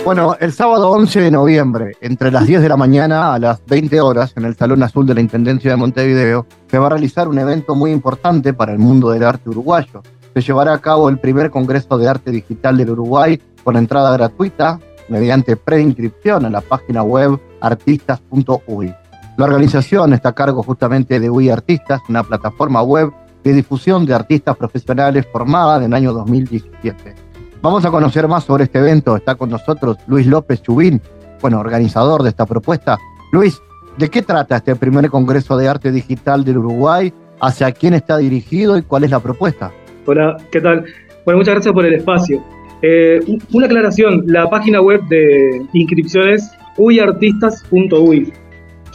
Bueno, 0.08 0.36
el 0.40 0.54
sábado 0.54 0.88
11 0.92 1.20
de 1.20 1.30
noviembre, 1.30 1.92
entre 2.00 2.30
las 2.30 2.46
10 2.46 2.62
de 2.62 2.70
la 2.70 2.78
mañana 2.78 3.34
a 3.34 3.38
las 3.38 3.62
20 3.66 4.00
horas, 4.00 4.32
en 4.36 4.46
el 4.46 4.56
Salón 4.56 4.82
Azul 4.82 5.06
de 5.06 5.12
la 5.12 5.20
Intendencia 5.20 5.70
de 5.70 5.76
Montevideo, 5.76 6.46
se 6.66 6.78
va 6.78 6.86
a 6.86 6.88
realizar 6.88 7.28
un 7.28 7.38
evento 7.38 7.74
muy 7.74 7.90
importante 7.90 8.54
para 8.54 8.72
el 8.72 8.78
mundo 8.78 9.10
del 9.10 9.22
arte 9.22 9.50
uruguayo. 9.50 10.00
Se 10.32 10.40
llevará 10.40 10.72
a 10.72 10.78
cabo 10.78 11.10
el 11.10 11.18
primer 11.18 11.50
Congreso 11.50 11.98
de 11.98 12.08
Arte 12.08 12.30
Digital 12.30 12.78
del 12.78 12.88
Uruguay 12.88 13.38
con 13.62 13.76
entrada 13.76 14.10
gratuita 14.12 14.80
mediante 15.10 15.56
preinscripción 15.56 16.46
en 16.46 16.52
la 16.52 16.62
página 16.62 17.02
web 17.02 17.38
artistas.ui. 17.60 18.94
La 19.36 19.44
organización 19.44 20.14
está 20.14 20.30
a 20.30 20.34
cargo 20.34 20.62
justamente 20.62 21.20
de 21.20 21.28
UI 21.28 21.50
Artistas, 21.50 22.00
una 22.08 22.22
plataforma 22.22 22.80
web 22.80 23.12
de 23.44 23.52
difusión 23.52 24.06
de 24.06 24.14
artistas 24.14 24.56
profesionales 24.56 25.26
formada 25.30 25.76
en 25.76 25.82
el 25.82 25.92
año 25.92 26.14
2017. 26.14 27.27
Vamos 27.60 27.84
a 27.84 27.90
conocer 27.90 28.28
más 28.28 28.44
sobre 28.44 28.64
este 28.64 28.78
evento. 28.78 29.16
Está 29.16 29.34
con 29.34 29.50
nosotros 29.50 29.96
Luis 30.06 30.26
López 30.28 30.62
Chubín, 30.62 31.02
bueno, 31.40 31.58
organizador 31.58 32.22
de 32.22 32.28
esta 32.28 32.46
propuesta. 32.46 32.98
Luis, 33.32 33.60
¿de 33.96 34.08
qué 34.08 34.22
trata 34.22 34.58
este 34.58 34.76
primer 34.76 35.10
Congreso 35.10 35.56
de 35.56 35.66
Arte 35.66 35.90
Digital 35.90 36.44
del 36.44 36.58
Uruguay? 36.58 37.12
¿Hacia 37.40 37.72
quién 37.72 37.94
está 37.94 38.16
dirigido 38.18 38.78
y 38.78 38.82
cuál 38.82 39.04
es 39.04 39.10
la 39.10 39.18
propuesta? 39.18 39.72
Hola, 40.06 40.36
¿qué 40.52 40.60
tal? 40.60 40.84
Bueno, 41.24 41.38
muchas 41.38 41.54
gracias 41.54 41.74
por 41.74 41.84
el 41.84 41.94
espacio. 41.94 42.42
Eh, 42.82 43.20
una 43.52 43.66
aclaración, 43.66 44.22
la 44.26 44.48
página 44.48 44.80
web 44.80 45.02
de 45.08 45.66
inscripciones 45.72 46.48
uyartistas.uy 46.76 48.32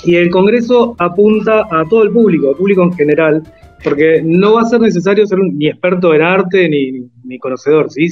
y 0.05 0.15
el 0.15 0.29
Congreso 0.29 0.95
apunta 0.99 1.67
a 1.69 1.83
todo 1.89 2.03
el 2.03 2.11
público, 2.11 2.55
público 2.55 2.83
en 2.83 2.93
general, 2.93 3.43
porque 3.83 4.21
no 4.23 4.53
va 4.53 4.61
a 4.61 4.65
ser 4.65 4.79
necesario 4.79 5.25
ser 5.27 5.39
ni 5.39 5.67
experto 5.67 6.13
en 6.13 6.21
arte 6.21 6.69
ni, 6.69 7.09
ni 7.25 7.37
conocedor, 7.39 7.91
¿sí? 7.91 8.07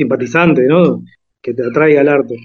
Simpatizante, 0.00 0.66
¿no? 0.66 1.02
Que 1.42 1.52
te 1.54 1.64
atraiga 1.64 2.00
al 2.00 2.08
arte. 2.08 2.36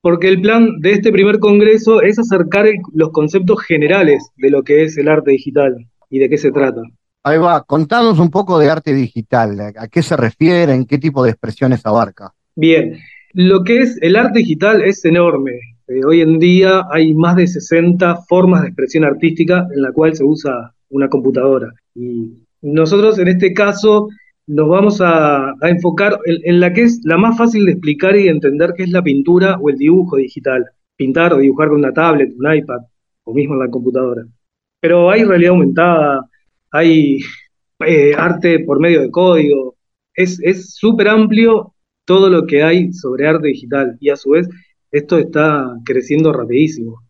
Porque 0.00 0.28
el 0.28 0.40
plan 0.40 0.80
de 0.80 0.92
este 0.92 1.12
primer 1.12 1.38
congreso 1.38 2.02
es 2.02 2.18
acercar 2.18 2.66
los 2.92 3.10
conceptos 3.10 3.62
generales 3.62 4.30
de 4.36 4.50
lo 4.50 4.62
que 4.62 4.82
es 4.84 4.98
el 4.98 5.08
arte 5.08 5.30
digital 5.30 5.86
y 6.10 6.18
de 6.18 6.28
qué 6.28 6.36
se 6.36 6.50
trata. 6.50 6.82
Ahí 7.22 7.38
va, 7.38 7.62
contanos 7.62 8.18
un 8.18 8.30
poco 8.30 8.58
de 8.58 8.68
arte 8.68 8.92
digital, 8.92 9.58
a 9.76 9.88
qué 9.88 10.02
se 10.02 10.16
refiere, 10.16 10.74
en 10.74 10.84
qué 10.84 10.98
tipo 10.98 11.24
de 11.24 11.30
expresiones 11.30 11.86
abarca. 11.86 12.34
Bien, 12.54 12.98
lo 13.32 13.64
que 13.64 13.80
es 13.80 13.98
el 14.02 14.16
arte 14.16 14.40
digital 14.40 14.82
es 14.82 15.04
enorme. 15.04 15.52
Eh, 15.88 16.04
hoy 16.04 16.20
en 16.20 16.38
día 16.38 16.82
hay 16.90 17.14
más 17.14 17.36
de 17.36 17.46
60 17.46 18.16
formas 18.28 18.62
de 18.62 18.68
expresión 18.68 19.04
artística 19.04 19.66
en 19.74 19.82
la 19.82 19.92
cual 19.92 20.14
se 20.14 20.24
usa 20.24 20.74
una 20.90 21.08
computadora. 21.08 21.72
Y 21.94 22.30
nosotros 22.60 23.18
en 23.18 23.28
este 23.28 23.54
caso 23.54 24.08
nos 24.46 24.68
vamos 24.68 25.00
a, 25.00 25.54
enfocar 25.62 26.18
en, 26.24 26.60
la 26.60 26.72
que 26.72 26.82
es 26.82 27.00
la 27.04 27.16
más 27.16 27.36
fácil 27.38 27.66
de 27.66 27.72
explicar 27.72 28.16
y 28.16 28.28
entender, 28.28 28.74
que 28.76 28.84
es 28.84 28.90
la 28.90 29.02
pintura 29.02 29.58
o 29.60 29.70
el 29.70 29.76
dibujo 29.76 30.16
digital. 30.16 30.64
Pintar 30.96 31.32
o 31.32 31.38
dibujar 31.38 31.68
con 31.68 31.78
una 31.78 31.92
tablet, 31.92 32.32
un 32.36 32.54
iPad 32.54 32.80
o 33.24 33.34
mismo 33.34 33.54
en 33.54 33.60
la 33.60 33.70
computadora. 33.70 34.24
Pero 34.80 35.10
hay 35.10 35.24
realidad 35.24 35.52
aumentada, 35.52 36.28
hay 36.70 37.20
eh, 37.86 38.14
arte 38.16 38.60
por 38.60 38.80
medio 38.80 39.00
de 39.00 39.10
código, 39.10 39.76
es 40.14 40.74
súper 40.74 41.08
amplio 41.08 41.74
todo 42.04 42.30
lo 42.30 42.46
que 42.46 42.62
hay 42.62 42.92
sobre 42.92 43.26
arte 43.26 43.48
digital 43.48 43.96
y 43.98 44.10
a 44.10 44.16
su 44.16 44.30
vez 44.30 44.48
esto 44.92 45.18
está 45.18 45.74
creciendo 45.84 46.32
rapidísimo 46.32 47.02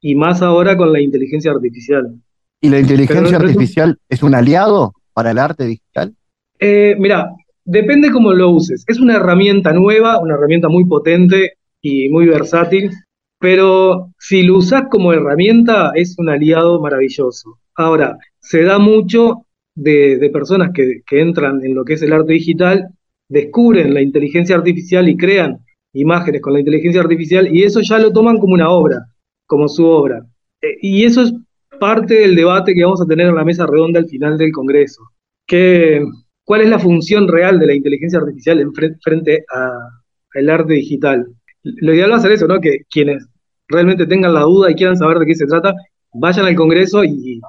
y 0.00 0.14
más 0.14 0.42
ahora 0.42 0.76
con 0.76 0.92
la 0.92 1.00
inteligencia 1.00 1.50
artificial. 1.50 2.14
¿Y 2.60 2.68
la 2.68 2.80
inteligencia 2.80 3.36
artificial 3.36 3.98
es 4.08 4.22
un 4.22 4.34
aliado 4.34 4.92
para 5.12 5.32
el 5.32 5.38
arte 5.38 5.64
digital? 5.64 6.14
Eh, 6.58 6.94
mira, 6.98 7.30
depende 7.64 8.10
cómo 8.10 8.32
lo 8.32 8.50
uses. 8.50 8.84
Es 8.86 9.00
una 9.00 9.16
herramienta 9.16 9.72
nueva, 9.72 10.20
una 10.20 10.34
herramienta 10.34 10.68
muy 10.68 10.84
potente 10.84 11.54
y 11.80 12.08
muy 12.08 12.26
versátil, 12.26 12.90
pero 13.38 14.12
si 14.18 14.42
lo 14.42 14.58
usas 14.58 14.84
como 14.90 15.12
herramienta 15.12 15.92
es 15.94 16.16
un 16.18 16.28
aliado 16.28 16.80
maravilloso. 16.80 17.58
Ahora, 17.74 18.18
se 18.38 18.62
da 18.62 18.78
mucho 18.78 19.46
de, 19.74 20.30
personas 20.32 20.70
que, 20.72 21.02
entran 21.10 21.64
en 21.64 21.74
lo 21.74 21.84
que 21.84 21.94
es 21.94 22.02
el 22.02 22.12
arte 22.12 22.34
digital, 22.34 22.88
descubren 23.28 23.94
la 23.94 24.02
inteligencia 24.02 24.56
artificial 24.56 25.08
y 25.08 25.16
crean 25.16 25.58
imágenes 25.94 26.40
con 26.40 26.52
la 26.52 26.60
inteligencia 26.60 27.00
artificial 27.00 27.54
y 27.54 27.64
eso 27.64 27.80
ya 27.80 27.98
lo 27.98 28.12
toman 28.12 28.38
como 28.38 28.54
una 28.54 28.70
obra, 28.70 29.06
como 29.46 29.68
su 29.68 29.86
obra. 29.86 30.24
Eh, 30.60 30.76
y 30.80 31.04
eso 31.04 31.22
es 31.22 31.34
parte 31.80 32.14
del 32.14 32.36
debate 32.36 32.74
que 32.74 32.84
vamos 32.84 33.00
a 33.02 33.06
tener 33.06 33.26
en 33.26 33.34
la 33.34 33.44
mesa 33.44 33.66
redonda 33.66 34.00
al 34.00 34.06
final 34.06 34.38
del 34.38 34.52
Congreso. 34.52 35.02
Que, 35.46 36.04
¿Cuál 36.44 36.62
es 36.62 36.68
la 36.68 36.78
función 36.78 37.28
real 37.28 37.58
de 37.58 37.66
la 37.66 37.74
inteligencia 37.74 38.18
artificial 38.18 38.60
en 38.60 38.72
frente 38.72 39.44
al 39.48 40.50
arte 40.50 40.74
digital? 40.74 41.26
Lo 41.62 41.94
ideal 41.94 42.10
va 42.10 42.16
a 42.16 42.20
ser 42.20 42.32
eso, 42.32 42.48
¿no? 42.48 42.60
Que 42.60 42.80
quienes 42.90 43.26
realmente 43.68 44.06
tengan 44.06 44.34
la 44.34 44.40
duda 44.40 44.70
y 44.70 44.74
quieran 44.74 44.96
saber 44.96 45.18
de 45.18 45.26
qué 45.26 45.34
se 45.34 45.46
trata, 45.46 45.74
vayan 46.12 46.46
al 46.46 46.56
Congreso 46.56 47.04
y, 47.04 47.40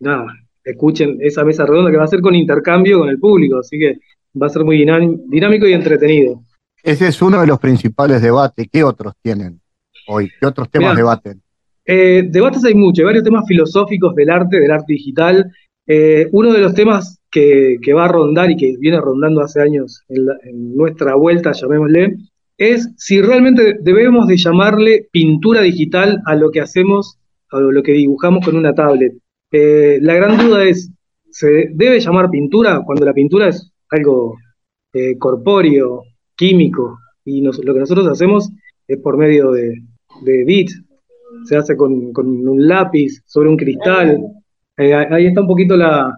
nada, 0.00 0.26
escuchen 0.64 1.18
esa 1.20 1.44
mesa 1.44 1.66
redonda 1.66 1.90
que 1.90 1.98
va 1.98 2.04
a 2.04 2.08
ser 2.08 2.20
con 2.20 2.34
intercambio 2.34 3.00
con 3.00 3.08
el 3.08 3.18
público, 3.18 3.58
así 3.58 3.78
que 3.78 3.98
va 4.40 4.46
a 4.46 4.50
ser 4.50 4.64
muy 4.64 4.78
dinámico 4.78 5.66
y 5.66 5.72
entretenido. 5.72 6.42
Ese 6.82 7.08
es 7.08 7.20
uno 7.22 7.40
de 7.40 7.46
los 7.46 7.58
principales 7.58 8.22
debates. 8.22 8.66
¿Qué 8.70 8.84
otros 8.84 9.14
tienen 9.22 9.60
hoy? 10.06 10.30
¿Qué 10.40 10.46
otros 10.46 10.70
temas 10.70 10.96
debaten? 10.96 11.42
Eh, 11.84 12.24
debates 12.28 12.64
hay 12.64 12.74
muchos, 12.74 13.00
hay 13.00 13.06
varios 13.06 13.24
temas 13.24 13.44
filosóficos 13.46 14.14
del 14.14 14.30
arte, 14.30 14.60
del 14.60 14.70
arte 14.70 14.92
digital. 14.92 15.50
Eh, 15.86 16.28
uno 16.32 16.52
de 16.52 16.60
los 16.60 16.74
temas 16.74 17.17
que, 17.30 17.78
va 17.94 18.06
a 18.06 18.08
rondar 18.08 18.50
y 18.50 18.56
que 18.56 18.76
viene 18.78 19.00
rondando 19.00 19.40
hace 19.40 19.60
años 19.60 20.02
en, 20.08 20.76
nuestra 20.76 21.14
vuelta, 21.14 21.52
llamémosle, 21.52 22.16
es 22.56 22.92
si 22.96 23.20
realmente 23.20 23.76
debemos 23.80 24.26
de 24.26 24.36
llamarle 24.36 25.08
pintura 25.12 25.62
digital 25.62 26.20
a 26.26 26.34
lo 26.34 26.50
que 26.50 26.60
hacemos, 26.60 27.18
a 27.50 27.60
lo 27.60 27.82
que 27.82 27.92
dibujamos 27.92 28.44
con 28.44 28.56
una 28.56 28.74
tablet. 28.74 29.14
Eh, 29.52 29.98
la 30.02 30.14
gran 30.14 30.36
duda 30.36 30.64
es, 30.64 30.90
¿se 31.30 31.70
debe 31.72 32.00
llamar 32.00 32.30
pintura 32.30 32.82
cuando 32.84 33.04
la 33.04 33.14
pintura 33.14 33.48
es 33.48 33.70
algo 33.90 34.36
corpóreo, 35.18 36.02
químico? 36.36 36.98
Y 37.24 37.42
lo 37.42 37.52
que 37.52 37.80
nosotros 37.80 38.08
hacemos 38.08 38.50
es 38.88 38.98
por 38.98 39.16
medio 39.16 39.52
de, 39.52 39.74
de 40.22 40.44
bits, 40.44 40.82
se 41.44 41.56
hace 41.56 41.76
con, 41.76 42.12
un 42.16 42.68
lápiz 42.68 43.22
sobre 43.26 43.48
un 43.48 43.56
cristal. 43.56 44.20
Eh, 44.76 44.94
ahí 44.94 45.26
está 45.26 45.40
un 45.40 45.46
poquito 45.46 45.76
la, 45.76 46.14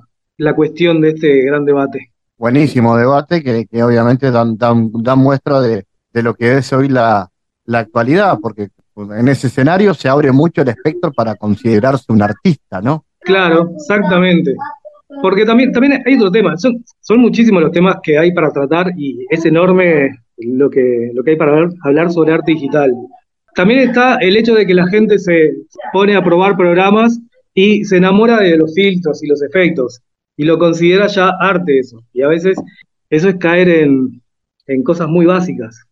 cuestión 0.55 1.01
de 1.01 1.11
este 1.11 1.43
gran 1.43 1.64
debate. 1.64 2.11
Buenísimo 2.36 2.97
debate 2.97 3.43
que, 3.43 3.82
obviamente 3.82 4.30
dan, 4.30 4.57
dan, 4.57 5.18
muestra 5.18 5.61
de, 5.61 5.84
lo 6.14 6.34
que 6.34 6.57
es 6.57 6.72
hoy 6.72 6.88
la, 6.88 7.30
actualidad, 7.70 8.38
porque 8.41 8.68
en 8.97 9.28
ese 9.28 9.49
escenario 9.49 9.93
se 9.95 10.09
abre 10.09 10.32
mucho 10.32 10.62
el 10.62 10.68
espectro 10.68 11.12
para 11.12 11.34
considerarse 11.34 12.11
un 12.11 12.22
artista, 12.22 12.80
¿no? 12.80 13.05
Claro, 13.20 13.70
exactamente. 13.76 14.55
Porque 15.20 15.45
también, 15.45 15.72
también 15.72 16.03
hay 16.07 16.14
otro 16.14 16.30
tema, 16.30 16.57
son, 16.57 16.82
son 17.01 17.20
muchísimos 17.20 17.62
los 17.62 17.72
temas 17.72 17.97
que 18.03 18.16
hay 18.16 18.32
para 18.32 18.51
tratar 18.51 18.91
y 18.97 19.26
es 19.28 19.45
enorme 19.45 20.11
lo 20.38 20.70
que, 20.70 21.11
lo 21.12 21.22
que 21.22 21.32
hay 21.32 21.36
para 21.36 21.68
hablar 21.84 22.11
sobre 22.11 22.32
arte 22.32 22.53
digital. 22.53 22.91
También 23.55 23.80
está 23.80 24.16
el 24.16 24.36
hecho 24.36 24.55
de 24.55 24.64
que 24.64 24.74
la 24.74 24.86
gente 24.88 25.18
se 25.18 25.53
pone 25.93 26.16
a 26.16 26.24
probar 26.24 26.57
programas 26.57 27.20
y 27.53 27.84
se 27.84 27.99
enamora 27.99 28.38
de 28.38 28.57
los 28.57 28.72
filtros 28.74 29.22
y 29.22 29.26
los 29.26 29.43
efectos 29.43 30.01
y 30.41 30.45
lo 30.45 30.59
considera 30.59 31.07
ya 31.07 31.36
arte 31.38 31.80
eso. 31.80 32.03
Y 32.14 32.22
a 32.22 32.28
veces 32.28 32.57
eso 33.11 33.28
es 33.28 33.36
caer 33.36 33.68
en, 33.68 34.22
cosas 34.84 35.07
muy 35.07 35.26
básicas. 35.26 35.84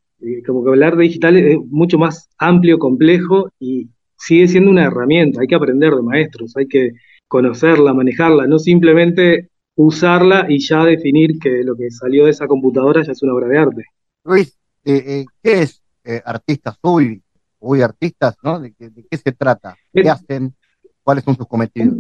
Como 0.47 0.65
que 0.65 0.73
el 0.73 0.83
arte 0.83 1.03
digital 1.03 1.37
es 1.37 1.59
mucho 1.69 1.99
más 1.99 2.31
amplio, 2.39 2.79
complejo 2.79 3.51
y 3.61 3.91
sigue 4.17 4.49
siendo 4.49 4.71
una 4.71 4.87
herramienta. 4.87 5.43
Hay 5.43 5.49
que 5.49 5.55
aprender 5.55 5.93
de 5.93 6.01
maestros, 6.01 6.57
hay 6.57 6.67
que 6.67 6.93
conocerla, 7.27 7.93
manejarla, 7.93 8.47
no 8.47 8.59
simplemente 8.59 9.51
usarla 9.75 10.47
y 10.49 10.67
ya 10.67 10.83
definir 10.83 11.39
que 11.39 11.63
lo 11.63 11.77
que 11.77 11.91
salió 11.91 12.25
de 12.25 12.31
esa 12.31 12.47
computadora 12.47 13.03
ya 13.03 13.13
es 13.13 13.23
una 13.23 13.35
obra 13.35 13.49
de 13.49 13.59
arte. 13.59 13.85
Luis, 14.25 14.59
eh, 14.83 15.05
eh, 15.07 15.25
¿qué 15.43 15.61
es 15.61 15.83
eh, 16.05 16.23
Artista 16.25 16.71
Azul? 16.71 17.21
Uy 17.59 17.83
Artistas, 17.83 18.35
¿no? 18.43 18.61
¿De, 18.61 18.73
qué 18.73 19.17
se 19.19 19.31
trata? 19.33 19.77
¿Qué 19.93 20.09
hacen? 20.09 20.55
¿Cuáles 21.03 21.23
son 21.23 21.37
sus 21.37 21.47
cometidos? 21.47 21.97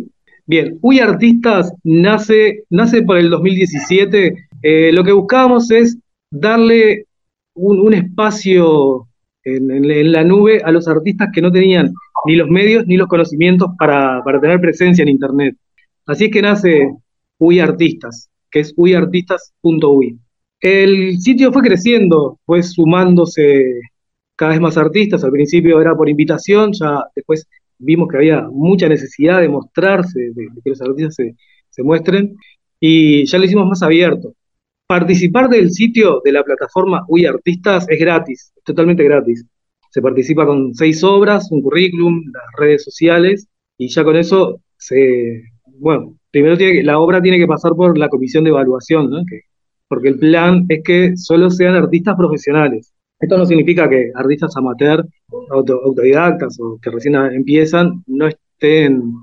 Bien, 0.48 0.78
Uy 0.80 0.98
Artistas 0.98 1.74
nace, 1.84 2.64
nace 2.70 3.04
el 3.06 3.28
2017. 3.28 4.48
Eh, 4.62 4.92
lo 4.94 5.04
que 5.04 5.12
buscábamos 5.12 5.70
es 5.70 5.98
darle 6.30 7.04
un, 7.52 7.92
espacio 7.92 9.06
en, 9.44 10.10
la 10.10 10.24
nube 10.24 10.62
a 10.64 10.70
los 10.70 10.88
artistas 10.88 11.28
que 11.34 11.42
no 11.42 11.52
tenían 11.52 11.92
ni 12.24 12.36
los 12.36 12.48
medios 12.48 12.86
ni 12.86 12.96
los 12.96 13.08
conocimientos 13.08 13.72
para, 13.78 14.22
tener 14.40 14.58
presencia 14.58 15.02
en 15.02 15.10
Internet. 15.10 15.54
Así 16.06 16.24
es 16.24 16.30
que 16.30 16.40
nace 16.40 16.94
Uy 17.36 17.60
Artistas, 17.60 18.30
que 18.50 18.60
es 18.60 18.72
uyartistas.uy. 18.74 20.18
El 20.62 21.18
sitio 21.18 21.52
fue 21.52 21.60
creciendo, 21.60 22.38
fue 22.46 22.62
sumándose 22.62 23.80
cada 24.34 24.52
vez 24.52 24.62
más 24.62 24.78
artistas. 24.78 25.22
Al 25.24 25.30
principio 25.30 25.78
era 25.78 25.94
por 25.94 26.08
invitación, 26.08 26.72
ya 26.72 27.04
después 27.14 27.46
vimos 27.78 28.08
que 28.08 28.16
había 28.16 28.42
mucha 28.50 28.88
necesidad 28.88 29.40
de 29.40 29.48
mostrarse, 29.48 30.20
de, 30.34 30.48
que 30.62 30.70
los 30.70 30.80
artistas 30.80 31.16
se, 31.70 31.82
muestren, 31.82 32.36
y 32.80 33.24
ya 33.26 33.38
lo 33.38 33.44
hicimos 33.44 33.66
más 33.66 33.82
abierto. 33.82 34.34
Participar 34.86 35.48
del 35.48 35.70
sitio 35.70 36.20
de 36.24 36.32
la 36.32 36.42
plataforma 36.42 37.04
Uy 37.08 37.26
Artistas 37.26 37.86
es 37.88 37.98
gratis, 38.00 38.52
totalmente 38.64 39.04
gratis. 39.04 39.44
Se 39.90 40.02
participa 40.02 40.46
con 40.46 40.74
seis 40.74 41.02
obras, 41.04 41.50
un 41.52 41.62
currículum, 41.62 42.22
las 42.32 42.44
redes 42.58 42.84
sociales, 42.84 43.46
y 43.76 43.88
ya 43.88 44.04
con 44.04 44.16
eso 44.16 44.60
se. 44.76 45.42
Bueno, 45.78 46.16
primero 46.30 46.56
la 46.82 46.98
obra 46.98 47.22
tiene 47.22 47.38
que 47.38 47.46
pasar 47.46 47.72
por 47.74 47.96
la 47.98 48.08
comisión 48.08 48.44
de 48.44 48.50
evaluación, 48.50 49.10
porque 49.88 50.08
el 50.08 50.18
plan 50.18 50.66
es 50.68 50.82
que 50.82 51.16
solo 51.16 51.50
sean 51.50 51.74
artistas 51.74 52.16
profesionales. 52.16 52.92
Esto 53.20 53.36
no 53.36 53.46
significa 53.46 53.88
que 53.88 54.12
artistas 54.14 54.56
amateur, 54.56 55.04
autodidactas 55.50 56.58
o 56.60 56.78
que 56.80 56.90
recién 56.90 57.16
empiezan 57.16 58.04
no 58.06 58.28
estén, 58.28 59.14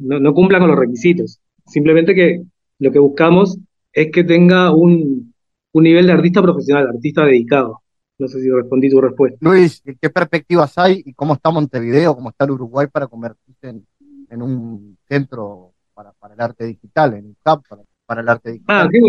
no, 0.00 0.34
cumplan 0.34 0.62
con 0.62 0.70
los 0.70 0.78
requisitos. 0.78 1.40
Simplemente 1.66 2.14
que 2.14 2.42
lo 2.78 2.92
que 2.92 2.98
buscamos 3.00 3.58
es 3.92 4.10
que 4.12 4.22
tenga 4.22 4.72
un, 4.72 5.34
nivel 5.74 6.06
de 6.06 6.12
artista 6.12 6.40
profesional, 6.40 6.88
artista 6.88 7.24
dedicado. 7.24 7.82
No 8.18 8.28
sé 8.28 8.40
si 8.40 8.50
respondí 8.50 8.88
tu 8.88 9.00
respuesta. 9.00 9.38
Luis, 9.40 9.82
¿qué 10.00 10.10
perspectivas 10.10 10.76
hay 10.78 11.02
y 11.04 11.14
cómo 11.14 11.34
está 11.34 11.50
Montevideo, 11.50 12.14
cómo 12.14 12.30
está 12.30 12.44
el 12.44 12.52
Uruguay 12.52 12.86
para 12.92 13.08
convertirse 13.08 13.82
en, 14.28 14.42
un 14.42 14.96
centro 15.08 15.72
para, 15.94 16.12
el 16.32 16.40
arte 16.40 16.64
digital, 16.66 17.14
en 17.14 17.26
un 17.26 17.36
hub 17.44 17.62
para, 18.06 18.20
el 18.20 18.28
arte 18.28 18.52
digital? 18.52 18.86
Ah, 18.86 18.88
Qué 18.90 19.00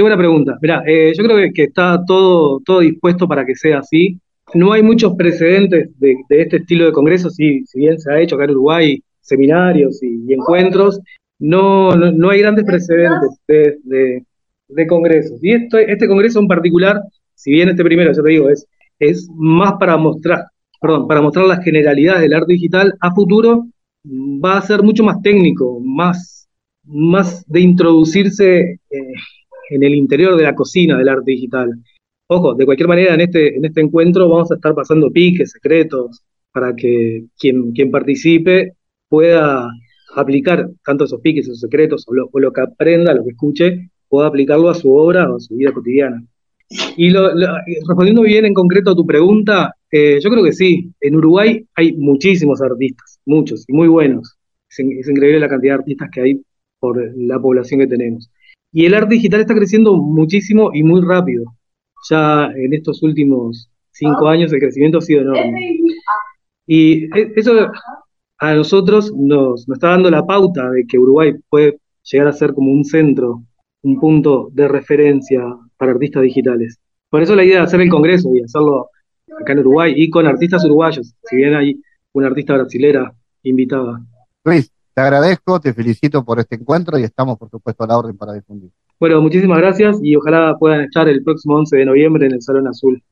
buena 0.00 0.16
pregunta. 0.16 0.56
Mira, 0.62 0.82
eh, 0.86 1.12
yo 1.16 1.24
creo 1.24 1.52
que, 1.52 1.64
está 1.64 2.02
todo, 2.06 2.60
todo 2.64 2.80
dispuesto 2.80 3.28
para 3.28 3.44
que 3.44 3.54
sea 3.54 3.80
así. 3.80 4.18
No 4.54 4.72
hay 4.72 4.82
muchos 4.82 5.14
precedentes 5.16 5.90
de, 5.98 6.16
este 6.30 6.58
estilo 6.58 6.86
de 6.86 6.92
congresos, 6.92 7.34
si, 7.34 7.64
si 7.66 7.80
bien 7.80 7.98
se 7.98 8.12
ha 8.12 8.20
hecho 8.20 8.36
acá 8.36 8.44
en 8.44 8.50
Uruguay 8.52 9.02
seminarios 9.20 10.02
y, 10.02 10.32
encuentros, 10.32 11.00
no, 11.38 11.94
no, 11.94 12.30
hay 12.30 12.40
grandes 12.40 12.64
precedentes 12.64 13.38
de, 13.46 14.24
de, 14.68 14.86
congresos. 14.86 15.38
Y 15.42 15.52
esto, 15.52 15.78
este 15.78 16.08
congreso 16.08 16.40
en 16.40 16.48
particular, 16.48 17.00
si 17.34 17.52
bien 17.52 17.68
este 17.68 17.84
primero, 17.84 18.12
yo 18.12 18.22
te 18.22 18.30
digo, 18.30 18.48
es, 18.48 18.66
es 18.98 19.28
más 19.34 19.74
para 19.78 19.96
mostrar, 19.96 20.44
perdón, 20.80 21.06
para 21.06 21.20
mostrar 21.20 21.46
las 21.46 21.64
generalidades 21.64 22.22
del 22.22 22.34
arte 22.34 22.52
digital, 22.52 22.94
a 23.00 23.12
futuro 23.12 23.66
va 24.04 24.58
a 24.58 24.62
ser 24.62 24.82
mucho 24.82 25.04
más 25.04 25.20
técnico, 25.22 25.80
más, 25.80 26.48
más 26.84 27.44
de 27.46 27.60
introducirse 27.60 28.80
eh, 28.90 29.14
en 29.74 29.82
el 29.82 29.94
interior 29.94 30.36
de 30.36 30.44
la 30.44 30.54
cocina 30.54 30.98
del 30.98 31.08
arte 31.08 31.32
digital. 31.32 31.70
Ojo, 32.28 32.54
de 32.54 32.64
cualquier 32.64 32.88
manera, 32.88 33.14
en 33.14 33.20
este, 33.20 33.56
en 33.56 33.64
este 33.64 33.80
encuentro 33.80 34.28
vamos 34.28 34.50
a 34.50 34.54
estar 34.54 34.74
pasando 34.74 35.10
piques, 35.10 35.52
secretos, 35.52 36.22
para 36.52 36.74
que 36.74 37.24
quien, 37.38 37.72
quien 37.72 37.90
participe 37.90 38.74
pueda 39.08 39.68
aplicar 40.14 40.70
tanto 40.84 41.04
esos 41.04 41.20
piques, 41.20 41.46
esos 41.46 41.60
secretos, 41.60 42.06
o 42.08 42.38
lo, 42.38 42.52
que 42.52 42.60
aprenda, 42.60 43.14
lo 43.14 43.24
que 43.24 43.30
escuche, 43.30 43.90
pueda 44.08 44.28
aplicarlo 44.28 44.68
a 44.68 44.74
su 44.74 44.94
obra 44.94 45.30
o 45.30 45.36
a 45.36 45.40
su 45.40 45.56
vida 45.56 45.72
cotidiana. 45.72 46.22
Y 46.96 47.12
respondiendo 47.12 48.22
bien 48.22 48.46
en 48.46 48.54
concreto 48.54 48.92
a 48.92 48.96
tu 48.96 49.06
pregunta, 49.06 49.74
eh, 49.90 50.18
yo 50.22 50.30
creo 50.30 50.42
que 50.42 50.52
sí. 50.52 50.90
En 51.00 51.16
Uruguay 51.16 51.66
hay 51.74 51.92
muchísimos 51.92 52.62
artistas, 52.62 53.20
muchos 53.26 53.64
y 53.68 53.72
muy 53.74 53.88
buenos. 53.88 54.36
es, 54.70 55.08
increíble 55.08 55.40
la 55.40 55.48
cantidad 55.48 55.74
de 55.74 55.80
artistas 55.80 56.08
que 56.10 56.20
hay 56.22 56.40
por 56.80 56.98
la 57.16 57.38
población 57.38 57.80
que 57.80 57.86
tenemos. 57.86 58.30
Y 58.72 58.86
el 58.86 58.94
arte 58.94 59.14
digital 59.14 59.40
está 59.40 59.54
creciendo 59.54 59.96
muchísimo 59.96 60.70
y 60.72 60.82
muy 60.82 61.02
rápido. 61.02 61.44
ya 62.08 62.50
en 62.56 62.72
estos 62.74 63.02
últimos 63.02 63.70
cinco 63.92 64.26
años 64.28 64.52
el 64.52 64.58
crecimiento 64.58 64.98
ha 64.98 65.02
sido 65.02 65.22
enorme. 65.22 65.78
Y 66.66 67.04
e, 67.16 67.32
eso 67.36 67.70
a 68.38 68.54
nosotros 68.54 69.12
nos, 69.14 69.68
nos 69.68 69.76
está 69.76 69.90
dando 69.90 70.10
la 70.10 70.26
pauta 70.26 70.68
de 70.70 70.84
que 70.86 70.98
Uruguay 70.98 71.34
puede 71.48 71.78
llegar 72.10 72.28
a 72.28 72.32
ser 72.32 72.54
como 72.54 72.72
un 72.72 72.84
centro, 72.84 73.42
un 73.82 74.00
punto 74.00 74.48
de 74.52 74.66
referencia 74.68 75.42
para 75.76 75.92
artistas 75.92 76.22
digitales. 76.22 76.78
Por 77.08 77.22
eso 77.22 77.36
la 77.36 77.44
idea 77.44 77.58
de 77.58 77.64
hacer 77.64 77.80
el 77.80 77.90
congreso 77.90 78.34
y 78.34 78.42
hacerlo 78.42 78.88
acá 79.40 79.52
en 79.52 79.60
Uruguay 79.60 79.92
y 79.96 80.10
con 80.10 80.26
artistas 80.26 80.64
uruguayos, 80.64 81.14
si 81.24 81.36
bien 81.36 81.54
hay 81.54 81.80
una 82.12 82.28
artista 82.28 82.54
brasilera 82.54 83.12
invitada. 83.42 84.00
Luis, 84.44 84.72
te 84.94 85.00
agradezco, 85.00 85.60
te 85.60 85.72
felicito 85.72 86.24
por 86.24 86.38
este 86.38 86.56
encuentro 86.56 86.98
y 86.98 87.04
estamos, 87.04 87.38
por 87.38 87.50
supuesto, 87.50 87.84
a 87.84 87.86
la 87.86 87.98
orden 87.98 88.16
para 88.16 88.32
difundir. 88.32 88.70
Bueno, 89.00 89.20
muchísimas 89.20 89.58
gracias 89.58 89.98
y 90.02 90.14
ojalá 90.16 90.56
puedan 90.58 90.82
estar 90.82 91.08
el 91.08 91.22
próximo 91.22 91.56
11 91.56 91.76
de 91.76 91.84
noviembre 91.84 92.26
en 92.26 92.32
el 92.32 92.42
Salón 92.42 92.68
Azul. 92.68 93.02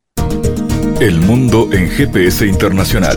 El 1.00 1.20
mundo 1.20 1.68
en 1.72 1.88
GPS 1.88 2.46
Internacional. 2.46 3.16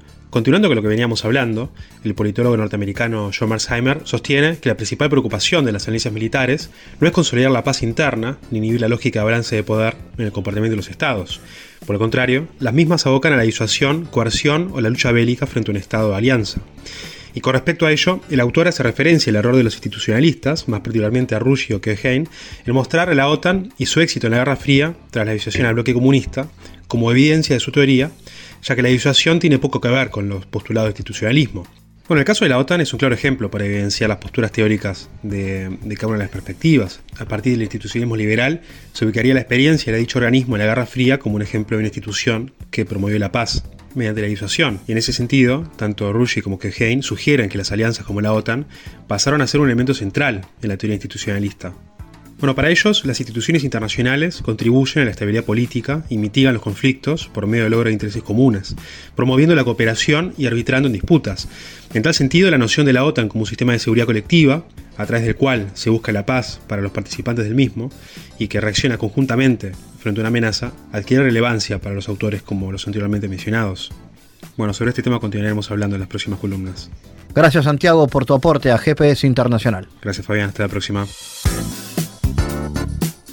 Continuando 0.31 0.69
con 0.69 0.77
lo 0.77 0.81
que 0.81 0.87
veníamos 0.87 1.25
hablando, 1.25 1.73
el 2.05 2.15
politólogo 2.15 2.55
norteamericano 2.55 3.31
John 3.37 3.49
Marsheimer 3.49 3.99
sostiene 4.05 4.59
que 4.59 4.69
la 4.69 4.77
principal 4.77 5.09
preocupación 5.09 5.65
de 5.65 5.73
las 5.73 5.89
alianzas 5.89 6.13
militares 6.13 6.69
no 7.01 7.07
es 7.07 7.11
consolidar 7.11 7.51
la 7.51 7.65
paz 7.65 7.83
interna 7.83 8.37
ni 8.49 8.59
inhibir 8.59 8.79
la 8.79 8.87
lógica 8.87 9.19
de 9.19 9.25
balance 9.25 9.57
de 9.57 9.63
poder 9.63 9.97
en 10.17 10.23
el 10.23 10.31
comportamiento 10.31 10.71
de 10.71 10.77
los 10.77 10.89
estados. 10.89 11.41
Por 11.85 11.95
el 11.95 11.99
contrario, 11.99 12.47
las 12.61 12.73
mismas 12.73 13.05
abocan 13.05 13.33
a 13.33 13.35
la 13.35 13.43
disuasión, 13.43 14.05
coerción 14.05 14.69
o 14.71 14.79
la 14.79 14.89
lucha 14.89 15.11
bélica 15.11 15.47
frente 15.47 15.69
a 15.69 15.73
un 15.73 15.77
estado 15.77 16.11
de 16.11 16.15
alianza. 16.15 16.61
Y 17.33 17.41
con 17.41 17.51
respecto 17.51 17.85
a 17.85 17.91
ello, 17.91 18.21
el 18.29 18.39
autor 18.39 18.69
hace 18.69 18.83
referencia 18.83 19.31
al 19.31 19.35
error 19.35 19.57
de 19.57 19.63
los 19.63 19.73
institucionalistas, 19.73 20.69
más 20.69 20.79
particularmente 20.79 21.35
a 21.35 21.39
Rush 21.39 21.73
y 21.73 21.79
Kehein, 21.79 22.29
en 22.65 22.73
mostrar 22.73 23.09
a 23.09 23.13
la 23.15 23.27
OTAN 23.27 23.73
y 23.77 23.85
su 23.85 23.99
éxito 23.99 24.27
en 24.27 24.31
la 24.31 24.39
Guerra 24.39 24.55
Fría, 24.55 24.95
tras 25.11 25.25
la 25.25 25.33
disuasión 25.33 25.65
al 25.65 25.73
bloque 25.73 25.93
comunista, 25.93 26.47
como 26.87 27.11
evidencia 27.11 27.53
de 27.53 27.59
su 27.59 27.71
teoría 27.73 28.11
ya 28.61 28.75
que 28.75 28.81
la 28.81 28.89
disuasión 28.89 29.39
tiene 29.39 29.59
poco 29.59 29.81
que 29.81 29.89
ver 29.89 30.09
con 30.09 30.29
los 30.29 30.45
postulados 30.45 30.87
de 30.87 30.91
institucionalismo. 30.91 31.65
Bueno, 32.07 32.19
el 32.19 32.25
caso 32.25 32.43
de 32.43 32.49
la 32.49 32.57
OTAN 32.57 32.81
es 32.81 32.91
un 32.91 32.99
claro 32.99 33.15
ejemplo 33.15 33.49
para 33.49 33.63
evidenciar 33.63 34.09
las 34.09 34.17
posturas 34.17 34.51
teóricas 34.51 35.09
de, 35.23 35.77
cada 35.95 36.07
una 36.07 36.17
de 36.17 36.23
las 36.25 36.29
perspectivas. 36.29 36.99
A 37.17 37.25
partir 37.25 37.53
del 37.53 37.61
institucionalismo 37.61 38.17
liberal, 38.17 38.63
se 38.91 39.05
ubicaría 39.05 39.33
la 39.33 39.39
experiencia 39.39 39.93
de 39.93 39.99
dicho 39.99 40.19
organismo 40.19 40.57
en 40.57 40.59
la 40.59 40.65
Guerra 40.65 40.85
Fría 40.85 41.19
como 41.19 41.35
un 41.35 41.41
ejemplo 41.41 41.77
de 41.77 41.81
una 41.81 41.87
institución 41.87 42.51
que 42.69 42.83
promovió 42.83 43.17
la 43.17 43.31
paz 43.31 43.63
mediante 43.95 44.21
la 44.21 44.27
disuasión. 44.27 44.81
Y 44.87 44.91
en 44.91 44.97
ese 44.97 45.13
sentido, 45.13 45.71
tanto 45.77 46.11
Rushy 46.11 46.41
como 46.41 46.59
Kehein 46.59 47.01
sugieren 47.01 47.47
que 47.47 47.57
las 47.57 47.71
alianzas 47.71 48.05
como 48.05 48.19
la 48.19 48.33
OTAN 48.33 48.65
pasaron 49.07 49.41
a 49.41 49.47
ser 49.47 49.61
un 49.61 49.67
elemento 49.67 49.93
central 49.93 50.41
en 50.61 50.67
la 50.67 50.75
teoría 50.75 50.95
institucionalista. 50.95 51.73
Bueno, 52.41 52.55
para 52.55 52.71
ellos, 52.71 53.05
las 53.05 53.19
instituciones 53.19 53.63
internacionales 53.63 54.41
contribuyen 54.41 55.03
a 55.03 55.05
la 55.05 55.11
estabilidad 55.11 55.43
política 55.43 56.03
y 56.09 56.17
mitigan 56.17 56.55
los 56.55 56.63
conflictos 56.63 57.27
por 57.27 57.45
medio 57.45 57.65
del 57.65 57.71
logro 57.71 57.89
de 57.89 57.93
intereses 57.93 58.23
comunes, 58.23 58.75
promoviendo 59.15 59.53
la 59.53 59.63
cooperación 59.63 60.33
y 60.39 60.47
arbitrando 60.47 60.87
en 60.87 60.93
disputas. 60.93 61.47
En 61.93 62.01
tal 62.01 62.15
sentido, 62.15 62.49
la 62.49 62.57
noción 62.57 62.87
de 62.87 62.93
la 62.93 63.05
OTAN 63.05 63.29
como 63.29 63.43
un 63.43 63.47
sistema 63.47 63.73
de 63.73 63.79
seguridad 63.79 64.07
colectiva, 64.07 64.65
a 64.97 65.05
través 65.05 65.23
del 65.23 65.35
cual 65.35 65.69
se 65.75 65.91
busca 65.91 66.11
la 66.11 66.25
paz 66.25 66.59
para 66.67 66.81
los 66.81 66.91
participantes 66.91 67.45
del 67.45 67.53
mismo 67.53 67.91
y 68.39 68.47
que 68.47 68.59
reacciona 68.59 68.97
conjuntamente 68.97 69.73
frente 69.99 70.19
a 70.19 70.23
una 70.23 70.29
amenaza, 70.29 70.71
adquiere 70.91 71.25
relevancia 71.25 71.79
para 71.79 71.93
los 71.93 72.09
autores 72.09 72.41
como 72.41 72.71
los 72.71 72.87
anteriormente 72.87 73.27
mencionados. 73.27 73.91
Bueno, 74.57 74.73
sobre 74.73 74.89
este 74.89 75.03
tema 75.03 75.19
continuaremos 75.19 75.69
hablando 75.69 75.95
en 75.95 75.99
las 75.99 76.09
próximas 76.09 76.39
columnas. 76.39 76.89
Gracias 77.35 77.65
Santiago 77.65 78.07
por 78.07 78.25
tu 78.25 78.33
aporte 78.33 78.71
a 78.71 78.79
GPS 78.79 79.27
Internacional. 79.27 79.87
Gracias 80.01 80.25
Fabián, 80.25 80.49
hasta 80.49 80.63
la 80.63 80.69
próxima. 80.69 81.05